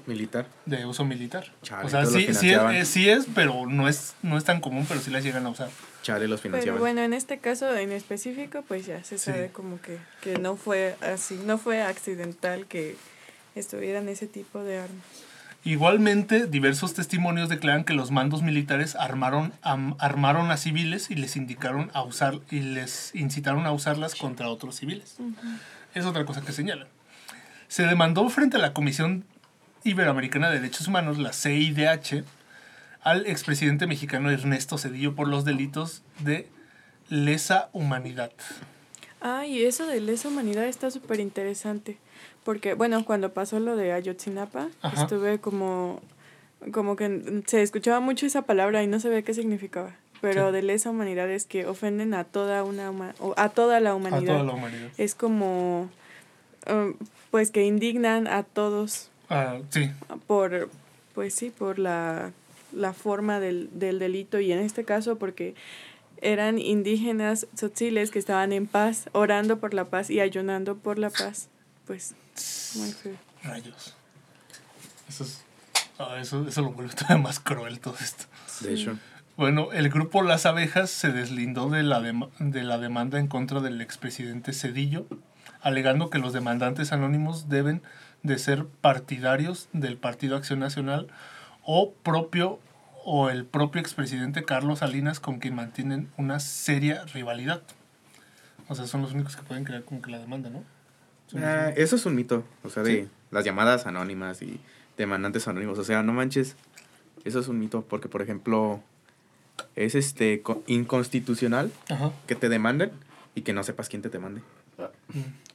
Militar. 0.06 0.48
de 0.66 0.86
uso 0.86 1.04
militar. 1.04 1.52
Chale, 1.62 1.86
o 1.86 1.90
sea, 1.90 2.06
sí, 2.06 2.12
sí, 2.12 2.18
es, 2.20 2.26
financiaban. 2.40 2.76
eh, 2.76 2.86
sí 2.86 3.10
es, 3.10 3.28
pero 3.36 3.66
no 3.68 3.88
es, 3.90 4.14
no 4.24 4.38
es 4.38 4.44
tan 4.46 4.62
común, 4.62 4.86
pero 4.88 5.02
sí 5.02 5.12
las 5.12 5.24
llegan 5.24 5.46
a 5.46 5.50
usar. 5.50 5.70
Chale 6.02 6.28
los 6.30 6.40
Pero 6.40 6.54
financiaban. 6.54 6.80
bueno, 6.80 7.02
en 7.02 7.14
este 7.14 7.40
caso 7.40 7.76
en 7.76 7.92
específico, 7.92 8.64
pues 8.68 8.86
ya 8.86 9.04
se 9.04 9.18
Sí. 9.18 9.26
sabe 9.32 9.50
como 9.50 9.82
que, 9.82 9.98
que 10.22 10.40
no 10.40 10.56
fue 10.56 10.96
así, 11.02 11.38
no 11.46 11.58
fue 11.58 11.82
accidental 11.82 12.66
que 12.68 12.96
estuvieran 13.56 14.08
ese 14.08 14.28
tipo 14.28 14.64
de 14.64 14.78
armas. 14.78 15.04
Igualmente, 15.64 16.48
diversos 16.48 16.94
testimonios 16.94 17.50
declaran 17.50 17.84
que 17.84 17.94
los 17.94 18.10
mandos 18.12 18.42
militares 18.42 18.96
armaron, 18.96 19.52
am- 19.64 19.96
armaron 20.00 20.50
a 20.50 20.58
civiles 20.58 21.12
y 21.12 21.16
les 21.16 21.36
indicaron 21.36 21.92
a 21.94 22.04
usar 22.04 22.40
y 22.50 22.62
les 22.62 23.14
incitaron 23.16 23.66
a 23.66 23.72
usarlas 23.74 24.16
contra 24.16 24.48
otros 24.50 24.76
civiles. 24.78 25.18
Es 25.94 26.06
otra 26.06 26.26
cosa 26.26 26.42
que 26.42 26.54
señalan. 26.54 26.88
Se 27.68 27.84
demandó 27.84 28.30
frente 28.30 28.56
a 28.58 28.60
la 28.62 28.72
Comisión 28.74 29.26
Iberoamericana 29.84 30.50
de 30.50 30.60
Derechos 30.60 30.88
Humanos, 30.88 31.18
la 31.18 31.34
CIDH, 31.34 32.24
al 33.02 33.26
expresidente 33.26 33.88
mexicano 33.88 34.30
Ernesto 34.32 34.78
Cedillo 34.78 35.16
por 35.16 35.28
los 35.28 35.44
delitos 35.44 36.02
de 36.20 36.48
lesa 37.10 37.70
humanidad. 37.74 38.32
Ah, 39.20 39.46
y 39.46 39.64
eso 39.64 39.86
de 39.86 40.00
lesa 40.00 40.28
humanidad 40.30 40.66
está 40.66 40.92
súper 40.92 41.20
interesante. 41.20 41.98
Porque, 42.44 42.74
bueno, 42.74 43.04
cuando 43.06 43.34
pasó 43.34 43.60
lo 43.60 43.76
de 43.76 43.92
Ayotzinapa, 43.92 44.70
Ajá. 44.82 45.02
estuve 45.02 45.40
como, 45.40 46.02
como 46.72 46.96
que 46.96 47.42
se 47.48 47.62
escuchaba 47.62 48.00
mucho 48.00 48.26
esa 48.26 48.44
palabra 48.44 48.84
y 48.84 48.88
no 48.88 49.00
sabía 49.00 49.22
qué 49.22 49.34
significaba. 49.34 49.96
Pero 50.22 50.48
Sí. 50.48 50.54
de 50.54 50.62
lesa 50.64 50.90
humanidad 50.90 51.30
es 51.30 51.46
que 51.46 51.68
ofenden 51.68 52.14
a 52.14 52.24
toda 52.24 52.64
una 52.64 52.92
a 53.36 53.50
toda 53.50 53.80
la 53.80 53.92
A 53.92 53.96
humanidad. 53.96 54.34
toda 54.34 54.44
la 54.44 54.54
humanidad. 54.54 54.90
Es 54.98 55.14
como, 55.14 55.90
um, 56.72 56.94
pues 57.32 57.52
que 57.52 57.64
indignan 57.66 58.28
a 58.28 58.44
todos 58.44 59.12
Ah, 59.30 59.58
sí, 59.70 59.92
por, 60.26 60.70
pues 61.14 61.34
sí, 61.36 61.50
por 61.52 61.78
la, 61.80 62.32
la 62.72 62.94
forma 62.94 63.40
del, 63.42 63.70
del 63.74 64.00
delito 64.00 64.40
y 64.40 64.52
en 64.54 64.60
este 64.60 64.86
caso 64.86 65.18
porque 65.18 65.54
eran 66.22 66.58
indígenas 66.58 67.46
tzotziles 67.56 68.10
que 68.10 68.18
estaban 68.20 68.54
en 68.54 68.66
paz, 68.68 69.10
orando 69.12 69.60
por 69.60 69.74
la 69.76 69.86
paz 69.86 70.10
y 70.10 70.20
ayunando 70.22 70.78
por 70.78 70.98
la 70.98 71.10
paz. 71.12 71.50
Pues, 71.88 72.14
muy 72.76 72.92
feo. 72.92 73.16
rayos. 73.44 73.96
Eso, 75.10 75.24
es, 75.24 75.42
ah, 76.00 76.18
eso, 76.20 76.48
eso 76.48 76.62
lo 76.62 76.72
vuelve 76.72 76.94
todavía 76.96 77.18
más 77.24 77.40
cruel 77.40 77.80
todo 77.80 77.96
esto. 78.00 78.26
De 78.62 78.74
hecho. 78.74 78.98
Bueno, 79.38 79.72
el 79.72 79.90
grupo 79.90 80.22
Las 80.24 80.46
Abejas 80.46 80.90
se 80.90 81.12
deslindó 81.12 81.70
de 81.70 81.84
la, 81.84 82.00
dema- 82.02 82.30
de 82.40 82.64
la 82.64 82.78
demanda 82.78 83.20
en 83.20 83.28
contra 83.28 83.62
del 83.62 83.80
expresidente 83.82 84.52
Cedillo, 84.52 85.06
alegando 85.62 86.10
que 86.10 86.18
los 86.20 86.34
demandantes 86.34 86.92
anónimos 86.92 87.48
deben 87.48 87.82
de 88.24 88.38
ser 88.40 88.66
partidarios 88.82 89.70
del 89.74 89.98
Partido 89.98 90.36
Acción 90.36 90.60
Nacional 90.60 91.08
o 91.64 91.94
propio 91.94 92.60
o 93.06 93.30
el 93.30 93.46
propio 93.46 93.80
expresidente 93.80 94.44
Carlos 94.44 94.80
Salinas 94.80 95.20
con 95.22 95.40
quien 95.40 95.56
mantienen 95.56 96.10
una 96.18 96.40
seria 96.42 97.06
rivalidad. 97.06 97.62
O 98.68 98.76
sea, 98.76 98.88
son 98.88 99.02
los 99.04 99.14
únicos 99.14 99.36
que 99.38 99.44
pueden 99.44 99.64
crear 99.64 99.84
como 99.84 100.02
que 100.02 100.12
la 100.12 100.20
demanda, 100.20 100.50
¿no? 100.50 100.64
Ah, 101.36 101.72
eso 101.76 101.96
es 101.96 102.06
un 102.06 102.16
mito. 102.16 102.44
O 102.64 102.70
sea, 102.70 102.84
de 102.84 103.04
Sí. 103.04 103.10
las 103.32 103.44
llamadas 103.46 103.86
anónimas 103.86 104.42
y 104.42 104.60
demandantes 104.98 105.48
anónimos. 105.48 105.78
O 105.80 105.84
sea, 105.84 106.04
no 106.04 106.14
manches. 106.14 106.56
Eso 107.26 107.40
es 107.40 107.48
un 107.48 107.60
mito. 107.60 107.82
Porque, 107.84 108.08
por 108.08 108.22
ejemplo, 108.22 108.82
es 109.76 109.96
este 109.96 110.42
co- 110.42 110.64
inconstitucional 110.68 111.72
Ajá. 111.90 112.12
que 112.28 112.36
te 112.36 112.50
demanden 112.50 112.92
y 113.36 113.42
que 113.42 113.54
no 113.54 113.64
sepas 113.64 113.90
quién 113.90 114.02
te 114.02 114.10
demande. 114.10 114.42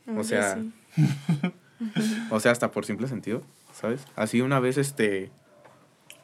Mm. 0.06 0.18
O 0.18 0.24
sea, 0.24 0.56
sí. 0.56 0.72
O 2.30 2.38
sea, 2.40 2.52
hasta 2.52 2.70
por 2.70 2.84
simple 2.86 3.08
sentido, 3.08 3.42
¿sabes? 3.74 4.02
Así 4.14 4.40
una 4.40 4.60
vez, 4.60 4.78
este, 4.78 5.30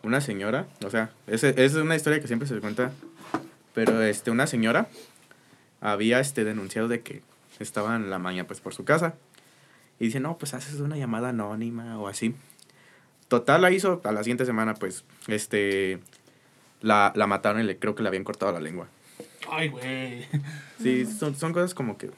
una 0.05 0.21
señora, 0.21 0.67
o 0.85 0.91
sea, 0.91 1.11
es, 1.27 1.43
es 1.43 1.75
una 1.75 1.97
historia 1.97 2.21
que 2.21 2.29
siempre 2.29 2.47
se 2.49 2.59
cuenta, 2.61 2.93
pero, 3.75 4.01
este, 4.03 4.31
una 4.31 4.47
señora 4.47 4.89
había, 5.81 6.21
este, 6.21 6.45
denunciado 6.45 6.87
de 6.87 7.01
que 7.01 7.23
estaba 7.59 7.97
en 7.97 8.09
la 8.11 8.19
mañana, 8.21 8.47
pues, 8.47 8.61
por 8.61 8.73
su 8.75 8.85
casa. 8.85 9.15
Y 10.01 10.07
dice, 10.07 10.21
no, 10.21 10.39
pues, 10.39 10.55
haces 10.55 10.81
una 10.81 10.97
llamada 10.97 11.31
anónima 11.31 11.99
o 11.99 12.09
así. 12.09 12.35
Total, 13.29 13.61
la 13.61 13.71
hizo, 13.71 14.01
a 14.05 14.13
la 14.13 14.23
siguiente 14.23 14.47
semana, 14.47 14.75
pues, 14.75 15.05
este, 15.27 15.99
la, 16.81 17.13
la 17.15 17.27
mataron 17.27 17.61
y 17.61 17.65
le, 17.65 17.79
creo 17.79 17.95
que 17.95 18.03
le 18.03 18.09
habían 18.09 18.25
cortado 18.25 18.53
la 18.53 18.61
lengua. 18.61 18.89
Ay, 19.51 19.69
güey. 19.69 20.27
Sí, 20.81 21.07
son, 21.07 21.35
son 21.35 21.53
cosas 21.53 21.75
como 21.75 21.99
que, 21.99 22.11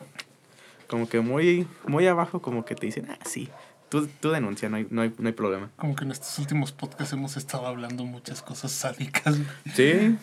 como 0.86 1.08
que 1.08 1.20
muy, 1.20 1.66
muy 1.86 2.06
abajo, 2.06 2.42
como 2.42 2.64
que 2.64 2.74
te 2.74 2.86
dicen, 2.86 3.06
ah, 3.10 3.18
sí, 3.24 3.48
tú, 3.88 4.08
tú 4.20 4.30
denuncia, 4.30 4.68
no 4.68 4.76
hay, 4.76 4.86
no, 4.90 5.02
hay, 5.02 5.12
no 5.18 5.28
hay 5.28 5.32
problema. 5.34 5.70
Como 5.76 5.96
que 5.96 6.04
en 6.04 6.12
estos 6.12 6.38
últimos 6.38 6.72
podcasts 6.72 7.12
hemos 7.12 7.36
estado 7.36 7.66
hablando 7.66 8.04
muchas 8.04 8.42
cosas 8.42 8.72
sádicas. 8.72 9.36
Sí, 9.74 10.16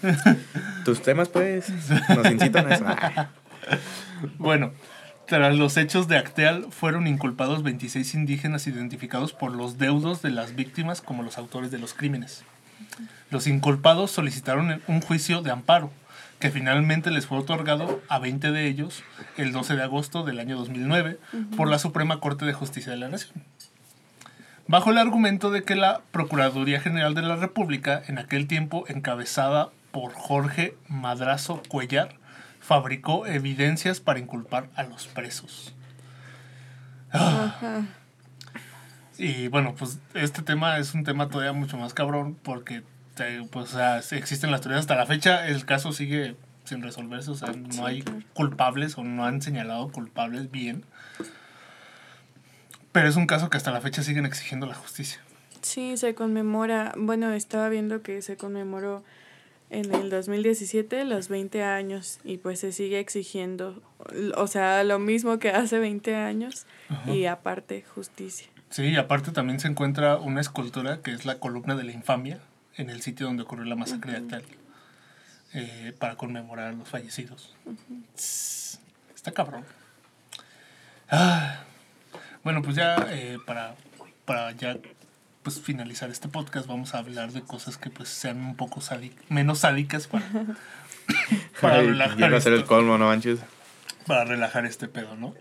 tus 0.86 1.02
temas, 1.02 1.30
pues, 1.30 1.70
nos 2.10 2.32
incitan 2.32 2.72
a 2.72 2.76
eso. 2.76 2.86
Bueno, 4.40 4.72
tras 5.28 5.58
los 5.58 5.76
hechos 5.76 6.08
de 6.08 6.18
Acteal 6.18 6.68
fueron 6.72 7.06
inculpados 7.06 7.62
26 7.62 8.14
indígenas 8.14 8.66
identificados 8.66 9.34
por 9.34 9.54
los 9.54 9.78
deudos 9.78 10.22
de 10.22 10.30
las 10.32 10.56
víctimas 10.56 11.02
como 11.02 11.22
los 11.22 11.38
autores 11.38 11.70
de 11.70 11.80
los 11.80 11.94
crímenes. 11.94 12.46
Los 13.30 13.46
inculpados 13.46 14.10
solicitaron 14.10 14.82
un 14.88 15.02
juicio 15.02 15.42
de 15.42 15.52
amparo, 15.52 15.92
que 16.40 16.50
finalmente 16.50 17.12
les 17.12 17.26
fue 17.26 17.40
otorgado 17.40 18.02
a 18.08 18.20
20 18.20 18.54
de 18.54 18.68
ellos 18.68 19.04
el 19.36 19.52
12 19.52 19.76
de 19.76 19.84
agosto 19.84 20.24
del 20.24 20.40
año 20.40 20.56
2009 20.56 21.20
por 21.58 21.68
la 21.68 21.80
Suprema 21.80 22.22
Corte 22.22 22.46
de 22.46 22.54
Justicia 22.54 22.94
de 22.94 22.98
la 22.98 23.10
Nación. 23.10 23.44
Bajo 24.68 24.92
el 24.92 24.98
argumento 24.98 25.52
de 25.52 25.64
que 25.64 25.76
la 25.76 26.02
Procuraduría 26.12 26.80
General 26.80 27.14
de 27.14 27.24
la 27.24 27.36
República, 27.36 28.02
en 28.08 28.18
aquel 28.18 28.48
tiempo 28.48 28.86
encabezada 28.88 29.72
por 29.92 30.14
Jorge 30.14 30.76
Madrazo 30.88 31.62
Cuellar, 31.68 32.16
fabricó 32.68 33.26
evidencias 33.26 34.02
para 34.02 34.20
inculpar 34.20 34.70
a 34.76 34.84
los 34.84 35.08
presos. 35.08 35.74
Ajá. 37.12 37.86
Y 39.18 39.48
bueno, 39.48 39.74
pues 39.74 40.00
este 40.14 40.42
tema 40.42 40.78
es 40.78 40.94
un 40.94 41.06
tema 41.06 41.30
todavía 41.30 41.54
mucho 41.54 41.78
más 41.78 41.94
cabrón 41.94 42.38
porque 42.44 42.84
pues, 43.52 43.74
o 43.74 43.78
sea, 43.78 44.00
existen 44.18 44.52
las 44.52 44.60
teorías 44.60 44.82
hasta 44.82 44.98
la 44.98 45.06
fecha, 45.06 45.48
el 45.48 45.66
caso 45.66 45.94
sigue 45.94 46.36
sin 46.66 46.84
resolverse, 46.84 47.32
o 47.32 47.36
sea, 47.36 47.54
no 47.54 47.86
hay 47.86 48.04
culpables 48.34 48.98
o 48.98 49.04
no 49.06 49.26
han 49.26 49.42
señalado 49.42 49.90
culpables 49.90 50.52
bien. 50.52 50.84
Pero 52.92 53.08
es 53.08 53.16
un 53.16 53.28
caso 53.28 53.50
que 53.50 53.56
hasta 53.56 53.72
la 53.72 53.80
fecha 53.80 54.04
siguen 54.04 54.26
exigiendo 54.26 54.66
la 54.66 54.76
justicia. 54.76 55.22
Sí, 55.62 55.96
se 55.96 56.16
conmemora, 56.16 56.94
bueno, 56.98 57.32
estaba 57.32 57.70
viendo 57.70 58.02
que 58.02 58.22
se 58.22 58.36
conmemoró 58.36 59.06
en 59.70 59.94
el 59.94 60.10
2017 60.10 61.04
los 61.06 61.28
20 61.28 61.64
años 61.64 62.20
y 62.24 62.38
pues 62.38 62.60
se 62.60 62.72
sigue 62.72 63.00
exigiendo, 63.00 63.82
o 64.36 64.48
sea, 64.48 64.84
lo 64.84 65.00
mismo 65.00 65.40
que 65.40 65.50
hace 65.50 65.80
20 65.80 66.16
años 66.16 66.66
y 67.06 67.26
aparte 67.26 67.84
justicia. 67.84 68.48
Sí, 68.70 68.84
y 68.84 68.96
aparte 68.98 69.32
también 69.32 69.60
se 69.60 69.68
encuentra 69.68 70.18
una 70.18 70.42
escultura 70.42 71.02
que 71.02 71.12
es 71.14 71.26
la 71.26 71.40
columna 71.40 71.76
de 71.76 71.84
la 71.84 71.92
infamia 71.92 72.40
en 72.76 72.90
el 72.90 73.02
sitio 73.02 73.28
donde 73.28 73.44
ocurrió 73.44 73.66
la 73.66 73.76
masacre 73.76 74.12
de 74.12 74.18
Acteal 74.18 74.44
eh, 75.54 75.94
para 75.98 76.16
conmemorar 76.16 76.68
a 76.68 76.72
los 76.74 76.88
fallecidos. 76.88 77.56
Tss, 78.16 78.80
Está 79.16 79.32
cabrón. 79.32 79.64
Ah, 81.10 81.64
bueno, 82.44 82.62
pues 82.62 82.76
ya 82.76 82.96
eh, 83.10 83.38
para, 83.46 83.76
para 84.26 84.52
ya 84.52 84.78
pues 85.48 85.62
finalizar 85.62 86.10
este 86.10 86.28
podcast 86.28 86.68
vamos 86.68 86.94
a 86.94 86.98
hablar 86.98 87.32
de 87.32 87.42
cosas 87.42 87.78
que 87.78 87.90
pues 87.90 88.10
sean 88.10 88.36
un 88.42 88.58
poco 88.58 88.82
sádic- 88.82 89.14
menos 89.30 89.60
sádicas 89.60 90.06
para, 90.08 90.26
para 91.62 91.76
ay, 91.76 91.88
relajar 91.88 92.52
el 92.52 92.66
colmo, 92.66 92.98
no 92.98 93.06
manches. 93.06 93.40
para 94.06 94.26
relajar 94.26 94.66
este 94.66 94.90
pedo, 94.90 95.16
¿no? 95.16 95.34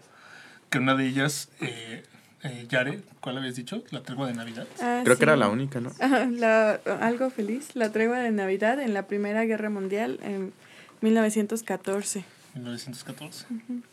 Que 0.71 0.79
una 0.79 0.95
de 0.95 1.09
ellas, 1.09 1.49
eh, 1.61 2.05
eh, 2.45 2.67
Yare, 2.69 3.01
¿cuál 3.21 3.39
habías 3.39 3.57
dicho? 3.57 3.83
La 3.91 4.05
tregua 4.05 4.29
de 4.29 4.35
Navidad. 4.35 4.69
Ah, 4.81 5.01
Creo 5.03 5.17
que 5.19 5.25
era 5.25 5.35
la 5.35 5.49
única, 5.49 5.81
¿no? 5.81 5.91
Ajá, 5.99 6.27
la, 6.27 6.75
algo 7.01 7.29
feliz, 7.31 7.71
la 7.75 7.91
tregua 7.91 8.21
de 8.21 8.31
Navidad 8.31 8.79
en 8.79 8.95
la 8.95 9.09
Primera 9.09 9.43
Guerra 9.45 9.71
Mundial 9.71 10.21
en 10.23 10.53
1914. 11.01 12.25
1914. 12.57 13.47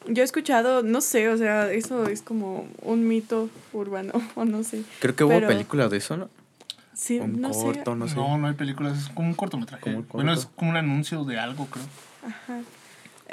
Yo 0.07 0.21
he 0.21 0.25
escuchado, 0.25 0.83
no 0.83 1.01
sé, 1.01 1.29
o 1.29 1.37
sea, 1.37 1.71
eso 1.71 2.07
es 2.07 2.21
como 2.21 2.67
un 2.81 3.07
mito 3.07 3.49
urbano, 3.73 4.11
o 4.35 4.45
no 4.45 4.63
sé. 4.63 4.83
Creo 4.99 5.15
que 5.15 5.23
hubo 5.23 5.31
Pero- 5.33 5.47
película 5.47 5.87
de 5.89 5.97
eso, 5.97 6.17
¿no? 6.17 6.29
Sí, 6.95 7.19
Un 7.19 7.41
no 7.41 7.51
sé. 7.53 7.61
corto, 7.63 7.95
no 7.95 8.07
sé. 8.07 8.15
No, 8.15 8.37
no 8.37 8.47
hay 8.47 8.53
películas, 8.53 8.97
es 8.99 9.09
como 9.09 9.27
un 9.27 9.33
cortometraje. 9.33 9.81
Como 9.81 9.97
un 9.97 10.07
Bueno, 10.11 10.31
es 10.33 10.41
corto. 10.45 10.55
como 10.57 10.71
un 10.71 10.77
anuncio 10.77 11.23
de 11.25 11.39
algo, 11.39 11.65
creo. 11.65 11.85
Ajá. 12.25 12.61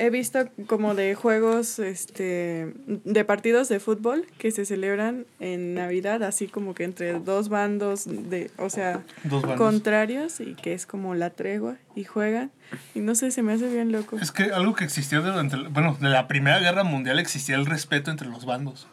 He 0.01 0.09
visto 0.09 0.48
como 0.66 0.94
de 0.94 1.14
juegos, 1.14 1.78
este, 1.78 2.72
de 2.86 3.24
partidos 3.26 3.68
de 3.68 3.80
fútbol 3.80 4.24
que 4.38 4.51
se 4.51 4.64
celebran 4.64 5.26
en 5.40 5.74
Navidad, 5.74 6.22
así 6.22 6.46
como 6.46 6.74
que 6.74 6.84
entre 6.84 7.18
dos 7.18 7.51
bandos 7.51 8.07
de, 8.07 8.51
o 8.57 8.70
sea, 8.70 9.03
Dos 9.24 9.44
contrarios 9.59 10.40
y 10.40 10.55
que 10.55 10.72
es 10.72 10.86
como 10.86 11.14
la 11.14 11.28
tregua 11.28 11.76
y 11.94 12.05
juegan. 12.05 12.51
Y 12.94 13.01
no 13.01 13.14
sé, 13.14 13.30
se 13.30 13.42
me 13.42 13.53
hace 13.53 13.68
bien 13.68 13.92
loco. 13.92 14.16
Es 14.16 14.32
que 14.32 14.44
algo 14.44 14.74
que 14.74 14.84
existía 14.84 15.20
durante, 15.20 15.57
bueno, 15.68 15.98
de 16.01 16.09
la 16.09 16.28
Primera 16.28 16.61
Guerra 16.61 16.82
Mundial 16.82 17.18
existía 17.18 17.57
el 17.57 17.66
respeto 17.66 18.11
entre 18.11 18.26
los 18.26 18.46
bandos. 18.46 18.88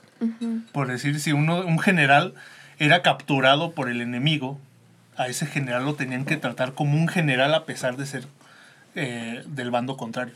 Por 0.73 0.89
decir, 0.89 1.21
si 1.21 1.31
uno, 1.31 1.65
un 1.65 1.79
general 1.79 2.33
era 2.79 3.01
capturado 3.01 3.71
por 3.71 3.89
el 3.89 4.01
enemigo, 4.01 4.59
a 5.15 5.29
ese 5.29 5.45
general 5.45 5.85
lo 5.85 5.95
tenían 5.95 6.25
que 6.25 6.35
tratar 6.35 6.73
como 6.73 6.97
un 6.97 7.07
general 7.07 7.53
a 7.53 7.63
pesar 7.63 7.95
de 7.95 8.05
ser 8.05 8.27
eh, 8.95 9.43
del 9.47 9.71
bando 9.71 9.95
contrario. 9.95 10.33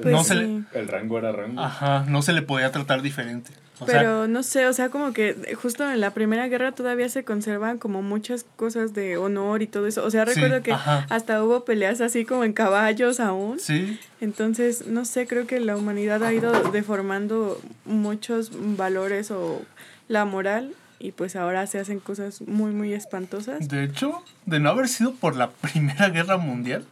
Pues 0.00 0.06
no, 0.14 0.24
se 0.24 0.34
le, 0.36 0.62
El 0.72 0.88
rango 0.88 1.18
era 1.18 1.32
rango. 1.32 1.60
ajá, 1.60 2.04
no 2.08 2.22
se 2.22 2.32
le 2.32 2.42
podía 2.42 2.70
tratar 2.72 3.02
diferente. 3.02 3.50
O 3.80 3.86
sea, 3.86 3.98
Pero 3.98 4.28
no 4.28 4.42
sé, 4.44 4.66
o 4.68 4.72
sea, 4.72 4.90
como 4.90 5.12
que 5.12 5.56
justo 5.60 5.90
en 5.90 6.00
la 6.00 6.10
Primera 6.12 6.46
Guerra 6.46 6.70
todavía 6.72 7.08
se 7.08 7.24
conservan 7.24 7.78
como 7.78 8.00
muchas 8.00 8.44
cosas 8.56 8.94
de 8.94 9.16
honor 9.16 9.60
y 9.60 9.66
todo 9.66 9.86
eso. 9.88 10.04
O 10.04 10.10
sea, 10.10 10.24
Sí, 10.24 10.34
recuerdo 10.34 10.62
que 10.62 10.72
ajá. 10.72 11.06
hasta 11.10 11.42
hubo 11.42 11.64
peleas 11.64 12.00
así 12.00 12.24
como 12.24 12.44
en 12.44 12.52
caballos 12.52 13.18
aún. 13.18 13.58
sí, 13.58 13.98
Entonces, 14.20 14.86
no 14.86 15.04
sé, 15.04 15.26
creo 15.26 15.46
que 15.48 15.58
la 15.58 15.76
humanidad 15.76 16.22
ha 16.22 16.32
ido 16.32 16.52
deformando 16.70 17.60
muchos 17.84 18.50
valores 18.76 19.30
o 19.32 19.62
la 20.08 20.24
moral 20.24 20.74
y 21.00 21.10
pues 21.10 21.34
ahora 21.34 21.66
se 21.66 21.80
hacen 21.80 21.98
cosas 21.98 22.40
muy, 22.42 22.70
muy 22.70 22.92
espantosas. 22.94 23.66
De 23.68 23.82
hecho, 23.82 24.22
de 24.46 24.60
no 24.60 24.70
haber 24.70 24.86
sido 24.88 25.12
por 25.14 25.34
la 25.34 25.50
Primera 25.50 26.08
Guerra 26.10 26.36
Mundial, 26.36 26.84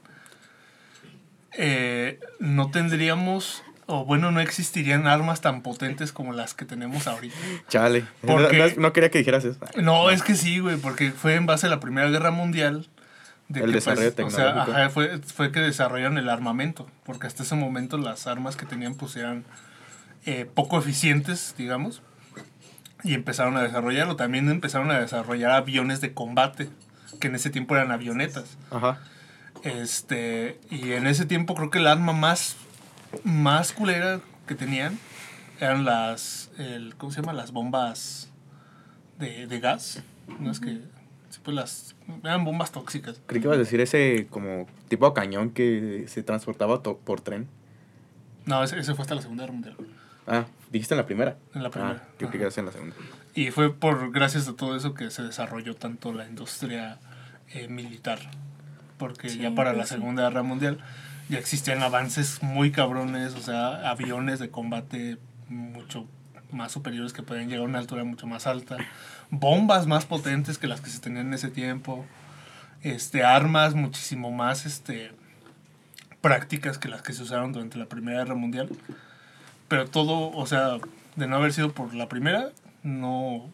eh, 1.57 2.19
no 2.39 2.71
tendríamos, 2.71 3.63
o 3.87 4.05
bueno, 4.05 4.31
no 4.31 4.41
existirían 4.41 5.07
armas 5.07 5.41
tan 5.41 5.63
potentes 5.63 6.13
como 6.13 6.33
las 6.33 6.55
que 6.55 6.65
tenemos 6.65 7.07
ahorita. 7.07 7.37
Chale. 7.69 8.05
¿Por 8.23 8.41
No, 8.43 8.49
no- 8.53 8.75
no 8.77 8.93
quería 8.93 9.11
que 9.11 9.19
dijeras 9.19 9.45
eso. 9.45 9.59
No, 9.77 10.11
es 10.11 10.23
que 10.23 10.35
sí, 10.35 10.59
güey, 10.61 10.77
porque 10.77 11.11
fue 11.11 11.35
en 11.35 11.47
base 11.47 11.67
a 11.67 11.71
la 11.71 11.81
Primera 11.81 12.09
Guerra 12.09 12.31
Mundial. 12.31 12.89
De 13.49 13.59
El 13.61 13.67
que, 13.67 13.73
desarrollo 13.73 14.15
pues, 14.15 14.27
o 14.33 14.37
sea, 14.37 14.45
tecnológico. 14.47 14.77
ajá, 14.79 14.91
fue, 14.91 15.19
fue 15.19 15.51
que 15.51 15.59
desarrollaron 15.59 16.19
el 16.19 16.29
armamento, 16.29 16.89
porque 17.05 17.27
hasta 17.27 17.43
ese 17.43 17.57
momento 17.57 17.99
las 17.99 18.29
armas 18.29 18.55
que 18.55 18.65
tenían 18.65 18.95
pues 18.95 19.17
eran 19.17 19.45
eh, 20.25 20.47
poco 20.55 20.79
eficientes, 20.79 21.57
digamos, 21.59 22.01
y 23.03 23.15
empezaron 23.15 23.57
a 23.57 23.63
desarrollarlo. 23.63 24.15
También 24.15 24.49
empezaron 24.49 24.93
a 24.93 25.01
desarrollar 25.01 25.51
aviones 25.51 26.01
de 26.01 26.15
combate, 26.15 26.69
que 27.19 27.27
en 27.27 27.35
ese 27.35 27.51
tiempo 27.51 27.75
eran 27.75 27.91
avionetas. 27.91 28.57
Ajá. 28.71 29.01
Este, 29.65 30.59
y 30.71 30.93
en 30.93 31.07
ese 31.07 31.27
tiempo 31.27 31.55
creo 31.55 31.71
que 31.71 31.79
el 31.79 31.87
arma 31.87 32.13
más, 32.13 32.57
más 33.25 33.73
culera 33.73 34.21
que 34.47 34.55
tenían 34.55 34.99
eran 35.61 35.85
las, 35.85 36.51
el, 36.59 36.95
¿cómo 36.97 37.13
se 37.13 37.21
llama? 37.21 37.33
Las 37.33 37.53
bombas 37.53 38.31
de, 39.19 39.47
de 39.47 39.61
gas. 39.61 40.03
No 40.39 40.51
es 40.51 40.61
que, 40.61 40.81
pues 41.43 41.55
las, 41.55 41.95
eran 42.25 42.45
bombas 42.45 42.73
tóxicas. 42.73 43.21
Creí 43.27 43.41
que 43.41 43.47
ibas 43.47 43.57
a 43.57 43.61
decir 43.61 43.81
ese 43.81 44.27
como 44.31 44.67
tipo 44.89 45.13
cañón 45.13 45.51
que 45.51 46.05
se 46.09 46.23
transportaba 46.23 46.83
por 46.83 47.21
tren. 47.21 47.49
No, 48.47 48.63
ese, 48.65 48.79
ese 48.79 48.95
fue 48.95 49.03
hasta 49.03 49.15
la 49.15 49.23
Segunda 49.23 49.45
Guerra 49.45 49.53
Mundial. 49.53 49.77
Ah, 50.27 50.47
dijiste 50.71 50.95
en 50.95 50.99
la 50.99 51.07
primera. 51.07 51.37
En 51.55 51.63
la 51.63 51.71
primera. 51.71 52.03
Ah, 52.05 52.09
yo 52.19 52.29
creí 52.29 52.41
que 52.41 52.61
en 52.61 52.67
la 52.67 52.73
segunda. 52.73 52.97
Y 53.35 53.51
fue 53.51 53.73
por, 53.75 54.13
gracias 54.13 54.49
a 54.49 54.55
todo 54.55 54.77
eso 54.77 54.95
que 54.95 55.11
se 55.11 55.23
desarrolló 55.23 55.77
tanto 55.77 56.13
la 56.13 56.27
industria 56.27 56.99
eh, 57.53 57.69
militar. 57.69 58.19
Porque 59.01 59.31
Sí, 59.31 59.39
ya 59.39 59.53
para 59.53 59.73
la. 59.73 59.87
Segunda 59.87 60.23
Guerra 60.23 60.45
Mundial 60.45 60.79
ya 61.31 61.39
existían 61.39 61.83
avances 61.83 62.43
muy 62.43 62.71
cabrones, 62.71 63.35
o 63.35 63.41
sea, 63.41 63.91
aviones 63.91 64.39
de 64.39 64.51
combate 64.51 65.17
mucho 65.49 66.07
más 66.53 66.71
superiores 66.71 67.13
que 67.13 67.23
podían 67.23 67.49
llegar 67.49 67.65
a 67.65 67.69
una 67.69 67.79
altura 67.79 68.05
mucho 68.05 68.27
más 68.27 68.47
alta, 68.47 68.77
bombas 69.31 69.87
más 69.87 70.05
potentes 70.05 70.59
que 70.59 70.67
las 70.67 70.81
que 70.81 70.91
se 70.91 71.01
tenían 71.01 71.29
en 71.29 71.35
ese 71.35 71.49
tiempo, 71.49 72.05
este, 72.83 73.25
armas 73.25 73.75
muchísimo 73.75 74.31
más 74.31 74.67
este, 74.67 75.13
prácticas 76.21 76.79
que 76.79 76.89
las 76.89 77.03
que 77.03 77.13
se 77.13 77.23
usaron 77.23 77.53
durante 77.53 77.79
la 77.79 77.87
Primera 77.87 78.19
Guerra 78.19 78.35
Mundial. 78.35 78.69
Pero 79.69 79.89
todo, 79.89 80.31
o 80.33 80.47
sea, 80.47 80.79
de 81.17 81.27
no 81.27 81.37
haber 81.37 81.53
sido 81.53 81.73
por 81.73 81.95
la 81.95 82.09
primera, 82.09 82.51
no. 82.83 83.49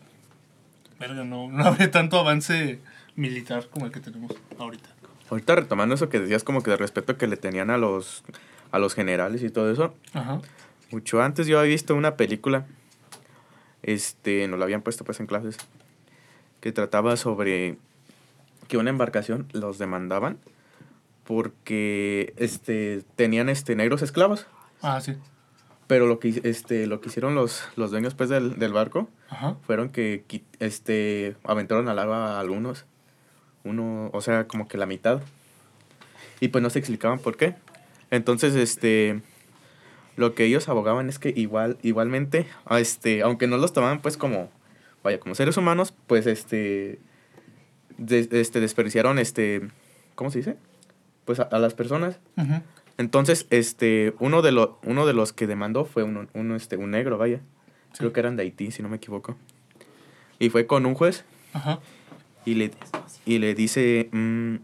Verga, 0.98 1.24
no, 1.24 1.48
no 1.50 1.64
habría 1.66 1.90
tanto 1.90 2.18
avance 2.18 2.80
militar 3.16 3.68
como 3.70 3.86
el 3.86 3.92
que 3.92 4.00
tenemos 4.00 4.32
ahorita. 4.58 4.88
Ahorita 5.30 5.56
retomando 5.56 5.94
eso 5.94 6.08
que 6.08 6.20
decías 6.20 6.44
como 6.44 6.62
que 6.62 6.70
de 6.70 6.76
respeto 6.76 7.16
que 7.16 7.26
le 7.26 7.36
tenían 7.36 7.70
a 7.70 7.78
los, 7.78 8.22
a 8.70 8.78
los 8.78 8.94
generales 8.94 9.42
y 9.42 9.50
todo 9.50 9.70
eso. 9.70 9.94
Ajá. 10.12 10.40
Mucho 10.90 11.20
antes 11.20 11.46
yo 11.46 11.58
había 11.58 11.70
visto 11.70 11.94
una 11.94 12.16
película, 12.16 12.66
este, 13.82 14.46
nos 14.46 14.58
la 14.58 14.64
habían 14.66 14.82
puesto 14.82 15.04
pues 15.04 15.18
en 15.20 15.26
clases, 15.26 15.56
que 16.60 16.72
trataba 16.72 17.16
sobre 17.16 17.76
que 18.68 18.76
una 18.76 18.90
embarcación 18.90 19.48
los 19.52 19.78
demandaban 19.78 20.38
porque 21.24 22.34
este, 22.36 23.02
tenían 23.16 23.48
este, 23.48 23.74
negros 23.74 24.02
esclavos. 24.02 24.46
Ah, 24.80 25.00
sí. 25.00 25.16
Pero 25.88 26.06
lo 26.06 26.18
que, 26.18 26.40
este, 26.44 26.86
lo 26.86 27.00
que 27.00 27.08
hicieron 27.08 27.34
los, 27.34 27.64
los 27.76 27.90
dueños 27.90 28.14
pues, 28.14 28.28
del, 28.28 28.58
del 28.58 28.72
barco 28.72 29.08
Ajá. 29.28 29.56
fueron 29.66 29.90
que 29.90 30.24
este, 30.60 31.36
aventaron 31.44 31.88
al 31.88 31.98
agua 31.98 32.36
a 32.36 32.40
algunos. 32.40 32.86
Uno, 33.66 34.10
o 34.12 34.20
sea, 34.20 34.46
como 34.46 34.68
que 34.68 34.78
la 34.78 34.86
mitad. 34.86 35.20
Y 36.40 36.48
pues 36.48 36.62
no 36.62 36.70
se 36.70 36.78
explicaban 36.78 37.18
por 37.18 37.36
qué. 37.36 37.54
Entonces, 38.10 38.54
este, 38.54 39.20
lo 40.16 40.34
que 40.34 40.44
ellos 40.44 40.68
abogaban 40.68 41.08
es 41.08 41.18
que 41.18 41.32
igual, 41.36 41.78
igualmente, 41.82 42.46
este, 42.70 43.22
aunque 43.22 43.46
no 43.46 43.56
los 43.56 43.72
tomaban 43.72 44.00
pues 44.00 44.16
como, 44.16 44.50
vaya, 45.02 45.18
como 45.18 45.34
seres 45.34 45.56
humanos, 45.56 45.92
pues 46.06 46.26
este, 46.26 46.98
de- 47.98 48.28
este, 48.32 48.60
desperdiciaron, 48.60 49.18
este, 49.18 49.62
¿cómo 50.14 50.30
se 50.30 50.38
dice? 50.38 50.56
Pues 51.24 51.40
a, 51.40 51.44
a 51.44 51.58
las 51.58 51.74
personas. 51.74 52.20
Entonces, 52.98 53.46
este, 53.50 54.14
uno 54.20 54.40
de, 54.42 54.52
los 54.52 54.70
uno 54.84 55.04
de 55.06 55.12
los 55.12 55.32
que 55.32 55.46
demandó 55.46 55.84
fue 55.84 56.02
uno, 56.02 56.26
uno, 56.34 56.56
este, 56.56 56.76
un 56.76 56.92
negro, 56.92 57.18
vaya. 57.18 57.40
Sí. 57.92 57.98
Creo 57.98 58.12
que 58.12 58.20
eran 58.20 58.36
de 58.36 58.42
Haití, 58.44 58.70
si 58.70 58.82
no 58.82 58.88
me 58.88 58.96
equivoco. 58.96 59.36
Y 60.38 60.50
fue 60.50 60.66
con 60.66 60.84
un 60.86 60.94
juez 60.94 61.24
Ajá. 61.54 61.80
Y 62.46 62.54
le, 62.54 62.70
y 63.26 63.38
le 63.38 63.54
dice, 63.54 64.08
mm, 64.12 64.54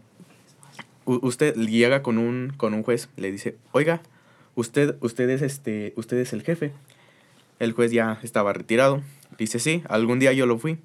u- 1.05 1.19
usted 1.27 1.55
llega 1.55 2.01
con 2.01 2.17
un, 2.17 2.51
con 2.57 2.73
un 2.73 2.81
juez, 2.81 3.09
le 3.17 3.31
dice, 3.31 3.57
oiga, 3.73 4.01
usted, 4.55 4.95
usted, 5.01 5.29
es 5.29 5.41
este, 5.43 5.93
usted 5.95 6.17
es 6.17 6.33
el 6.33 6.41
jefe. 6.41 6.71
El 7.59 7.73
juez 7.73 7.91
ya 7.91 8.19
estaba 8.23 8.51
retirado. 8.53 9.01
Dice, 9.37 9.59
sí, 9.59 9.83
algún 9.87 10.17
día 10.19 10.33
yo 10.33 10.45
lo 10.47 10.57
fui. 10.57 10.79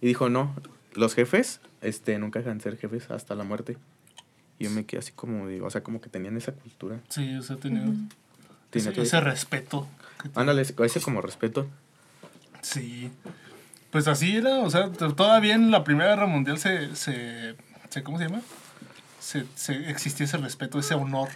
Y 0.00 0.06
dijo, 0.06 0.28
no, 0.28 0.54
los 0.94 1.14
jefes 1.14 1.60
este, 1.80 2.18
nunca 2.18 2.40
dejan 2.40 2.58
de 2.58 2.64
ser 2.64 2.76
jefes 2.76 3.10
hasta 3.10 3.34
la 3.34 3.44
muerte. 3.44 3.76
Y 4.58 4.64
yo 4.64 4.70
me 4.70 4.84
quedé 4.84 4.98
así 4.98 5.12
como, 5.12 5.46
digo, 5.48 5.66
o 5.66 5.70
sea, 5.70 5.82
como 5.82 6.00
que 6.00 6.08
tenían 6.08 6.36
esa 6.36 6.52
cultura. 6.52 7.00
Sí, 7.08 7.36
o 7.36 7.42
sea, 7.42 7.56
tenía 7.56 7.84
Tenía 8.70 8.90
ese, 8.90 9.02
ese 9.02 9.20
respeto. 9.20 9.86
Ándale, 10.34 10.62
ese 10.62 10.74
ese 10.84 11.00
como 11.00 11.20
respeto. 11.22 11.66
Sí. 12.60 13.10
Pues 13.90 14.06
así 14.08 14.36
era, 14.36 14.58
o 14.58 14.70
sea, 14.70 14.90
todavía 14.90 15.54
en 15.54 15.70
la 15.70 15.82
Primera 15.84 16.10
Guerra 16.10 16.26
Mundial 16.26 16.58
se, 16.58 16.94
se, 16.94 17.54
se- 17.88 18.02
¿cómo 18.02 18.18
se 18.18 18.24
llama? 18.24 18.42
Se, 19.20 19.44
se- 19.54 19.88
existía 19.90 20.26
ese 20.26 20.36
respeto, 20.36 20.78
ese 20.78 20.94
honor. 20.94 21.28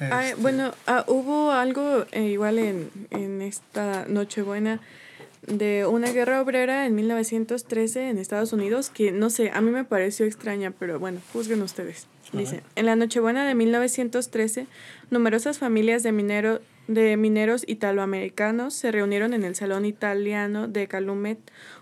Este, 0.00 0.34
bueno, 0.36 0.74
ah, 0.88 1.04
hubo 1.06 1.52
algo 1.52 2.04
eh, 2.10 2.24
igual 2.24 2.58
en, 2.58 2.90
en 3.10 3.40
esta 3.42 4.04
Nochebuena 4.08 4.80
de 5.46 5.86
una 5.86 6.10
guerra 6.10 6.40
obrera 6.42 6.86
en 6.86 6.94
1913 6.96 8.08
en 8.08 8.18
Estados 8.18 8.52
Unidos 8.52 8.90
que 8.90 9.12
no 9.12 9.30
sé, 9.30 9.50
a 9.54 9.60
mí 9.60 9.70
me 9.70 9.84
pareció 9.84 10.26
extraña, 10.26 10.72
pero 10.76 10.98
bueno, 10.98 11.20
juzguen 11.32 11.62
ustedes. 11.62 12.06
Dice, 12.32 12.62
en 12.74 12.86
la 12.86 12.96
Nochebuena 12.96 13.46
de 13.46 13.54
1913, 13.54 14.66
numerosas 15.10 15.58
familias 15.58 16.02
de, 16.02 16.10
minero, 16.10 16.60
de 16.86 17.16
mineros 17.16 17.64
italoamericanos 17.66 18.74
se 18.74 18.92
reunieron 18.92 19.32
en 19.32 19.44
el 19.44 19.54
Salón 19.54 19.86
Italiano 19.86 20.68
de 20.68 20.86
Calumet, 20.86 21.38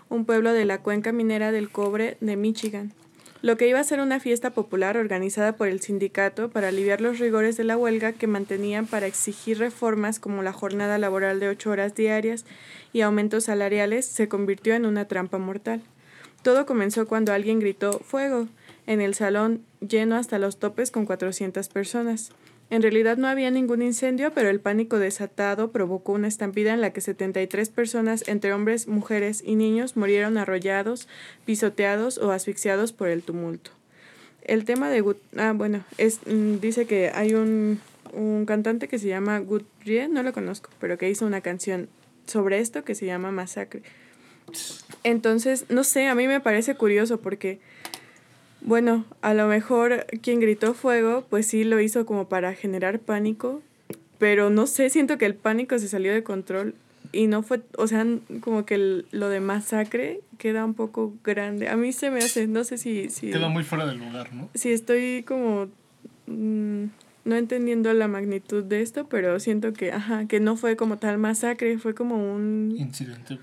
un 0.09 0.25
pueblo 0.25 0.53
de 0.53 0.65
la 0.65 0.79
cuenca 0.79 1.11
minera 1.11 1.51
del 1.51 1.69
cobre 1.69 2.17
de 2.21 2.37
Michigan. 2.37 2.93
Lo 3.41 3.57
que 3.57 3.67
iba 3.67 3.79
a 3.79 3.83
ser 3.83 3.99
una 3.99 4.21
fiesta 4.21 4.51
popular 4.51 4.95
organizada 4.95 5.57
por 5.57 5.67
el 5.67 5.81
sindicato 5.81 6.49
para 6.49 6.69
aliviar 6.69 7.01
los 7.01 7.19
rigores 7.19 7.57
de 7.57 7.65
la 7.65 7.75
huelga 7.75 8.13
que 8.13 8.25
mantenían 8.25 8.87
para 8.87 9.05
exigir 9.05 9.59
reformas 9.59 10.19
como 10.19 10.43
la 10.43 10.53
jornada 10.53 10.97
laboral 10.97 11.41
de 11.41 11.49
ocho 11.49 11.71
horas 11.71 11.93
diarias 11.93 12.45
y 12.93 13.01
aumentos 13.01 13.43
salariales 13.43 14.05
se 14.05 14.29
convirtió 14.29 14.75
en 14.75 14.85
una 14.85 15.09
trampa 15.09 15.39
mortal. 15.39 15.81
Todo 16.41 16.65
comenzó 16.65 17.05
cuando 17.05 17.33
alguien 17.33 17.59
gritó 17.59 17.99
¡Fuego! 17.99 18.47
en 18.87 19.01
el 19.01 19.13
salón 19.13 19.65
lleno 19.81 20.15
hasta 20.15 20.39
los 20.39 20.57
topes 20.57 20.91
con 20.91 21.05
400 21.05 21.67
personas. 21.67 22.31
En 22.73 22.81
realidad 22.81 23.17
no 23.17 23.27
había 23.27 23.51
ningún 23.51 23.83
incendio, 23.83 24.33
pero 24.33 24.49
el 24.49 24.59
pánico 24.59 24.97
desatado 24.97 25.71
provocó 25.71 26.13
una 26.13 26.27
estampida 26.27 26.73
en 26.73 26.81
la 26.81 26.89
que 26.91 27.01
73 27.01 27.69
personas, 27.69 28.23
entre 28.27 28.51
hombres, 28.51 28.87
mujeres 28.87 29.43
y 29.45 29.53
niños, 29.53 29.95
murieron 29.95 30.39
arrollados, 30.39 31.07
pisoteados 31.45 32.17
o 32.17 32.31
asfixiados 32.31 32.91
por 32.91 33.09
el 33.09 33.21
tumulto. 33.21 33.69
El 34.41 34.65
tema 34.65 34.89
de... 34.89 35.03
Ah, 35.37 35.53
bueno, 35.53 35.83
es, 35.99 36.21
mm, 36.25 36.61
dice 36.61 36.87
que 36.87 37.11
hay 37.13 37.35
un, 37.35 37.79
un 38.11 38.47
cantante 38.47 38.87
que 38.87 38.97
se 38.97 39.07
llama 39.07 39.37
Gudrien, 39.37 40.11
no 40.11 40.23
lo 40.23 40.33
conozco, 40.33 40.71
pero 40.79 40.97
que 40.97 41.11
hizo 41.11 41.27
una 41.27 41.41
canción 41.41 41.89
sobre 42.25 42.57
esto 42.57 42.83
que 42.83 42.95
se 42.95 43.05
llama 43.05 43.29
Masacre. 43.29 43.83
Entonces, 45.03 45.65
no 45.69 45.83
sé, 45.83 46.07
a 46.07 46.15
mí 46.15 46.27
me 46.27 46.39
parece 46.39 46.73
curioso 46.73 47.21
porque, 47.21 47.59
bueno, 48.65 49.05
a 49.21 49.33
lo 49.33 49.47
mejor 49.47 50.05
quien 50.21 50.39
gritó 50.39 50.73
fuego, 50.73 51.25
pues 51.29 51.47
sí 51.47 51.63
lo 51.63 51.79
hizo 51.79 52.05
como 52.05 52.27
para 52.29 52.53
generar 52.53 52.99
pánico, 52.99 53.61
pero 54.17 54.49
no 54.49 54.67
sé, 54.67 54.89
siento 54.89 55.17
que 55.17 55.25
el 55.25 55.35
pánico 55.35 55.77
se 55.79 55.87
salió 55.87 56.13
de 56.13 56.23
control 56.23 56.75
y 57.11 57.27
no 57.27 57.43
fue, 57.43 57.61
o 57.77 57.87
sea, 57.87 58.05
como 58.41 58.65
que 58.65 59.03
lo 59.11 59.29
de 59.29 59.39
masacre 59.39 60.21
queda 60.37 60.65
un 60.65 60.73
poco 60.73 61.13
grande. 61.23 61.69
A 61.69 61.77
mí 61.77 61.93
se 61.93 62.09
me 62.09 62.19
hace, 62.19 62.47
no 62.47 62.63
sé 62.63 62.77
si... 62.77 63.09
si 63.09 63.31
queda 63.31 63.49
muy 63.49 63.63
fuera 63.63 63.85
del 63.85 63.99
lugar, 63.99 64.33
¿no? 64.33 64.49
Si 64.55 64.71
estoy 64.71 65.23
como... 65.23 65.67
Mm, 66.27 66.85
no 67.25 67.35
entendiendo 67.35 67.93
la 67.93 68.07
magnitud 68.07 68.63
de 68.63 68.81
esto, 68.81 69.07
pero 69.07 69.39
siento 69.39 69.73
que, 69.73 69.91
ajá, 69.91 70.27
que 70.27 70.39
no 70.39 70.57
fue 70.57 70.75
como 70.75 70.97
tal 70.97 71.17
masacre, 71.17 71.77
fue 71.77 71.93
como 71.93 72.33
un... 72.33 72.75
Incidente. 72.77 73.37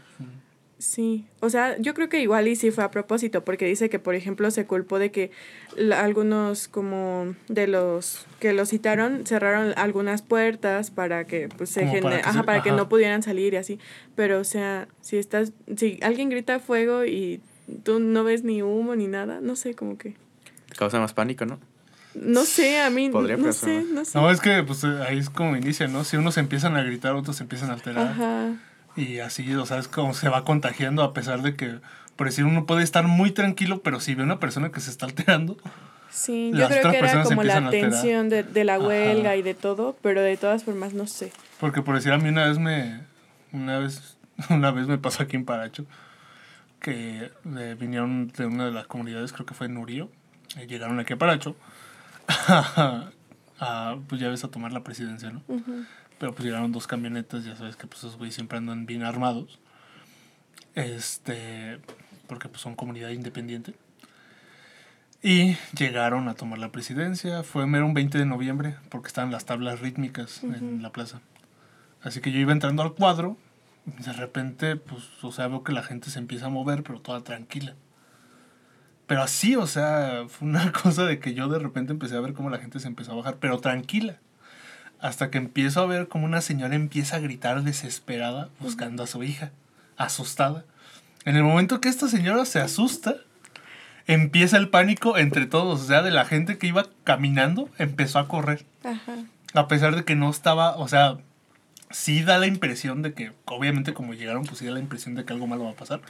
Sí, 0.80 1.26
o 1.40 1.50
sea, 1.50 1.76
yo 1.78 1.92
creo 1.92 2.08
que 2.08 2.22
igual 2.22 2.48
y 2.48 2.56
sí 2.56 2.70
fue 2.70 2.82
a 2.82 2.90
propósito, 2.90 3.44
porque 3.44 3.66
dice 3.66 3.90
que, 3.90 3.98
por 3.98 4.14
ejemplo, 4.14 4.50
se 4.50 4.64
culpó 4.64 4.98
de 4.98 5.10
que 5.10 5.30
algunos 5.94 6.68
como 6.68 7.34
de 7.48 7.66
los 7.66 8.24
que 8.38 8.54
lo 8.54 8.64
citaron 8.64 9.26
cerraron 9.26 9.74
algunas 9.76 10.22
puertas 10.22 10.90
para 10.90 11.26
que 11.26 11.50
pues 11.50 11.68
se 11.68 11.86
genere, 11.86 12.22
ajá, 12.24 12.44
para 12.44 12.62
que 12.62 12.72
no 12.72 12.88
pudieran 12.88 13.22
salir 13.22 13.52
y 13.52 13.56
así, 13.58 13.78
pero 14.14 14.40
o 14.40 14.44
sea, 14.44 14.88
si 15.02 15.18
estás, 15.18 15.52
si 15.76 16.00
alguien 16.00 16.30
grita 16.30 16.58
fuego 16.60 17.04
y 17.04 17.42
tú 17.82 18.00
no 18.00 18.24
ves 18.24 18.42
ni 18.42 18.62
humo 18.62 18.96
ni 18.96 19.06
nada, 19.06 19.40
no 19.42 19.56
sé, 19.56 19.74
como 19.74 19.98
que... 19.98 20.16
Causa 20.78 20.98
más 20.98 21.12
pánico, 21.12 21.44
¿no? 21.44 21.58
No 22.14 22.44
sé, 22.44 22.80
a 22.80 22.88
mí 22.88 23.10
no 23.10 23.52
sé, 23.52 23.84
no 23.84 24.06
sé. 24.06 24.18
No, 24.18 24.30
es 24.30 24.40
que 24.40 24.62
pues 24.62 24.82
ahí 24.84 25.18
es 25.18 25.28
como 25.28 25.58
inicia, 25.58 25.88
¿no? 25.88 26.04
Si 26.04 26.16
unos 26.16 26.38
empiezan 26.38 26.74
a 26.76 26.82
gritar, 26.82 27.12
otros 27.12 27.38
empiezan 27.42 27.68
a 27.68 27.74
alterar. 27.74 28.08
Ajá. 28.08 28.54
Y 29.00 29.20
así, 29.20 29.54
o 29.54 29.64
sea, 29.64 29.78
es 29.78 29.88
como 29.88 30.12
se 30.12 30.28
va 30.28 30.44
contagiando 30.44 31.02
a 31.02 31.14
pesar 31.14 31.40
de 31.40 31.56
que, 31.56 31.78
por 32.16 32.26
decir, 32.26 32.44
uno 32.44 32.66
puede 32.66 32.82
estar 32.82 33.06
muy 33.06 33.30
tranquilo, 33.30 33.80
pero 33.82 33.98
si 33.98 34.14
ve 34.14 34.22
una 34.22 34.38
persona 34.38 34.70
que 34.70 34.80
se 34.80 34.90
está 34.90 35.06
alterando. 35.06 35.56
Sí, 36.10 36.50
yo 36.54 36.68
creo 36.68 36.90
que 36.90 36.98
era 36.98 37.22
como 37.22 37.42
la 37.42 37.70
tensión 37.70 38.28
de, 38.28 38.42
de, 38.42 38.64
la 38.64 38.78
huelga 38.78 39.36
y 39.36 39.42
de 39.42 39.54
todo, 39.54 39.96
pero 40.02 40.20
de 40.20 40.36
todas 40.36 40.64
formas 40.64 40.92
no 40.92 41.06
sé. 41.06 41.32
Porque 41.58 41.80
por 41.80 41.94
decir, 41.94 42.12
a 42.12 42.18
mí 42.18 42.28
una 42.28 42.46
vez 42.46 42.58
me, 42.58 43.00
una 43.52 43.78
vez, 43.78 44.18
una 44.50 44.70
vez 44.70 44.86
me 44.86 44.98
pasó 44.98 45.22
aquí 45.22 45.36
en 45.36 45.46
Paracho, 45.46 45.86
que 46.78 47.30
eh, 47.56 47.76
vinieron 47.80 48.28
de 48.28 48.44
una 48.44 48.66
de 48.66 48.72
las 48.72 48.86
comunidades, 48.86 49.32
creo 49.32 49.46
que 49.46 49.54
fue 49.54 49.66
en 49.66 49.78
Urío, 49.78 50.10
y 50.62 50.66
llegaron 50.66 51.00
aquí 51.00 51.14
a 51.14 51.16
Paracho, 51.16 51.56
a, 52.28 53.96
pues 54.08 54.20
ya 54.20 54.28
ves, 54.28 54.44
a 54.44 54.48
tomar 54.48 54.72
la 54.72 54.84
presidencia, 54.84 55.30
¿no? 55.30 55.42
Pero 56.20 56.34
pues 56.34 56.44
llegaron 56.44 56.70
dos 56.70 56.86
camionetas, 56.86 57.46
ya 57.46 57.56
sabes 57.56 57.76
que 57.76 57.86
pues 57.86 58.00
esos 58.00 58.18
güeyes 58.18 58.34
siempre 58.34 58.58
andan 58.58 58.84
bien 58.84 59.04
armados. 59.04 59.58
Este, 60.74 61.80
porque 62.26 62.50
pues 62.50 62.60
son 62.60 62.76
comunidad 62.76 63.08
independiente. 63.08 63.74
Y 65.22 65.56
llegaron 65.74 66.28
a 66.28 66.34
tomar 66.34 66.58
la 66.58 66.70
presidencia. 66.70 67.42
Fue 67.42 67.66
mero 67.66 67.86
un 67.86 67.94
20 67.94 68.18
de 68.18 68.26
noviembre, 68.26 68.76
porque 68.90 69.08
estaban 69.08 69.32
las 69.32 69.46
tablas 69.46 69.80
rítmicas 69.80 70.44
en 70.44 70.82
la 70.82 70.92
plaza. 70.92 71.22
Así 72.02 72.20
que 72.20 72.32
yo 72.32 72.38
iba 72.38 72.52
entrando 72.52 72.82
al 72.82 72.92
cuadro. 72.92 73.38
Y 73.86 74.02
de 74.02 74.12
repente, 74.12 74.76
pues, 74.76 75.02
o 75.24 75.32
sea, 75.32 75.48
veo 75.48 75.64
que 75.64 75.72
la 75.72 75.82
gente 75.82 76.10
se 76.10 76.18
empieza 76.18 76.46
a 76.46 76.50
mover, 76.50 76.82
pero 76.82 77.00
toda 77.00 77.24
tranquila. 77.24 77.76
Pero 79.06 79.22
así, 79.22 79.56
o 79.56 79.66
sea, 79.66 80.24
fue 80.28 80.48
una 80.48 80.70
cosa 80.82 81.06
de 81.06 81.18
que 81.18 81.32
yo 81.32 81.48
de 81.48 81.58
repente 81.58 81.92
empecé 81.92 82.14
a 82.14 82.20
ver 82.20 82.34
cómo 82.34 82.50
la 82.50 82.58
gente 82.58 82.78
se 82.78 82.88
empezó 82.88 83.12
a 83.12 83.16
bajar, 83.16 83.38
pero 83.40 83.58
tranquila 83.58 84.18
hasta 85.00 85.30
que 85.30 85.38
empiezo 85.38 85.80
a 85.80 85.86
ver 85.86 86.08
como 86.08 86.24
una 86.24 86.40
señora 86.40 86.74
empieza 86.74 87.16
a 87.16 87.20
gritar 87.20 87.62
desesperada 87.62 88.48
buscando 88.58 89.02
a 89.02 89.06
su 89.06 89.22
hija, 89.22 89.50
asustada. 89.96 90.64
En 91.24 91.36
el 91.36 91.42
momento 91.42 91.80
que 91.80 91.88
esta 91.88 92.08
señora 92.08 92.44
se 92.44 92.60
asusta, 92.60 93.16
empieza 94.06 94.56
el 94.56 94.68
pánico 94.68 95.18
entre 95.18 95.46
todos, 95.46 95.80
o 95.80 95.84
sea, 95.84 96.02
de 96.02 96.10
la 96.10 96.24
gente 96.24 96.58
que 96.58 96.66
iba 96.66 96.86
caminando, 97.04 97.68
empezó 97.78 98.18
a 98.18 98.28
correr. 98.28 98.64
A 99.54 99.68
pesar 99.68 99.96
de 99.96 100.04
que 100.04 100.16
no 100.16 100.30
estaba, 100.30 100.76
o 100.76 100.88
sea, 100.88 101.18
sí 101.90 102.22
da 102.22 102.38
la 102.38 102.46
impresión 102.46 103.02
de 103.02 103.14
que, 103.14 103.32
obviamente 103.46 103.94
como 103.94 104.14
llegaron, 104.14 104.44
pues 104.44 104.58
sí 104.58 104.66
da 104.66 104.72
la 104.72 104.80
impresión 104.80 105.14
de 105.14 105.24
que 105.24 105.32
algo 105.32 105.46
malo 105.46 105.64
va 105.64 105.70
a 105.70 105.76
pasar 105.76 106.00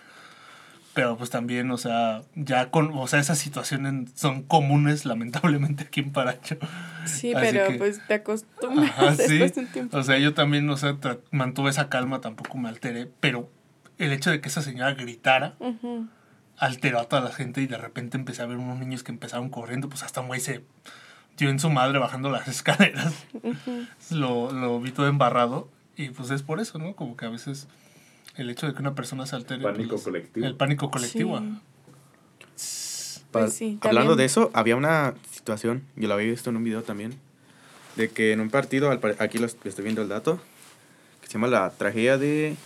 pero 0.93 1.17
pues 1.17 1.31
también, 1.31 1.71
o 1.71 1.79
sea, 1.79 2.23
ya 2.35 2.71
con, 2.71 2.91
o 2.95 3.07
sea, 3.07 3.21
esas 3.21 3.39
situaciones 3.39 4.11
son 4.15 4.43
comunes 4.43 5.05
lamentablemente 5.05 5.85
aquí 5.85 6.01
en 6.01 6.13
Paracho. 6.13 6.57
Sí, 7.05 7.33
pero 7.35 7.79
pues 7.79 8.01
te 8.07 8.15
acostumbras 8.15 9.17
después 9.17 9.55
de 9.55 9.61
un 9.61 9.67
tiempo. 9.69 9.97
O 9.97 10.03
sea, 10.03 10.19
yo 10.19 10.35
también, 10.35 10.69
o 10.69 10.77
sea, 10.77 10.97
mantuve 11.31 11.71
esa 11.71 11.89
calma, 11.89 12.21
tampoco 12.21 12.59
me 12.59 12.69
alteré, 12.69 13.09
pero 13.21 13.51
el 13.99 14.13
hecho 14.13 14.31
de 14.31 14.41
que 14.41 14.49
esa 14.49 14.63
señora 14.63 14.95
gritara 14.95 15.55
alteró 16.57 16.99
a 17.01 17.05
toda 17.05 17.23
la 17.23 17.33
gente 17.33 17.63
y 17.63 17.67
de 17.67 17.79
repente 17.79 18.17
empecé 18.17 18.43
a 18.43 18.47
ver 18.47 18.57
unos 18.57 18.79
niños 18.79 19.03
que 19.05 19.13
empezaron 19.13 19.49
corriendo, 19.49 19.89
pues 19.89 20.03
hasta 20.03 20.21
un 20.21 20.27
güey 20.27 20.41
se 20.41 20.65
dio 21.37 21.51
en 21.51 21.61
su 21.61 21.71
madre 21.71 21.99
bajando 21.99 22.31
las 22.31 22.49
escaleras. 22.49 23.15
lo, 24.11 24.51
lo 24.51 24.81
vi 24.81 24.91
todo 24.91 25.07
embarrado 25.07 25.71
y 25.97 26.11
pues 26.11 26.31
es 26.31 26.43
por 26.43 26.61
eso, 26.61 26.79
¿no? 26.79 26.97
Como 26.97 27.17
que 27.17 27.27
a 27.27 27.31
veces 27.31 27.69
el 28.43 28.51
hecho 28.51 28.67
de 28.67 28.75
que 28.75 28.81
una 28.81 28.95
persona 28.95 29.27
se 29.27 29.37
altere. 29.37 29.63
Pánico 29.63 29.91
pues, 29.91 30.03
colectivo. 30.03 30.47
El 30.47 30.57
pánico 30.57 30.91
colectivo. 30.91 31.41
Pues 33.31 33.63
hablando 33.83 34.17
de 34.17 34.25
eso, 34.25 34.51
había 34.55 34.75
una 34.75 35.15
situación, 35.31 35.83
yo 35.95 36.09
lo 36.09 36.15
había 36.15 36.31
visto 36.31 36.51
en 36.51 36.57
un 36.57 36.65
video 36.65 36.83
también, 36.83 37.15
de 37.97 38.11
que 38.11 38.33
en 38.33 38.41
un 38.41 38.51
partido, 38.51 38.91
aquí 39.19 39.39
lo 39.39 39.47
estoy 39.47 39.85
viendo 39.85 40.03
el 40.03 40.09
dato, 40.09 40.41
que 41.21 41.29
se 41.29 41.35
llama 41.35 41.47
la 41.47 41.71
tragedia 41.71 42.19
de 42.19 42.57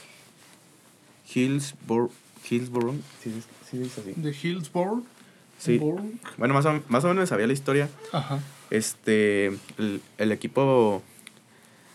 Hillsborough. 1.35 2.11
Hillsborough, 2.49 2.97
¿sí, 3.23 3.43
sí 3.71 3.79
dice 3.79 4.01
así? 4.01 4.13
¿De 4.17 4.31
Hillsborough? 4.31 5.05
Sí. 5.59 5.79
Bueno, 6.37 6.55
más 6.55 6.67
o, 6.67 6.83
más 6.89 7.05
o 7.05 7.09
menos 7.09 7.29
sabía 7.29 7.47
la 7.47 7.53
historia. 7.53 7.89
Ajá. 8.13 8.39
Este, 8.71 9.47
el, 9.79 10.01
el 10.19 10.33
equipo, 10.33 11.03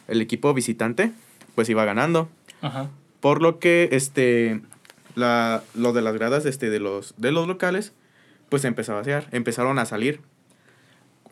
el 0.08 0.22
equipo 0.22 0.54
visitante, 0.54 1.12
pues 1.56 1.70
iba 1.70 1.86
ganando. 1.86 2.30
Ajá. 2.62 2.90
Por 3.20 3.42
lo 3.42 3.60
que 3.60 3.90
este 3.92 4.62
la, 5.16 5.64
lo 5.76 5.94
de 5.94 6.02
las 6.02 6.14
gradas 6.16 6.46
este, 6.46 6.70
de, 6.70 6.80
los, 6.80 7.14
de 7.18 7.32
los 7.32 7.48
locales, 7.48 7.94
pues 8.50 8.66
empezó 8.66 8.94
a 8.94 8.96
vaciar, 8.96 9.28
empezaron 9.32 9.78
a 9.80 9.86
salir. 9.86 10.22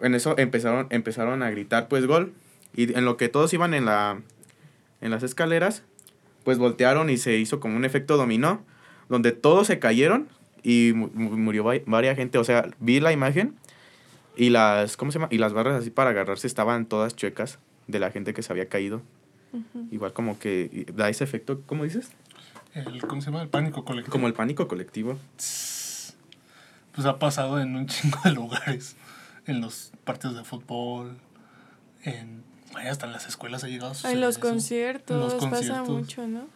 En 0.01 0.13
eso 0.13 0.35
empezaron, 0.37 0.87
empezaron 0.89 1.41
a 1.41 1.49
gritar 1.49 1.87
pues 1.87 2.05
gol. 2.05 2.33
Y 2.75 2.93
en 2.95 3.05
lo 3.05 3.17
que 3.17 3.29
todos 3.29 3.53
iban 3.53 3.73
en, 3.73 3.85
la, 3.85 4.21
en 5.01 5.11
las 5.11 5.23
escaleras, 5.23 5.83
pues 6.43 6.57
voltearon 6.59 7.09
y 7.09 7.17
se 7.17 7.37
hizo 7.37 7.59
como 7.59 7.75
un 7.75 7.85
efecto 7.85 8.17
dominó, 8.17 8.63
donde 9.09 9.31
todos 9.31 9.67
se 9.67 9.79
cayeron 9.79 10.27
y 10.61 10.91
murió 10.93 11.63
varias 11.85 12.15
gente. 12.15 12.37
O 12.37 12.43
sea, 12.43 12.69
vi 12.79 12.99
la 12.99 13.11
imagen 13.11 13.55
y 14.35 14.49
las, 14.49 14.97
¿cómo 14.97 15.11
se 15.11 15.17
llama? 15.17 15.29
Y 15.31 15.39
las 15.39 15.53
barras 15.53 15.79
así 15.79 15.89
para 15.89 16.11
agarrarse 16.11 16.45
estaban 16.45 16.85
todas 16.85 17.15
chuecas 17.15 17.57
de 17.87 17.99
la 17.99 18.11
gente 18.11 18.33
que 18.33 18.43
se 18.43 18.53
había 18.53 18.67
caído. 18.67 19.01
Igual 19.91 20.13
como 20.13 20.39
que 20.39 20.85
da 20.93 21.09
ese 21.09 21.23
efecto, 21.23 21.61
¿cómo 21.65 21.83
dices? 21.83 22.09
El, 22.73 23.01
¿Cómo 23.01 23.21
se 23.21 23.31
llama? 23.31 23.41
El 23.41 23.49
pánico 23.49 23.83
colectivo. 23.85 24.11
Como 24.11 24.27
el 24.27 24.33
pánico 24.33 24.67
colectivo. 24.67 25.17
Pues 25.35 27.05
ha 27.05 27.19
pasado 27.19 27.59
en 27.59 27.75
un 27.75 27.87
chingo 27.87 28.19
de 28.23 28.31
lugares. 28.31 28.95
En 29.45 29.61
los 29.61 29.91
partidos 30.03 30.35
de 30.35 30.43
fútbol, 30.43 31.17
en... 32.03 32.43
hasta 32.75 33.05
en 33.05 33.13
las 33.13 33.27
escuelas 33.27 33.63
ha 33.63 33.67
llegado 33.67 33.93
a 34.03 34.11
En 34.11 34.19
los 34.19 34.37
conciertos, 34.37 35.35
pasa 35.45 35.83
mucho, 35.83 36.27
¿no? 36.27 36.47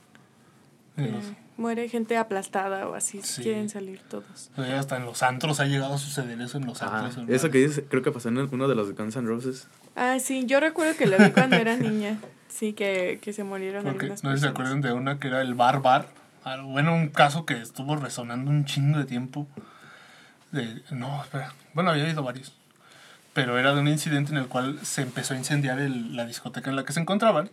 Muere 1.58 1.88
gente 1.90 2.18
aplastada 2.18 2.88
o 2.88 2.96
así, 2.96 3.22
quieren 3.42 3.70
salir 3.70 4.02
todos. 4.10 4.52
hasta 4.58 4.98
en 4.98 5.06
los 5.06 5.22
antros 5.22 5.60
ha 5.60 5.66
llegado 5.66 5.94
a 5.94 5.98
suceder 5.98 6.40
eso 6.42 6.58
en 6.58 6.66
los 6.66 6.82
antros. 6.82 7.30
eso 7.30 7.50
que 7.50 7.60
dices, 7.60 7.84
creo 7.88 8.02
que 8.02 8.12
pasó 8.12 8.30
en 8.30 8.38
uno 8.38 8.68
de 8.68 8.76
los 8.76 8.96
Guns 8.96 9.16
N' 9.16 9.28
Roses. 9.28 9.68
Ah, 9.96 10.18
sí, 10.20 10.46
yo 10.46 10.60
recuerdo 10.60 10.98
que 10.98 11.06
lo 11.06 11.18
vi 11.18 11.32
cuando 11.32 11.58
era 11.58 11.76
niña. 11.78 12.18
Sí, 12.52 12.74
que, 12.74 13.20
que 13.22 13.34
se 13.34 13.44
murieron 13.44 13.84
Porque, 13.84 14.06
algunas 14.06 14.24
No 14.24 14.32
sé 14.32 14.38
si 14.38 14.44
se 14.44 14.50
acuerdan 14.50 14.82
de 14.82 14.92
una 14.94 15.20
que 15.20 15.28
era 15.30 15.42
el 15.42 15.56
Bar 15.56 15.82
Bar. 15.82 16.08
Ah, 16.44 16.58
bueno, 16.62 16.94
un 16.94 17.10
caso 17.10 17.46
que 17.46 17.54
estuvo 17.60 17.96
resonando 17.96 18.52
un 18.52 18.66
chingo 18.66 19.00
de 19.00 19.06
tiempo. 19.06 19.48
De, 20.52 20.82
no, 20.92 21.24
espera. 21.24 21.54
Bueno, 21.74 21.92
había 21.92 22.04
habido 22.04 22.24
varios. 22.24 22.54
Pero 23.34 23.58
era 23.58 23.74
de 23.74 23.80
un 23.80 23.88
incidente 23.88 24.32
en 24.32 24.38
el 24.38 24.48
cual 24.48 24.80
se 24.84 25.02
empezó 25.02 25.34
a 25.34 25.38
incendiar 25.38 25.80
el, 25.80 26.16
la 26.16 26.26
discoteca 26.26 26.70
en 26.70 26.76
la 26.76 26.84
que 26.84 26.92
se 26.94 27.00
encontraban. 27.00 27.50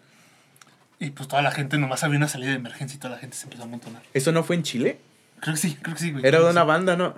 Y 0.99 1.11
pues 1.11 1.29
toda 1.29 1.43
la 1.43 1.53
gente, 1.53 1.79
nomás 1.79 2.03
había 2.03 2.17
una 2.17 2.27
salida 2.27 2.51
de 2.51 2.57
emergencia 2.57 2.97
y 2.97 2.99
toda 2.99 3.15
la 3.15 3.21
gente 3.21 3.37
se 3.37 3.45
empezó 3.45 3.63
a 3.63 3.67
amontonar. 3.67 4.03
¿Eso 4.15 4.33
no 4.33 4.43
fue 4.43 4.57
en 4.57 4.65
Chile? 4.65 4.99
Creo 5.39 5.55
que 5.55 5.61
sí, 5.61 5.79
creo 5.81 5.95
que 5.95 6.03
sí, 6.03 6.11
güey. 6.11 6.27
Era 6.27 6.41
de 6.41 6.51
una 6.51 6.65
banda, 6.65 6.97
¿no? 6.97 7.15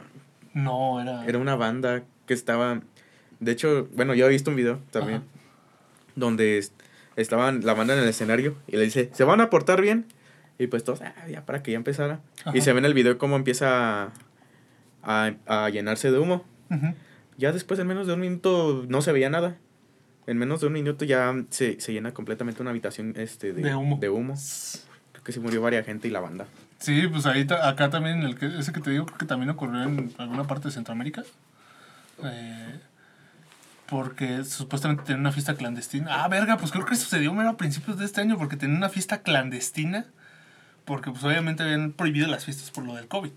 No, 0.53 1.01
era... 1.01 1.24
Era 1.24 1.39
una 1.39 1.57
banda 1.57 2.03
que 2.26 2.35
estaba... 2.35 2.81
De 3.39 3.53
hecho, 3.53 3.89
bueno, 3.95 4.12
yo 4.12 4.26
he 4.26 4.28
visto 4.28 4.51
un 4.51 4.57
video 4.57 4.81
también 4.91 5.22
donde 6.14 6.59
es- 6.59 6.72
estaban 7.22 7.64
la 7.64 7.74
banda 7.74 7.94
en 7.94 8.00
el 8.00 8.08
escenario 8.08 8.56
y 8.66 8.76
le 8.76 8.84
dice, 8.84 9.10
¿se 9.12 9.24
van 9.24 9.40
a 9.40 9.50
portar 9.50 9.80
bien? 9.80 10.06
Y 10.58 10.66
pues 10.66 10.84
todos, 10.84 11.00
"Ah, 11.02 11.14
ya 11.28 11.44
para 11.46 11.62
que 11.62 11.70
ya 11.72 11.76
empezara. 11.78 12.20
Y 12.52 12.60
se 12.60 12.72
ve 12.72 12.78
en 12.80 12.84
el 12.84 12.94
video 12.94 13.16
cómo 13.18 13.36
empieza 13.36 14.10
a, 15.02 15.30
a 15.46 15.68
llenarse 15.70 16.10
de 16.10 16.18
humo. 16.18 16.44
Ya 17.38 17.52
después, 17.52 17.80
en 17.80 17.86
menos 17.86 18.06
de 18.06 18.12
un 18.12 18.20
minuto, 18.20 18.84
no 18.88 19.00
se 19.00 19.12
veía 19.12 19.30
nada. 19.30 19.56
En 20.26 20.36
menos 20.36 20.60
de 20.60 20.66
un 20.66 20.74
minuto 20.74 21.04
ya 21.06 21.34
se, 21.48 21.80
se 21.80 21.92
llena 21.92 22.12
completamente 22.12 22.60
una 22.60 22.70
habitación 22.70 23.14
este, 23.16 23.52
de, 23.54 23.62
De 23.62 23.74
humo. 23.74 23.96
de 23.98 24.10
humo. 24.10 24.34
Creo 25.12 25.24
que 25.24 25.32
se 25.32 25.40
murió 25.40 25.62
varias 25.62 25.86
gente 25.86 26.06
y 26.08 26.10
la 26.10 26.20
banda. 26.20 26.46
Sí, 26.78 27.08
pues 27.08 27.24
ahí 27.26 27.46
acá 27.62 27.88
también, 27.90 28.22
el 28.22 28.36
que, 28.38 28.46
ese 28.58 28.72
que 28.72 28.80
te 28.80 28.90
digo, 28.90 29.06
creo 29.06 29.18
que 29.18 29.26
también 29.26 29.48
ocurrió 29.50 29.82
en 29.82 30.12
alguna 30.18 30.44
parte 30.44 30.68
de 30.68 30.72
Centroamérica. 30.72 31.22
Eh, 32.22 32.80
porque 33.91 34.45
supuestamente 34.45 35.03
tenían 35.03 35.20
una 35.20 35.32
fiesta 35.32 35.57
clandestina. 35.57 36.22
Ah, 36.22 36.28
verga, 36.28 36.57
pues 36.57 36.70
creo 36.70 36.86
que 36.86 36.95
sucedió 36.95 37.34
mero 37.34 37.51
a 37.51 37.57
principios 37.57 37.99
de 37.99 38.05
este 38.05 38.20
año 38.20 38.38
porque 38.38 38.57
tenían 38.57 38.78
una 38.78 38.88
fiesta 38.88 39.22
clandestina. 39.22 40.07
Porque 40.84 41.11
pues 41.11 41.24
obviamente 41.24 41.64
habían 41.64 41.93
prohibido 41.93 42.28
las 42.28 42.45
fiestas 42.45 42.70
por 42.70 42.84
lo 42.84 42.95
del 42.95 43.09
COVID. 43.09 43.32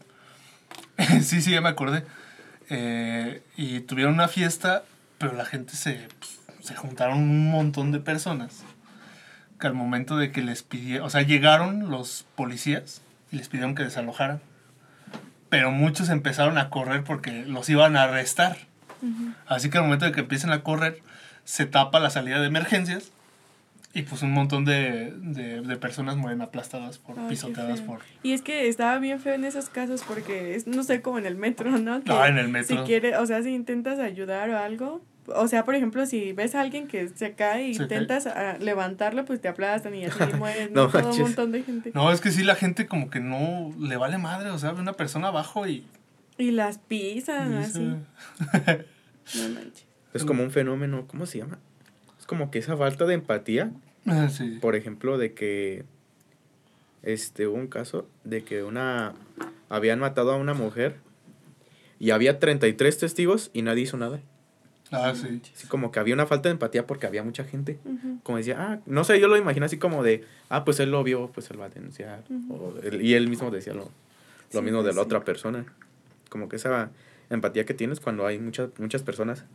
sí, 1.24 1.41
sí, 1.41 1.51
ya 1.51 1.62
me 1.62 1.70
acordé. 1.70 2.06
Eh, 2.70 3.41
y 3.58 3.80
tuvieron 3.82 4.14
una 4.14 4.28
fiesta, 4.28 4.84
pero 5.18 5.34
la 5.34 5.45
gente 5.45 5.76
se, 5.76 6.08
pues, 6.20 6.39
se 6.62 6.76
juntaron 6.76 7.18
un 7.18 7.49
montón 7.49 7.91
de 7.91 7.99
personas. 7.99 8.64
Que 9.60 9.66
al 9.66 9.74
momento 9.74 10.18
de 10.18 10.32
que 10.32 10.43
les 10.43 10.62
pidieron, 10.62 11.08
o 11.08 11.10
sea, 11.10 11.24
llegaron 11.24 11.89
los 11.89 12.28
policías 12.36 13.01
y 13.32 13.38
les 13.38 13.49
pidieron 13.49 13.74
que 13.74 13.84
desalojaran. 13.84 14.39
Pero 15.49 15.72
muchos 15.72 16.10
empezaron 16.10 16.60
a 16.60 16.70
correr 16.70 17.04
porque 17.04 17.32
los 17.32 17.70
iban 17.70 17.97
a 17.97 18.04
arrestar. 18.04 18.58
Así 19.47 19.70
que 19.70 19.78
al 19.78 19.84
momento 19.84 20.06
de 20.06 20.12
que 20.12 20.22
empiecen 20.22 20.51
a 20.51 20.62
correr, 20.64 21.01
se 21.43 21.66
tapa 21.66 21.99
la 21.99 22.10
salida 22.10 22.39
de 22.39 22.47
emergencias 22.47 23.12
y 23.95 24.01
pues 24.04 24.24
un 24.24 24.32
montón 24.32 24.66
de, 24.66 25.14
de, 25.18 25.62
de 25.62 25.78
personas 25.78 26.18
mueren 26.18 26.41
aplastadas 26.41 26.97
por, 26.97 27.20
Ay, 27.20 27.28
pisoteadas 27.30 27.82
por... 27.82 27.99
Y 28.24 28.34
es 28.34 28.41
que 28.41 28.68
estaba 28.68 28.97
bien 28.97 29.20
feo 29.20 29.36
en 29.36 29.43
esos 29.43 29.70
casos 29.70 30.04
porque 30.08 30.56
es, 30.56 30.66
no 30.66 30.84
sé, 30.84 31.01
como 31.01 31.20
en 31.20 31.28
el 31.28 31.36
metro, 31.36 31.70
¿no? 31.78 32.04
Que 32.04 32.12
Ah, 32.12 32.28
en 32.28 32.39
el 32.39 32.47
metro. 32.49 32.76
Si 32.78 32.84
quiere, 32.84 33.18
o 33.18 33.26
sea, 33.28 33.43
si 33.43 33.54
intentas 33.54 33.99
ayudar 33.99 34.49
o 34.49 34.58
algo, 34.58 35.01
o 35.28 35.47
sea, 35.47 35.64
por 35.64 35.76
ejemplo, 35.76 36.08
si 36.08 36.34
ves 36.34 36.56
a 36.56 36.62
alguien 36.62 36.88
que 36.88 37.08
se 37.10 37.34
cae 37.34 37.68
y 37.68 37.74
Se 37.76 37.80
cae. 37.88 37.99
intentas 37.99 38.26
ah, 38.26 38.58
levantarlo, 38.60 39.26
pues 39.26 39.39
te 39.41 39.47
aplastan 39.47 39.93
y 39.93 40.06
así 40.06 40.18
mueren 40.39 40.74
No 40.74 40.86
¿no? 40.86 40.89
todo 40.91 41.12
un 41.12 41.22
montón 41.22 41.51
de 41.51 41.62
gente. 41.62 41.91
No, 41.93 42.12
es 42.12 42.20
que 42.20 42.32
sí, 42.32 42.43
la 42.43 42.56
gente 42.56 42.88
como 42.88 43.12
que 43.12 43.20
no 43.20 43.72
le 43.80 43.95
vale 43.97 44.18
madre, 44.18 44.49
o 44.49 44.58
sea, 44.58 44.72
ve 44.72 44.82
una 44.82 44.93
persona 44.93 45.28
abajo 45.28 45.68
y... 45.68 45.86
Y 46.39 46.49
las 46.49 46.80
pisan 46.80 47.54
así. 47.54 47.93
No 49.36 49.49
manches. 49.49 49.86
Es 50.13 50.26
como 50.26 50.43
un 50.43 50.51
fenómeno, 50.51 51.05
¿cómo 51.07 51.26
se 51.26 51.39
llama? 51.39 51.57
Es 52.19 52.26
como 52.28 52.51
que 52.51 52.59
esa 52.59 52.78
falta 52.78 53.05
de 53.05 53.15
empatía, 53.15 53.71
Ah, 54.05 54.30
sí. 54.30 54.59
por 54.61 54.76
ejemplo, 54.76 55.17
de 55.17 55.34
que 55.34 55.86
este 57.01 57.47
hubo 57.47 57.55
un 57.57 57.67
caso 57.67 58.07
de 58.24 58.43
que 58.43 58.63
una 58.63 59.13
habían 59.69 59.99
matado 59.99 60.32
a 60.32 60.36
una 60.38 60.53
mujer 60.53 60.95
y 61.99 62.11
había 62.11 62.39
33 62.39 62.97
testigos 62.97 63.49
y 63.53 63.61
nadie 63.61 63.84
hizo 63.84 63.97
nada. 63.97 64.19
Ah, 64.91 65.13
sí. 65.15 65.41
Así 65.55 65.67
como 65.67 65.91
que 65.91 65.99
había 65.99 66.13
una 66.13 66.28
falta 66.28 66.49
de 66.49 66.53
empatía 66.53 66.86
porque 66.86 67.07
había 67.07 67.24
mucha 67.24 67.43
gente. 67.43 67.80
Ujú. 67.84 68.19
Como 68.21 68.38
decía, 68.38 68.57
ah, 68.59 68.80
no 68.86 69.03
sé, 69.03 69.19
yo 69.19 69.28
lo 69.28 69.38
imagino 69.38 69.65
así 69.65 69.78
como 69.78 70.03
de, 70.03 70.24
ah, 70.49 70.63
pues 70.65 70.80
él 70.80 70.91
lo 70.91 71.03
vio, 71.03 71.32
pues 71.34 71.49
él 71.49 71.59
va 71.59 71.65
a 71.65 71.69
denunciar. 71.69 72.24
Ujú. 72.30 72.53
O 72.53 72.80
él- 72.84 73.01
y 73.01 73.15
él 73.15 73.28
mismo 73.28 73.49
decía 73.49 73.74
lo, 73.74 73.86
lo 73.86 74.59
Sí, 74.59 74.61
mismo 74.61 74.80
de 74.84 74.89
pues 74.89 74.95
la 74.97 75.01
sí. 75.01 75.05
otra 75.07 75.24
persona. 75.26 75.65
Como 76.30 76.47
que 76.47 76.57
esa 76.57 76.91
empatía 77.36 77.65
que 77.65 77.73
tienes 77.73 77.99
cuando 77.99 78.25
hay 78.25 78.39
muchas, 78.39 78.69
muchas 78.77 79.03
personas. 79.03 79.45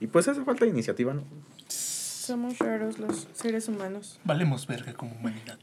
Y 0.00 0.06
pues 0.08 0.26
esa 0.28 0.44
falta 0.44 0.64
de 0.64 0.70
iniciativa, 0.70 1.14
¿no? 1.14 1.24
Somos 1.68 2.58
raros 2.58 2.98
los 2.98 3.28
seres 3.32 3.68
humanos. 3.68 4.20
Valemos 4.24 4.66
verga 4.66 4.92
como 4.94 5.14
humanidad. 5.16 5.58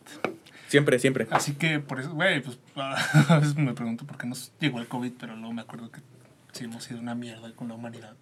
Siempre, 0.67 0.99
siempre. 0.99 1.28
Así 1.32 1.53
que 1.53 1.80
por 1.80 1.99
eso, 1.99 2.11
güey, 2.13 2.41
pues 2.41 2.57
a 2.76 3.39
veces 3.39 3.55
me 3.55 3.74
pregunto 3.74 4.05
por 4.05 4.17
qué 4.17 4.28
nos 4.28 4.51
llegó 4.59 4.80
el 4.80 4.88
COVID, 4.88 5.13
pero 5.20 5.36
luego 5.36 5.53
me 5.53 5.61
acuerdo 5.61 5.89
que 5.91 6.01
sí 6.53 6.65
hemos 6.65 6.84
sido 6.84 6.99
una 6.99 7.15
mierda 7.15 7.51
con 7.55 7.67
la 7.70 7.74
humanidad. 7.76 8.15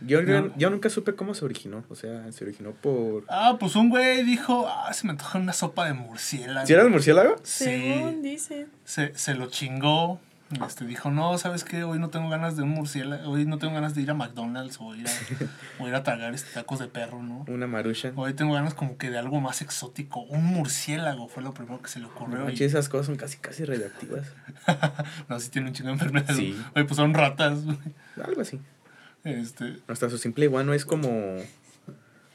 Yo, 0.00 0.20
No. 0.22 0.52
yo 0.56 0.68
nunca 0.70 0.90
supe 0.90 1.14
cómo 1.14 1.34
se 1.34 1.44
originó. 1.44 1.84
O 1.88 1.94
sea, 1.94 2.30
se 2.32 2.44
originó 2.44 2.72
por... 2.72 3.24
Ah, 3.28 3.56
pues 3.58 3.74
un 3.76 3.88
güey 3.90 4.22
dijo, 4.24 4.66
ah, 4.68 4.92
se 4.92 5.06
me 5.06 5.12
antoja 5.12 5.38
una 5.38 5.52
sopa 5.52 5.86
de 5.86 5.94
murciélago. 5.94 6.66
¿Si 6.66 6.72
era 6.72 6.82
el 6.82 6.90
murciélago? 6.90 7.36
Según 7.42 8.14
Sí, 8.14 8.20
dice. 8.22 8.66
se, 8.84 9.16
se 9.16 9.34
lo 9.34 9.46
chingó. 9.46 10.20
Este, 10.66 10.84
dijo, 10.86 11.10
no, 11.10 11.36
¿sabes 11.38 11.64
qué? 11.64 11.84
Hoy 11.84 11.98
no 11.98 12.10
tengo 12.10 12.28
ganas 12.28 12.56
de 12.56 12.62
un 12.62 12.70
murciélago, 12.70 13.30
hoy 13.30 13.44
no 13.46 13.58
tengo 13.58 13.74
ganas 13.74 13.94
de 13.94 14.02
ir 14.02 14.10
a 14.10 14.14
McDonald's 14.14 14.76
o 14.80 14.94
ir 14.94 15.06
a, 15.06 15.10
o 15.82 15.88
ir 15.88 15.94
a 15.94 16.02
tragar 16.02 16.32
este, 16.34 16.52
tacos 16.52 16.78
de 16.78 16.86
perro, 16.88 17.22
¿no? 17.22 17.44
Una 17.48 17.66
marucha. 17.66 18.12
Hoy 18.16 18.34
tengo 18.34 18.54
ganas 18.54 18.74
como 18.74 18.96
que 18.96 19.10
de 19.10 19.18
algo 19.18 19.40
más 19.40 19.62
exótico. 19.62 20.20
Un 20.20 20.44
murciélago 20.44 21.28
fue 21.28 21.42
lo 21.42 21.52
primero 21.54 21.80
que 21.82 21.88
se 21.88 21.98
le 21.98 22.06
No 22.06 22.12
ocurrió. 22.12 22.40
y- 22.42 22.44
manches, 22.46 22.72
esas 22.72 22.88
cosas 22.88 23.06
son 23.06 23.16
casi, 23.16 23.38
casi 23.38 23.64
radioactivas. 23.64 24.26
no, 25.28 25.40
sí 25.40 25.48
tiene 25.50 25.68
un 25.68 25.74
chingo 25.74 25.88
de 25.88 25.94
enfermedades. 25.94 26.36
Sí. 26.36 26.56
Oye, 26.74 26.84
pues 26.84 26.96
son 26.96 27.14
ratas. 27.14 27.58
Algo 28.22 28.40
así. 28.40 28.60
Este, 29.24 29.78
Hasta 29.88 30.10
su 30.10 30.18
simple 30.18 30.46
guano 30.48 30.74
es 30.74 30.84
como 30.84 31.08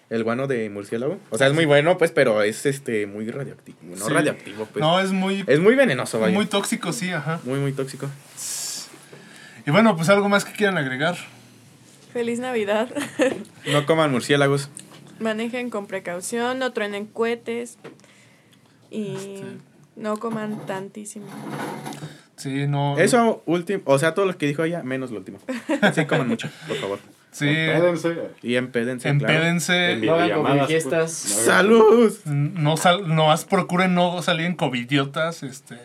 el 0.10 0.24
guano 0.24 0.47
de 0.47 0.70
murciélago. 0.70 1.20
O 1.30 1.38
sea, 1.38 1.47
es 1.47 1.53
muy 1.53 1.66
bueno, 1.66 1.97
pues, 1.97 2.12
pero 2.12 2.41
es 2.41 2.66
este 2.66 3.05
muy 3.07 3.30
radioactivo. 3.30 3.78
No 3.84 4.05
Sí. 4.07 4.12
radioactivo, 4.14 4.66
pues. 4.66 4.82
no, 4.82 4.99
es 4.99 5.12
muy, 5.12 5.43
Es 5.47 5.60
muy 5.60 5.76
venenoso, 5.76 6.20
vaya. 6.20 6.32
muy 6.34 6.43
Muy, 6.43 6.49
tóxico, 6.49 6.91
sí, 6.93 7.10
ajá. 7.12 7.39
muy, 7.43 7.72
tóxico. 7.74 8.07
Y 9.66 9.72
bueno, 9.72 9.95
pues 9.95 10.10
algo 10.10 10.30
más 10.30 10.45
que 10.45 10.53
quieran 10.53 10.78
agregar. 10.78 11.16
Feliz 12.14 12.39
Navidad. 12.39 12.89
No 13.72 13.86
coman 13.86 14.12
murciélagos. 14.12 14.70
Manejen 15.20 15.70
con 15.70 15.86
precaución, 15.86 16.57
no 16.60 16.72
truenen 16.74 17.05
cohetes. 17.05 17.78
Y 18.89 19.16
Este. 19.16 19.43
no 19.95 20.18
coman 20.18 20.66
tantísimo. 20.66 21.28
Sí, 22.38 22.66
no. 22.68 22.97
Eso 22.97 23.43
último, 23.45 23.82
o 23.86 23.99
sea, 23.99 24.14
todo 24.14 24.26
lo 24.26 24.38
que 24.38 24.47
dijo 24.47 24.64
ella, 24.64 24.82
menos 24.82 25.12
lo 25.12 25.18
último. 25.18 25.39
Sí, 25.93 26.05
coman 26.05 26.28
mucho, 26.30 26.49
por 26.68 26.78
favor. 26.78 26.99
Sí. 27.32 27.48
Espérense. 27.48 28.30
Y 28.42 28.56
empédense. 28.56 29.10
Empédense. 29.10 29.98
No 29.98 30.16
hagan 30.16 30.42
pues, 30.42 30.86
no 30.86 30.94
hagan- 30.94 31.10
¡Salud! 31.10 32.14
No, 32.26 32.76
sal, 32.78 33.08
no 33.14 33.28
más 33.28 33.46
procuren 33.46 33.94
no 33.96 34.22
salir 34.22 34.46
en 34.48 34.56
covidiotas. 34.56 35.44
Este, 35.44 35.78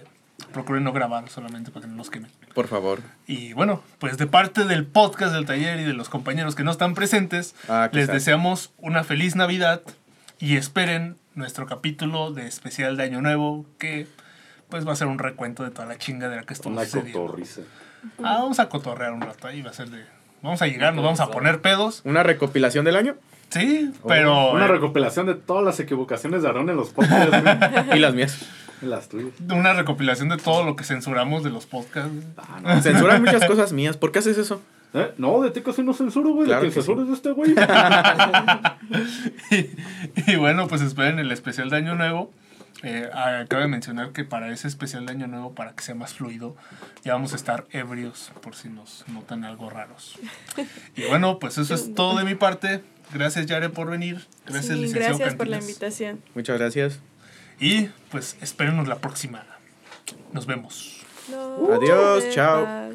procuren 0.52 0.84
no 0.84 0.92
grabar 0.92 1.28
solamente 1.28 1.70
para 1.70 1.84
que 1.84 1.90
no 1.90 1.96
nos 1.96 2.10
quemen. 2.10 2.30
Por 2.54 2.66
favor. 2.68 3.00
Y 3.26 3.52
bueno, 3.52 3.82
pues 3.98 4.16
de 4.16 4.26
parte 4.26 4.64
del 4.64 4.86
podcast 4.86 5.34
del 5.34 5.44
taller 5.44 5.80
y 5.80 5.84
de 5.84 5.92
los 5.92 6.08
compañeros 6.08 6.54
que 6.54 6.62
no 6.64 6.70
están 6.70 6.94
presentes, 6.94 7.54
Ah, 7.68 7.88
les 7.92 8.08
deseamos 8.08 8.72
una 8.78 9.04
feliz 9.04 9.36
Navidad 9.36 9.82
y 10.38 10.56
esperen 10.56 11.16
nuestro 11.34 11.66
capítulo 11.66 12.32
de 12.32 12.46
especial 12.46 12.96
de 12.96 13.02
Año 13.04 13.20
Nuevo 13.20 13.66
que 13.78 14.06
pues 14.70 14.86
va 14.86 14.92
a 14.92 14.96
ser 14.96 15.08
un 15.08 15.18
recuento 15.18 15.62
de 15.64 15.70
toda 15.70 15.86
la 15.86 15.98
chingadera 15.98 16.42
que 16.44 16.54
estuvo 16.54 16.72
Una 16.72 16.84
sucediendo. 16.84 17.20
cotorriza. 17.26 17.60
Ah, 18.18 18.38
vamos 18.40 18.58
a 18.60 18.68
cotorrear 18.68 19.12
un 19.12 19.20
rato 19.20 19.46
ahí, 19.46 19.60
va 19.62 19.70
a 19.70 19.74
ser 19.74 19.90
de... 19.90 20.04
Vamos 20.44 20.60
a 20.60 20.66
llegar, 20.66 20.94
nos 20.94 21.02
vamos 21.02 21.20
a 21.20 21.30
poner 21.30 21.62
pedos. 21.62 22.02
¿Una 22.04 22.22
recopilación 22.22 22.84
del 22.84 22.96
año? 22.96 23.16
Sí, 23.48 23.90
pero... 24.06 24.52
Una 24.52 24.66
eh, 24.66 24.68
recopilación 24.68 25.24
de 25.24 25.34
todas 25.36 25.64
las 25.64 25.80
equivocaciones 25.80 26.42
de 26.42 26.48
Aaron 26.50 26.68
en 26.68 26.76
los 26.76 26.90
podcasts. 26.90 27.30
güey. 27.30 27.96
Y 27.96 27.98
las 27.98 28.12
mías. 28.14 28.46
Y 28.82 28.84
las 28.86 29.08
tuyas. 29.08 29.32
una 29.50 29.72
recopilación 29.72 30.28
de 30.28 30.36
todo 30.36 30.62
lo 30.62 30.76
que 30.76 30.84
censuramos 30.84 31.44
de 31.44 31.50
los 31.50 31.64
podcasts. 31.64 32.12
Ah, 32.36 32.60
no. 32.62 32.82
Censuran 32.82 33.22
muchas 33.22 33.46
cosas 33.46 33.72
mías. 33.78 33.96
¿Por 33.96 34.12
qué 34.12 34.18
haces 34.18 34.36
eso? 34.36 34.60
¿Eh? 34.92 35.12
No, 35.16 35.40
de 35.40 35.50
ti 35.50 35.62
casi 35.62 35.82
no 35.82 35.94
censuro, 35.94 36.34
güey. 36.34 36.46
Claro 36.46 36.60
de 36.60 36.68
que 36.68 36.74
que 36.74 36.80
censuro 36.82 37.00
es 37.00 37.08
de 37.08 37.14
este 37.14 37.30
güey. 37.30 37.54
y, 39.50 40.30
y 40.30 40.36
bueno, 40.36 40.68
pues 40.68 40.82
esperen 40.82 41.18
el 41.20 41.32
especial 41.32 41.70
de 41.70 41.78
Año 41.78 41.94
Nuevo. 41.94 42.30
Eh, 42.82 43.08
ah, 43.12 43.44
cabe 43.48 43.66
mencionar 43.68 44.12
que 44.12 44.24
para 44.24 44.52
ese 44.52 44.68
especial 44.68 45.06
de 45.06 45.12
Año 45.12 45.26
Nuevo, 45.26 45.54
para 45.54 45.72
que 45.74 45.82
sea 45.82 45.94
más 45.94 46.14
fluido, 46.14 46.56
ya 47.02 47.14
vamos 47.14 47.32
a 47.32 47.36
estar 47.36 47.66
ebrios, 47.70 48.32
por 48.42 48.54
si 48.56 48.68
nos 48.68 49.04
notan 49.08 49.44
algo 49.44 49.70
raros. 49.70 50.18
Y 50.96 51.04
bueno, 51.04 51.38
pues 51.38 51.56
eso 51.58 51.74
es 51.74 51.94
todo 51.94 52.18
de 52.18 52.24
mi 52.24 52.34
parte. 52.34 52.82
Gracias, 53.12 53.46
Yare, 53.46 53.70
por 53.70 53.90
venir. 53.90 54.26
Gracias, 54.46 54.76
Sí, 54.76 54.82
licenciado 54.82 55.18
gracias 55.18 55.36
por 55.36 55.46
la 55.46 55.58
invitación. 55.58 56.22
Muchas 56.34 56.58
gracias. 56.58 56.98
Y 57.60 57.88
pues 58.10 58.36
espérenos 58.40 58.88
la 58.88 58.96
próxima. 58.96 59.44
Nos 60.32 60.46
vemos. 60.46 61.00
No, 61.30 61.72
Adiós, 61.72 62.24
de 62.24 62.30
chao. 62.30 62.94